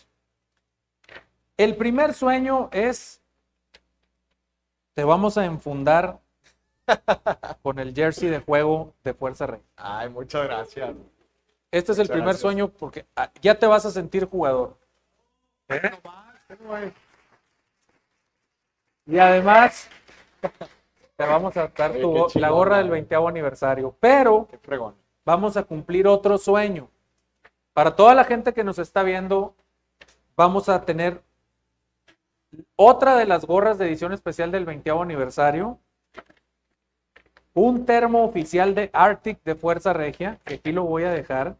[1.57, 3.19] El primer sueño es,
[4.93, 6.19] te vamos a enfundar
[7.63, 9.61] con el jersey de juego de Fuerza Rey.
[9.75, 10.95] Ay, muchas gracias.
[11.71, 12.41] Este es el primer gracias.
[12.41, 14.77] sueño porque ah, ya te vas a sentir jugador.
[19.07, 19.89] Y además,
[21.15, 23.01] te vamos a dar Oye, la gorra del madre.
[23.01, 23.95] 20 aniversario.
[23.99, 24.47] Pero
[25.25, 26.87] vamos a cumplir otro sueño.
[27.73, 29.55] Para toda la gente que nos está viendo,
[30.35, 31.21] vamos a tener
[32.75, 35.79] otra de las gorras de edición especial del 20 aniversario.
[37.53, 41.55] Un termo oficial de Arctic de Fuerza Regia, que aquí lo voy a dejar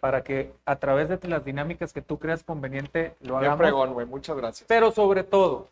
[0.00, 3.58] para que a través de las dinámicas que tú creas conveniente lo Qué hagamos.
[3.58, 4.06] fregón, güey.
[4.06, 4.66] Muchas gracias.
[4.68, 5.68] Pero sobre todo,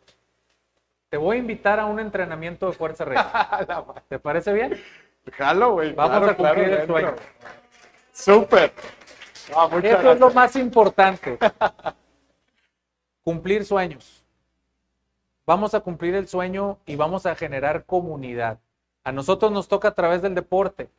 [1.09, 3.31] te voy a invitar a un entrenamiento de Fuerza Regia.
[4.09, 4.79] ¿Te parece bien?
[5.31, 5.93] Jalo, güey.
[5.93, 7.15] Vamos claro, a cumplir claro, el sueño.
[8.11, 8.73] Súper.
[9.55, 11.39] Ah, Eso es lo más importante.
[13.23, 14.18] cumplir sueños.
[15.49, 18.59] Vamos a cumplir el sueño y vamos a generar comunidad.
[19.03, 20.91] A nosotros nos toca a través del deporte,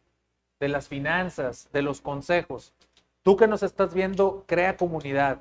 [0.59, 2.75] de las finanzas, de los consejos.
[3.23, 5.39] Tú que nos estás viendo, crea comunidad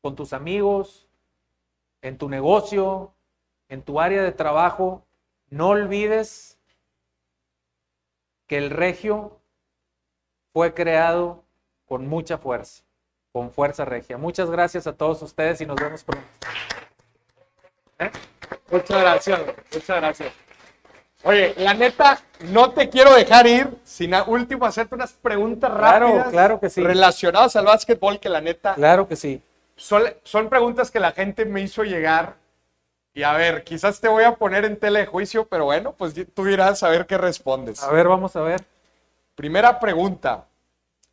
[0.00, 1.08] con tus amigos,
[2.00, 3.14] en tu negocio,
[3.68, 5.02] en tu área de trabajo.
[5.50, 6.56] no olvides
[8.46, 9.40] que el regio
[10.52, 11.42] fue creado
[11.84, 12.84] con mucha fuerza,
[13.32, 14.18] con fuerza regia.
[14.18, 16.28] Muchas gracias a todos ustedes y nos vemos pronto.
[17.98, 18.10] ¿Eh?
[18.70, 19.40] Muchas gracias,
[19.72, 20.32] muchas gracias.
[21.24, 22.20] Oye, la neta,
[22.50, 26.70] no te quiero dejar ir sin a último hacerte unas preguntas Claro, rápidas claro que
[26.70, 26.82] sí.
[26.82, 29.42] relacionadas al básquetbol que la neta Claro que sí.
[29.74, 32.36] son, son preguntas que la gente me hizo llegar.
[33.14, 36.14] Y a ver, quizás te voy a poner en tela de juicio, pero bueno, pues
[36.34, 37.82] tú dirás a ver qué respondes.
[37.82, 38.64] A ver, vamos a ver.
[39.34, 40.44] Primera pregunta.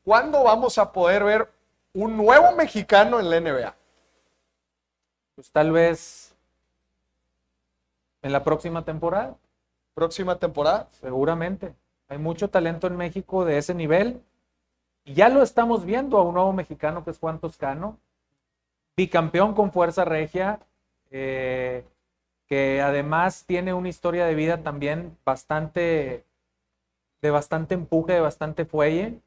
[0.03, 1.49] ¿Cuándo vamos a poder ver
[1.93, 3.75] un nuevo mexicano en la NBA?
[5.33, 6.34] Pues tal vez
[8.25, 9.37] en la próxima temporada,
[9.93, 10.89] ¿Próxima temporada?
[10.93, 11.75] seguramente.
[12.07, 14.19] Hay mucho talento en México de ese nivel.
[15.05, 17.99] Y ya lo estamos viendo a un nuevo mexicano que es Juan Toscano,
[18.97, 20.59] bicampeón con fuerza regia,
[21.11, 21.85] eh,
[22.47, 26.25] que además tiene una historia de vida también bastante,
[27.21, 29.21] de bastante empuje, de bastante fuelle,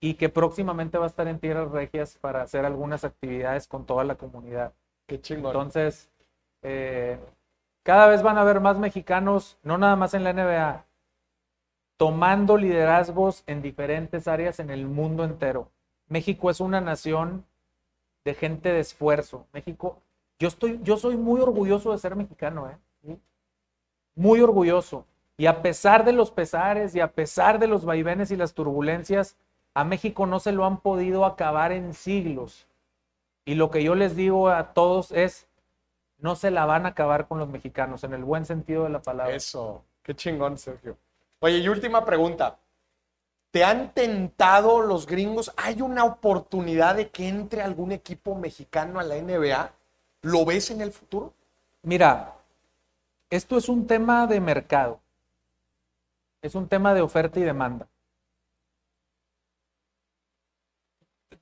[0.00, 4.02] y que próximamente va a estar en tierras regias para hacer algunas actividades con toda
[4.02, 4.72] la comunidad.
[5.06, 5.52] Qué chingón.
[5.52, 6.10] Entonces,
[6.62, 7.20] eh,
[7.82, 10.84] cada vez van a haber más mexicanos, no nada más en la NBA,
[11.96, 15.70] tomando liderazgos en diferentes áreas en el mundo entero.
[16.08, 17.44] México es una nación
[18.24, 19.46] de gente de esfuerzo.
[19.52, 19.98] México,
[20.38, 23.18] yo estoy, yo soy muy orgulloso de ser mexicano, ¿eh?
[24.14, 25.06] Muy orgulloso.
[25.36, 29.36] Y a pesar de los pesares y a pesar de los vaivenes y las turbulencias,
[29.72, 32.66] a México no se lo han podido acabar en siglos.
[33.44, 35.48] Y lo que yo les digo a todos es,
[36.20, 39.02] no se la van a acabar con los mexicanos, en el buen sentido de la
[39.02, 39.34] palabra.
[39.34, 40.96] Eso, qué chingón, Sergio.
[41.40, 42.58] Oye, y última pregunta.
[43.50, 45.52] ¿Te han tentado los gringos?
[45.56, 49.72] ¿Hay una oportunidad de que entre algún equipo mexicano a la NBA?
[50.22, 51.34] ¿Lo ves en el futuro?
[51.82, 52.34] Mira,
[53.28, 55.00] esto es un tema de mercado.
[56.42, 57.88] Es un tema de oferta y demanda.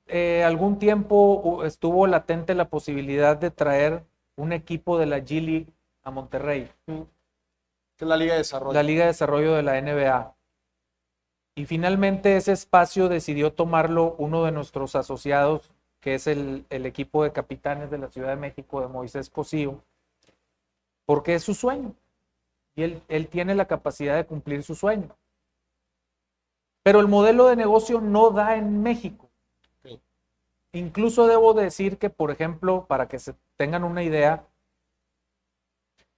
[0.07, 4.03] Eh, algún tiempo uh, estuvo latente la posibilidad de traer
[4.39, 5.67] un equipo de la G League
[6.03, 8.73] a Monterrey, Que es la Liga de Desarrollo.
[8.73, 10.33] la Liga de Desarrollo de la NBA.
[11.55, 17.23] Y finalmente ese espacio decidió tomarlo uno de nuestros asociados, que es el, el equipo
[17.23, 19.83] de capitanes de la Ciudad de México, de Moisés Cosío,
[21.05, 21.93] porque es su sueño.
[22.75, 25.17] Y él, él tiene la capacidad de cumplir su sueño.
[26.81, 29.28] Pero el modelo de negocio no da en México.
[30.73, 34.45] Incluso debo decir que, por ejemplo, para que se tengan una idea,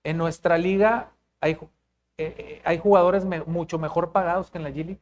[0.04, 1.58] en nuestra liga hay,
[2.18, 5.02] eh, eh, jugadores mucho mejor pagados que en la G League.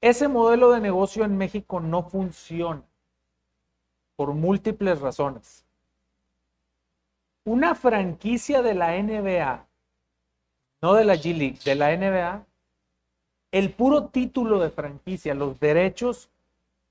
[0.00, 2.82] Ese modelo de negocio en México no funciona
[4.14, 5.66] por múltiples razones.
[7.44, 9.66] Una franquicia de la NBA,
[10.82, 12.46] no de la G League, de la NBA,
[13.52, 16.30] el puro título de franquicia, los derechos,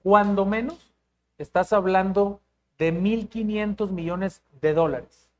[0.05, 0.93] cuando menos,
[1.39, 2.39] estás hablando
[2.77, 5.31] de 1.500 millones de dólares.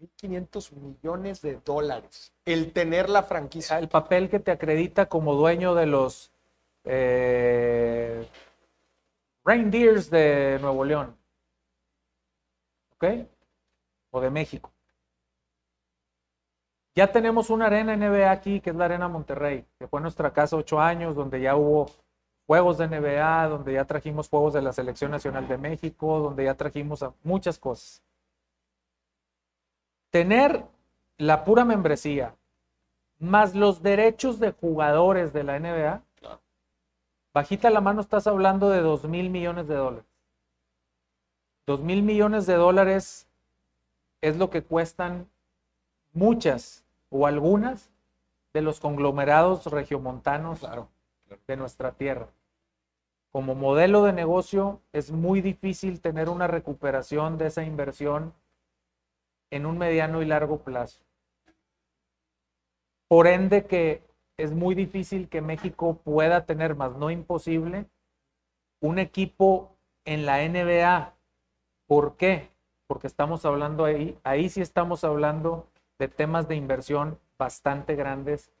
[0.00, 2.32] 1.500 millones de dólares.
[2.46, 3.78] El tener la franquicia.
[3.78, 6.32] El papel que te acredita como dueño de los
[6.84, 8.26] eh,
[9.44, 11.14] Reindeers de Nuevo León.
[12.94, 13.04] ¿Ok?
[14.10, 14.72] O de México.
[16.94, 20.56] Ya tenemos una arena NBA aquí, que es la Arena Monterrey, que fue nuestra casa
[20.56, 21.90] ocho años, donde ya hubo
[22.46, 26.54] juegos de NBA, donde ya trajimos juegos de la Selección Nacional de México, donde ya
[26.54, 28.02] trajimos a muchas cosas.
[30.10, 30.64] Tener
[31.18, 32.34] la pura membresía,
[33.18, 36.40] más los derechos de jugadores de la NBA, Claro.
[37.32, 40.04] bajita la mano estás hablando de 2 mil millones de dólares.
[41.66, 43.26] 2 mil millones de dólares
[44.20, 45.28] es lo que cuestan
[46.12, 47.90] muchas o algunas
[48.52, 50.88] de los conglomerados regiomontanos Claro.
[51.46, 52.28] De nuestra tierra.
[53.32, 58.32] Como modelo de negocio es muy difícil tener una recuperación de esa inversión
[59.50, 61.00] en un mediano y largo plazo.
[63.08, 64.02] Por ende que
[64.36, 67.86] es muy difícil que México pueda tener, más no imposible,
[68.80, 71.14] un equipo en la NBA.
[71.86, 72.50] ¿Por qué?
[72.86, 75.68] Porque estamos hablando ahí, ahí sí estamos hablando
[75.98, 78.52] de temas de inversión bastante grandes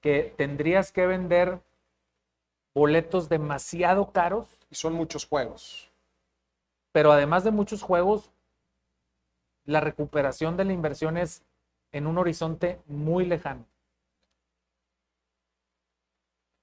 [0.00, 1.60] que tendrías que vender
[2.78, 5.90] boletos demasiado caros, Y son muchos juegos.
[6.92, 8.30] pero además de muchos juegos,
[9.64, 11.44] la recuperación de la inversión es
[11.92, 13.66] en un horizonte muy lejano.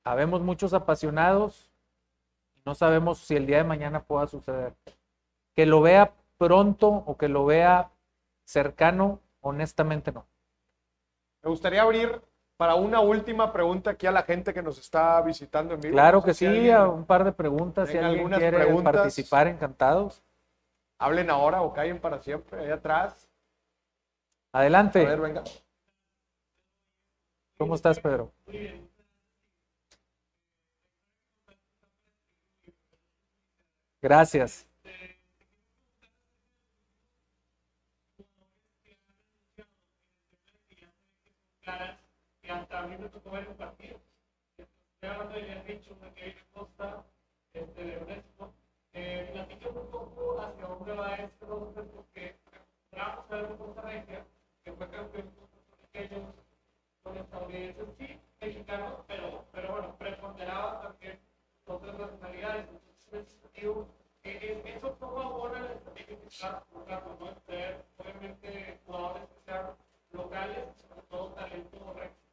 [0.04, 1.70] Habemos muchos apasionados
[2.56, 4.74] y no sabemos si el día de mañana pueda suceder.
[5.56, 7.92] Que lo vea pronto o que lo vea
[8.46, 10.26] cercano, Honestamente no.
[11.44, 12.20] Me gustaría abrir
[12.58, 15.94] para una última pregunta aquí a la gente que nos está visitando en vivo.
[15.94, 17.90] Claro No sé que si sí, alguien- a un par de preguntas.
[17.90, 18.94] Si alguien quiere preguntas.
[18.94, 20.24] participar, encantados.
[20.98, 23.30] Hablen ahora o callen para siempre, allá atrás.
[24.54, 25.06] Adelante.
[25.06, 25.44] A ver, venga.
[27.58, 28.32] ¿Cómo estás, Pedro?
[34.02, 34.68] Gracias.
[41.64, 42.06] claras que
[42.62, 44.00] hasta a mí me tocó ver un partido.
[44.58, 47.04] Estoy hablando de Kevin Costa,
[47.54, 48.54] este, de Ernesto.
[48.94, 49.46] Eh,
[49.76, 51.46] un poco hacia dónde va esto,
[51.94, 52.38] porque
[52.92, 54.26] vamos a ver un Costa Rica,
[54.64, 56.46] que fue campeón con
[57.04, 61.20] con estadounidenses, sí, mexicanos, pero, pero bueno, preponderaba también
[61.66, 62.68] otras nacionalidades.
[62.68, 63.88] Entonces, sentido,
[64.24, 67.36] eh, eh, eso cómo abona la estrategia que está buscando, ¿no?
[67.46, 69.76] Tener, obviamente, jugadores que sean
[70.12, 72.25] locales, sobre todo talento recto.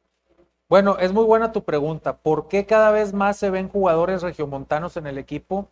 [0.69, 2.17] Bueno, es muy buena tu pregunta.
[2.17, 5.69] ¿Por qué cada vez más se ven jugadores regiomontanos en el equipo?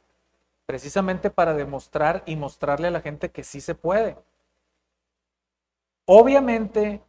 [0.65, 4.17] Precisamente para demostrar y mostrarle a la gente que sí se puede.
[6.05, 7.01] Obviamente,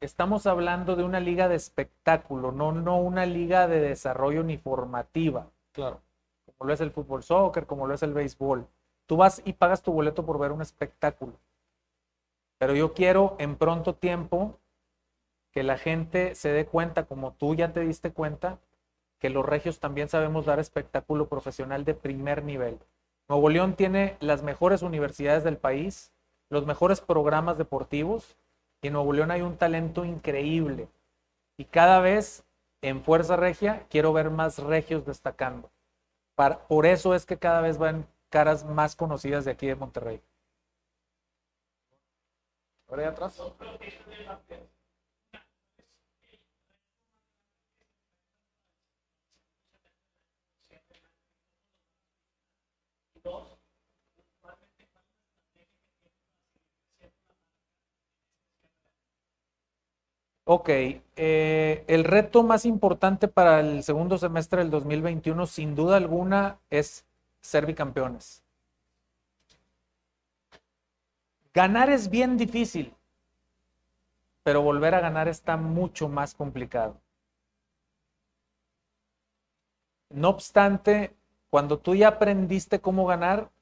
[0.00, 5.50] estamos hablando de una liga de espectáculo, no, no una liga de desarrollo ni formativa.
[5.72, 6.00] Claro.
[6.46, 8.66] como lo es el fútbol soccer, como lo es el béisbol.
[9.06, 11.32] Tú vas y pagas tu boleto por ver un espectáculo.
[12.58, 14.59] Pero yo quiero en pronto tiempo
[15.52, 18.58] que la gente se dé cuenta, como tú ya te diste cuenta,
[19.18, 22.78] que los regios también sabemos dar espectáculo profesional de primer nivel.
[23.28, 26.12] Nuevo León tiene las mejores universidades del país,
[26.48, 28.36] los mejores programas deportivos,
[28.82, 30.88] y en Nuevo León hay un talento increíble.
[31.58, 32.44] Y cada vez
[32.80, 35.70] en Fuerza Regia quiero ver más regios destacando.
[36.34, 40.22] Para- por eso es que cada vez van caras más conocidas de aquí de Monterrey.
[42.88, 43.40] Ahora atrás.
[60.52, 66.58] Ok, eh, el reto más importante para el segundo semestre del 2021, sin duda alguna,
[66.70, 67.06] es
[67.40, 68.42] ser bicampeones.
[71.54, 72.92] Ganar es bien difícil,
[74.42, 77.00] pero volver a ganar está mucho más complicado.
[80.08, 81.14] No obstante,
[81.48, 83.52] cuando tú ya aprendiste cómo ganar,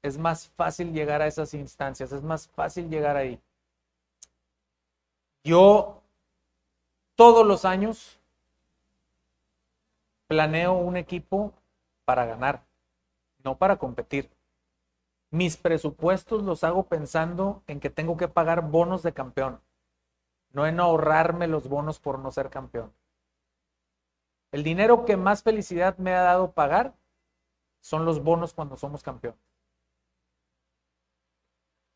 [0.00, 3.38] es más fácil llegar a esas instancias, es más fácil llegar ahí.
[5.42, 6.02] Yo
[7.14, 8.20] todos los años
[10.26, 11.52] planeo un equipo
[12.04, 12.64] para ganar,
[13.42, 14.30] no para competir.
[15.30, 19.60] Mis presupuestos los hago pensando en que tengo que pagar bonos de campeón,
[20.52, 22.92] no en ahorrarme los bonos por no ser campeón.
[24.52, 26.94] El dinero que más felicidad me ha dado pagar
[27.80, 29.36] son los bonos cuando somos campeón.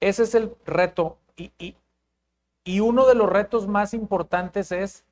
[0.00, 1.76] Ese es el reto y,
[2.64, 5.04] y uno de los retos más importantes es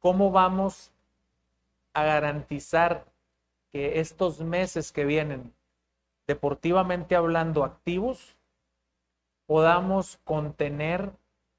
[0.00, 0.90] cómo vamos
[1.92, 3.04] a garantizar
[3.70, 5.52] que estos meses que vienen,
[6.26, 8.36] deportivamente hablando, activos,
[9.46, 11.12] podamos contener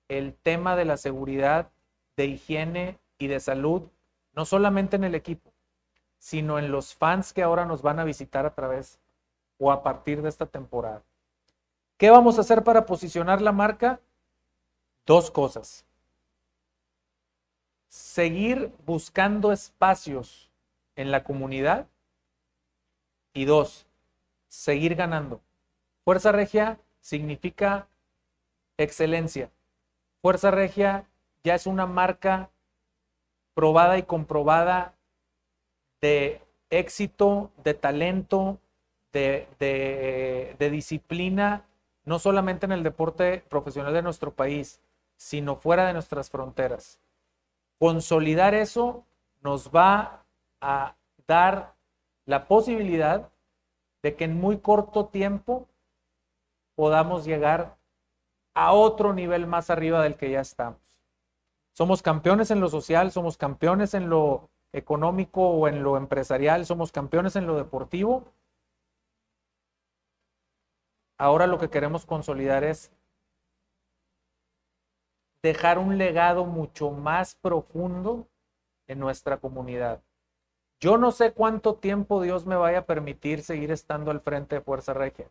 [0.07, 1.69] el tema de la seguridad,
[2.18, 3.84] de higiene y de salud,
[4.34, 5.52] no solamente en el equipo,
[6.18, 8.99] sino en los fans que ahora nos van a visitar a través
[9.60, 11.03] o a partir de esta temporada.
[11.98, 13.99] ¿Qué vamos a hacer para posicionar la marca?
[15.05, 15.85] Dos cosas.
[17.89, 20.49] Seguir buscando espacios
[20.95, 21.88] en la comunidad
[23.34, 23.85] y dos,
[24.47, 25.41] seguir ganando.
[26.03, 27.88] Fuerza Regia significa
[28.77, 29.49] excelencia.
[30.21, 31.05] Fuerza Regia
[31.43, 32.49] ya es una marca
[33.53, 34.95] probada y comprobada
[36.01, 38.59] de éxito, de talento,
[39.11, 41.65] de, de, disciplina,
[42.03, 44.81] no solamente en el deporte profesional de nuestro país,
[45.24, 47.00] sino fuera de nuestras fronteras.
[47.80, 49.06] Consolidar eso
[49.41, 50.26] nos va
[50.60, 51.76] a dar
[52.26, 53.32] la posibilidad
[54.02, 55.70] de que en muy corto tiempo
[56.76, 57.78] podamos llegar
[58.54, 60.82] a otro nivel más arriba del que ya estamos.
[61.72, 66.91] Somos campeones en lo social, somos campeones en lo económico o en lo empresarial, somos
[66.91, 68.26] campeones en lo deportivo.
[71.18, 72.91] Ahora lo que queremos consolidar es
[75.44, 78.30] dejar un legado mucho más profundo
[78.88, 80.02] en nuestra comunidad.
[80.80, 84.61] Yo no sé cuánto tiempo Dios me vaya a permitir seguir estando al frente de
[84.61, 85.30] Fuerza Regia.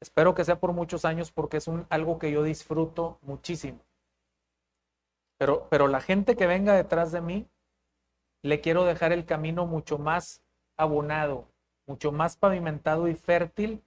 [0.00, 3.80] Espero que sea por muchos años porque es un, algo que yo disfruto muchísimo.
[5.38, 7.48] Pero, pero la gente que venga detrás de mí,
[8.42, 10.42] le quiero dejar el camino mucho más
[10.76, 11.48] abonado,
[11.86, 13.82] mucho más pavimentado y fértil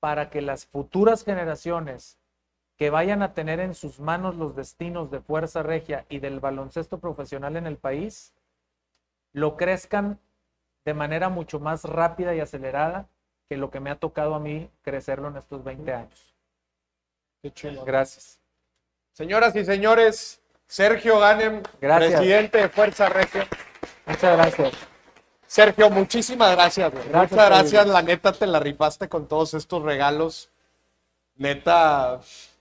[0.00, 2.20] para que las futuras generaciones
[2.76, 6.98] que vayan a tener en sus manos los destinos de Fuerza Regia y del baloncesto
[6.98, 8.34] profesional en el país,
[9.32, 10.20] lo crezcan
[10.84, 13.08] de manera mucho más rápida y acelerada
[13.48, 16.34] que lo que me ha tocado a mí crecerlo en estos 20 años.
[17.42, 17.84] Qué chulo.
[17.84, 18.40] Gracias.
[19.12, 22.12] Señoras y señores, Sergio Ganem, Gracias.
[22.12, 23.46] presidente de Fuerza Regia.
[24.04, 24.72] Muchas gracias.
[25.46, 27.08] Sergio, muchísimas gracias, güey.
[27.08, 30.50] Gracias, Muchas gracias, la neta te la rifaste con todos estos regalos.
[31.36, 32.20] Neta,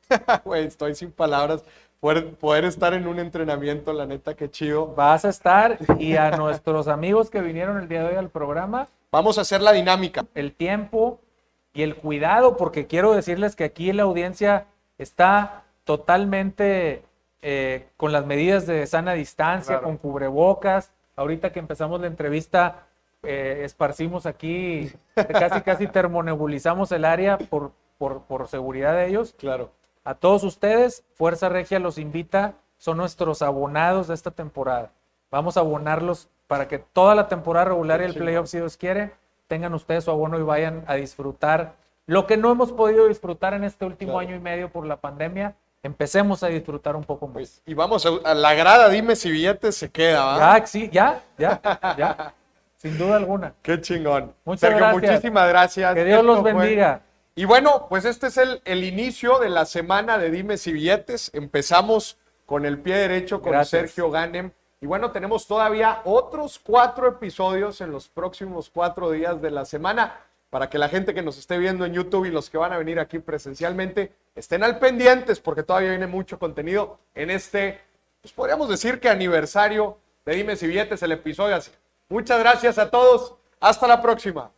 [0.45, 1.64] güey, estoy sin palabras.
[1.99, 4.94] Poder, poder estar en un entrenamiento, la neta, qué chido.
[4.95, 8.88] Vas a estar y a nuestros amigos que vinieron el día de hoy al programa,
[9.11, 10.26] Vamos a hacer la dinámica.
[10.36, 11.19] el tiempo
[11.73, 14.65] y el cuidado, porque quiero decirles que aquí la audiencia
[14.98, 17.03] está totalmente
[17.41, 19.86] eh, con las medidas de sana distancia, Claro.
[19.86, 20.91] con cubrebocas.
[21.15, 22.84] Ahorita que empezamos la entrevista,
[23.23, 29.34] eh, esparcimos aquí, casi casi termonebulizamos el área por, por, por seguridad de ellos.
[29.38, 29.72] Claro.
[30.06, 34.91] A todos ustedes, Fuerza Regia los invita, son nuestros abonados de esta temporada.
[35.32, 39.11] Vamos a abonarlos para que toda la temporada regular y el playoff, si Dios quiere,
[39.48, 41.73] tengan ustedes su abono y vayan a disfrutar
[42.06, 44.27] lo que no hemos podido disfrutar en este último Claro.
[44.27, 45.56] año y medio por la pandemia.
[45.82, 47.61] Empecemos a disfrutar un poco más.
[47.65, 50.60] Y vamos a, a la grada, dime si billetes se queda, ¿va?
[50.60, 51.61] Ya, sí, ya, ya,
[51.98, 52.34] ya.
[52.77, 53.53] Sin duda alguna.
[53.64, 54.34] Qué chingón.
[54.45, 55.11] Muchas Sergio, gracias.
[55.11, 55.94] muchísimas gracias.
[55.95, 57.02] Que Dios Esto los fue- bendiga.
[57.37, 61.31] Y bueno, pues este es el, el inicio de la semana de Dimes y Billetes.
[61.33, 63.81] Empezamos con el pie derecho con Gracias.
[63.81, 64.51] Sergio Ganem.
[64.79, 70.17] Y bueno, tenemos todavía otros cuatro episodios en los próximos cuatro días de la semana
[70.49, 72.77] para que la gente que nos esté viendo en YouTube y los que van a
[72.77, 77.81] venir aquí presencialmente estén al pendientes porque todavía viene mucho contenido en este,
[78.21, 81.71] pues podríamos decir que aniversario de Dimes y Billetes, el episodio así.
[82.07, 83.35] Muchas gracias a todos.
[83.59, 84.51] Hasta la próxima.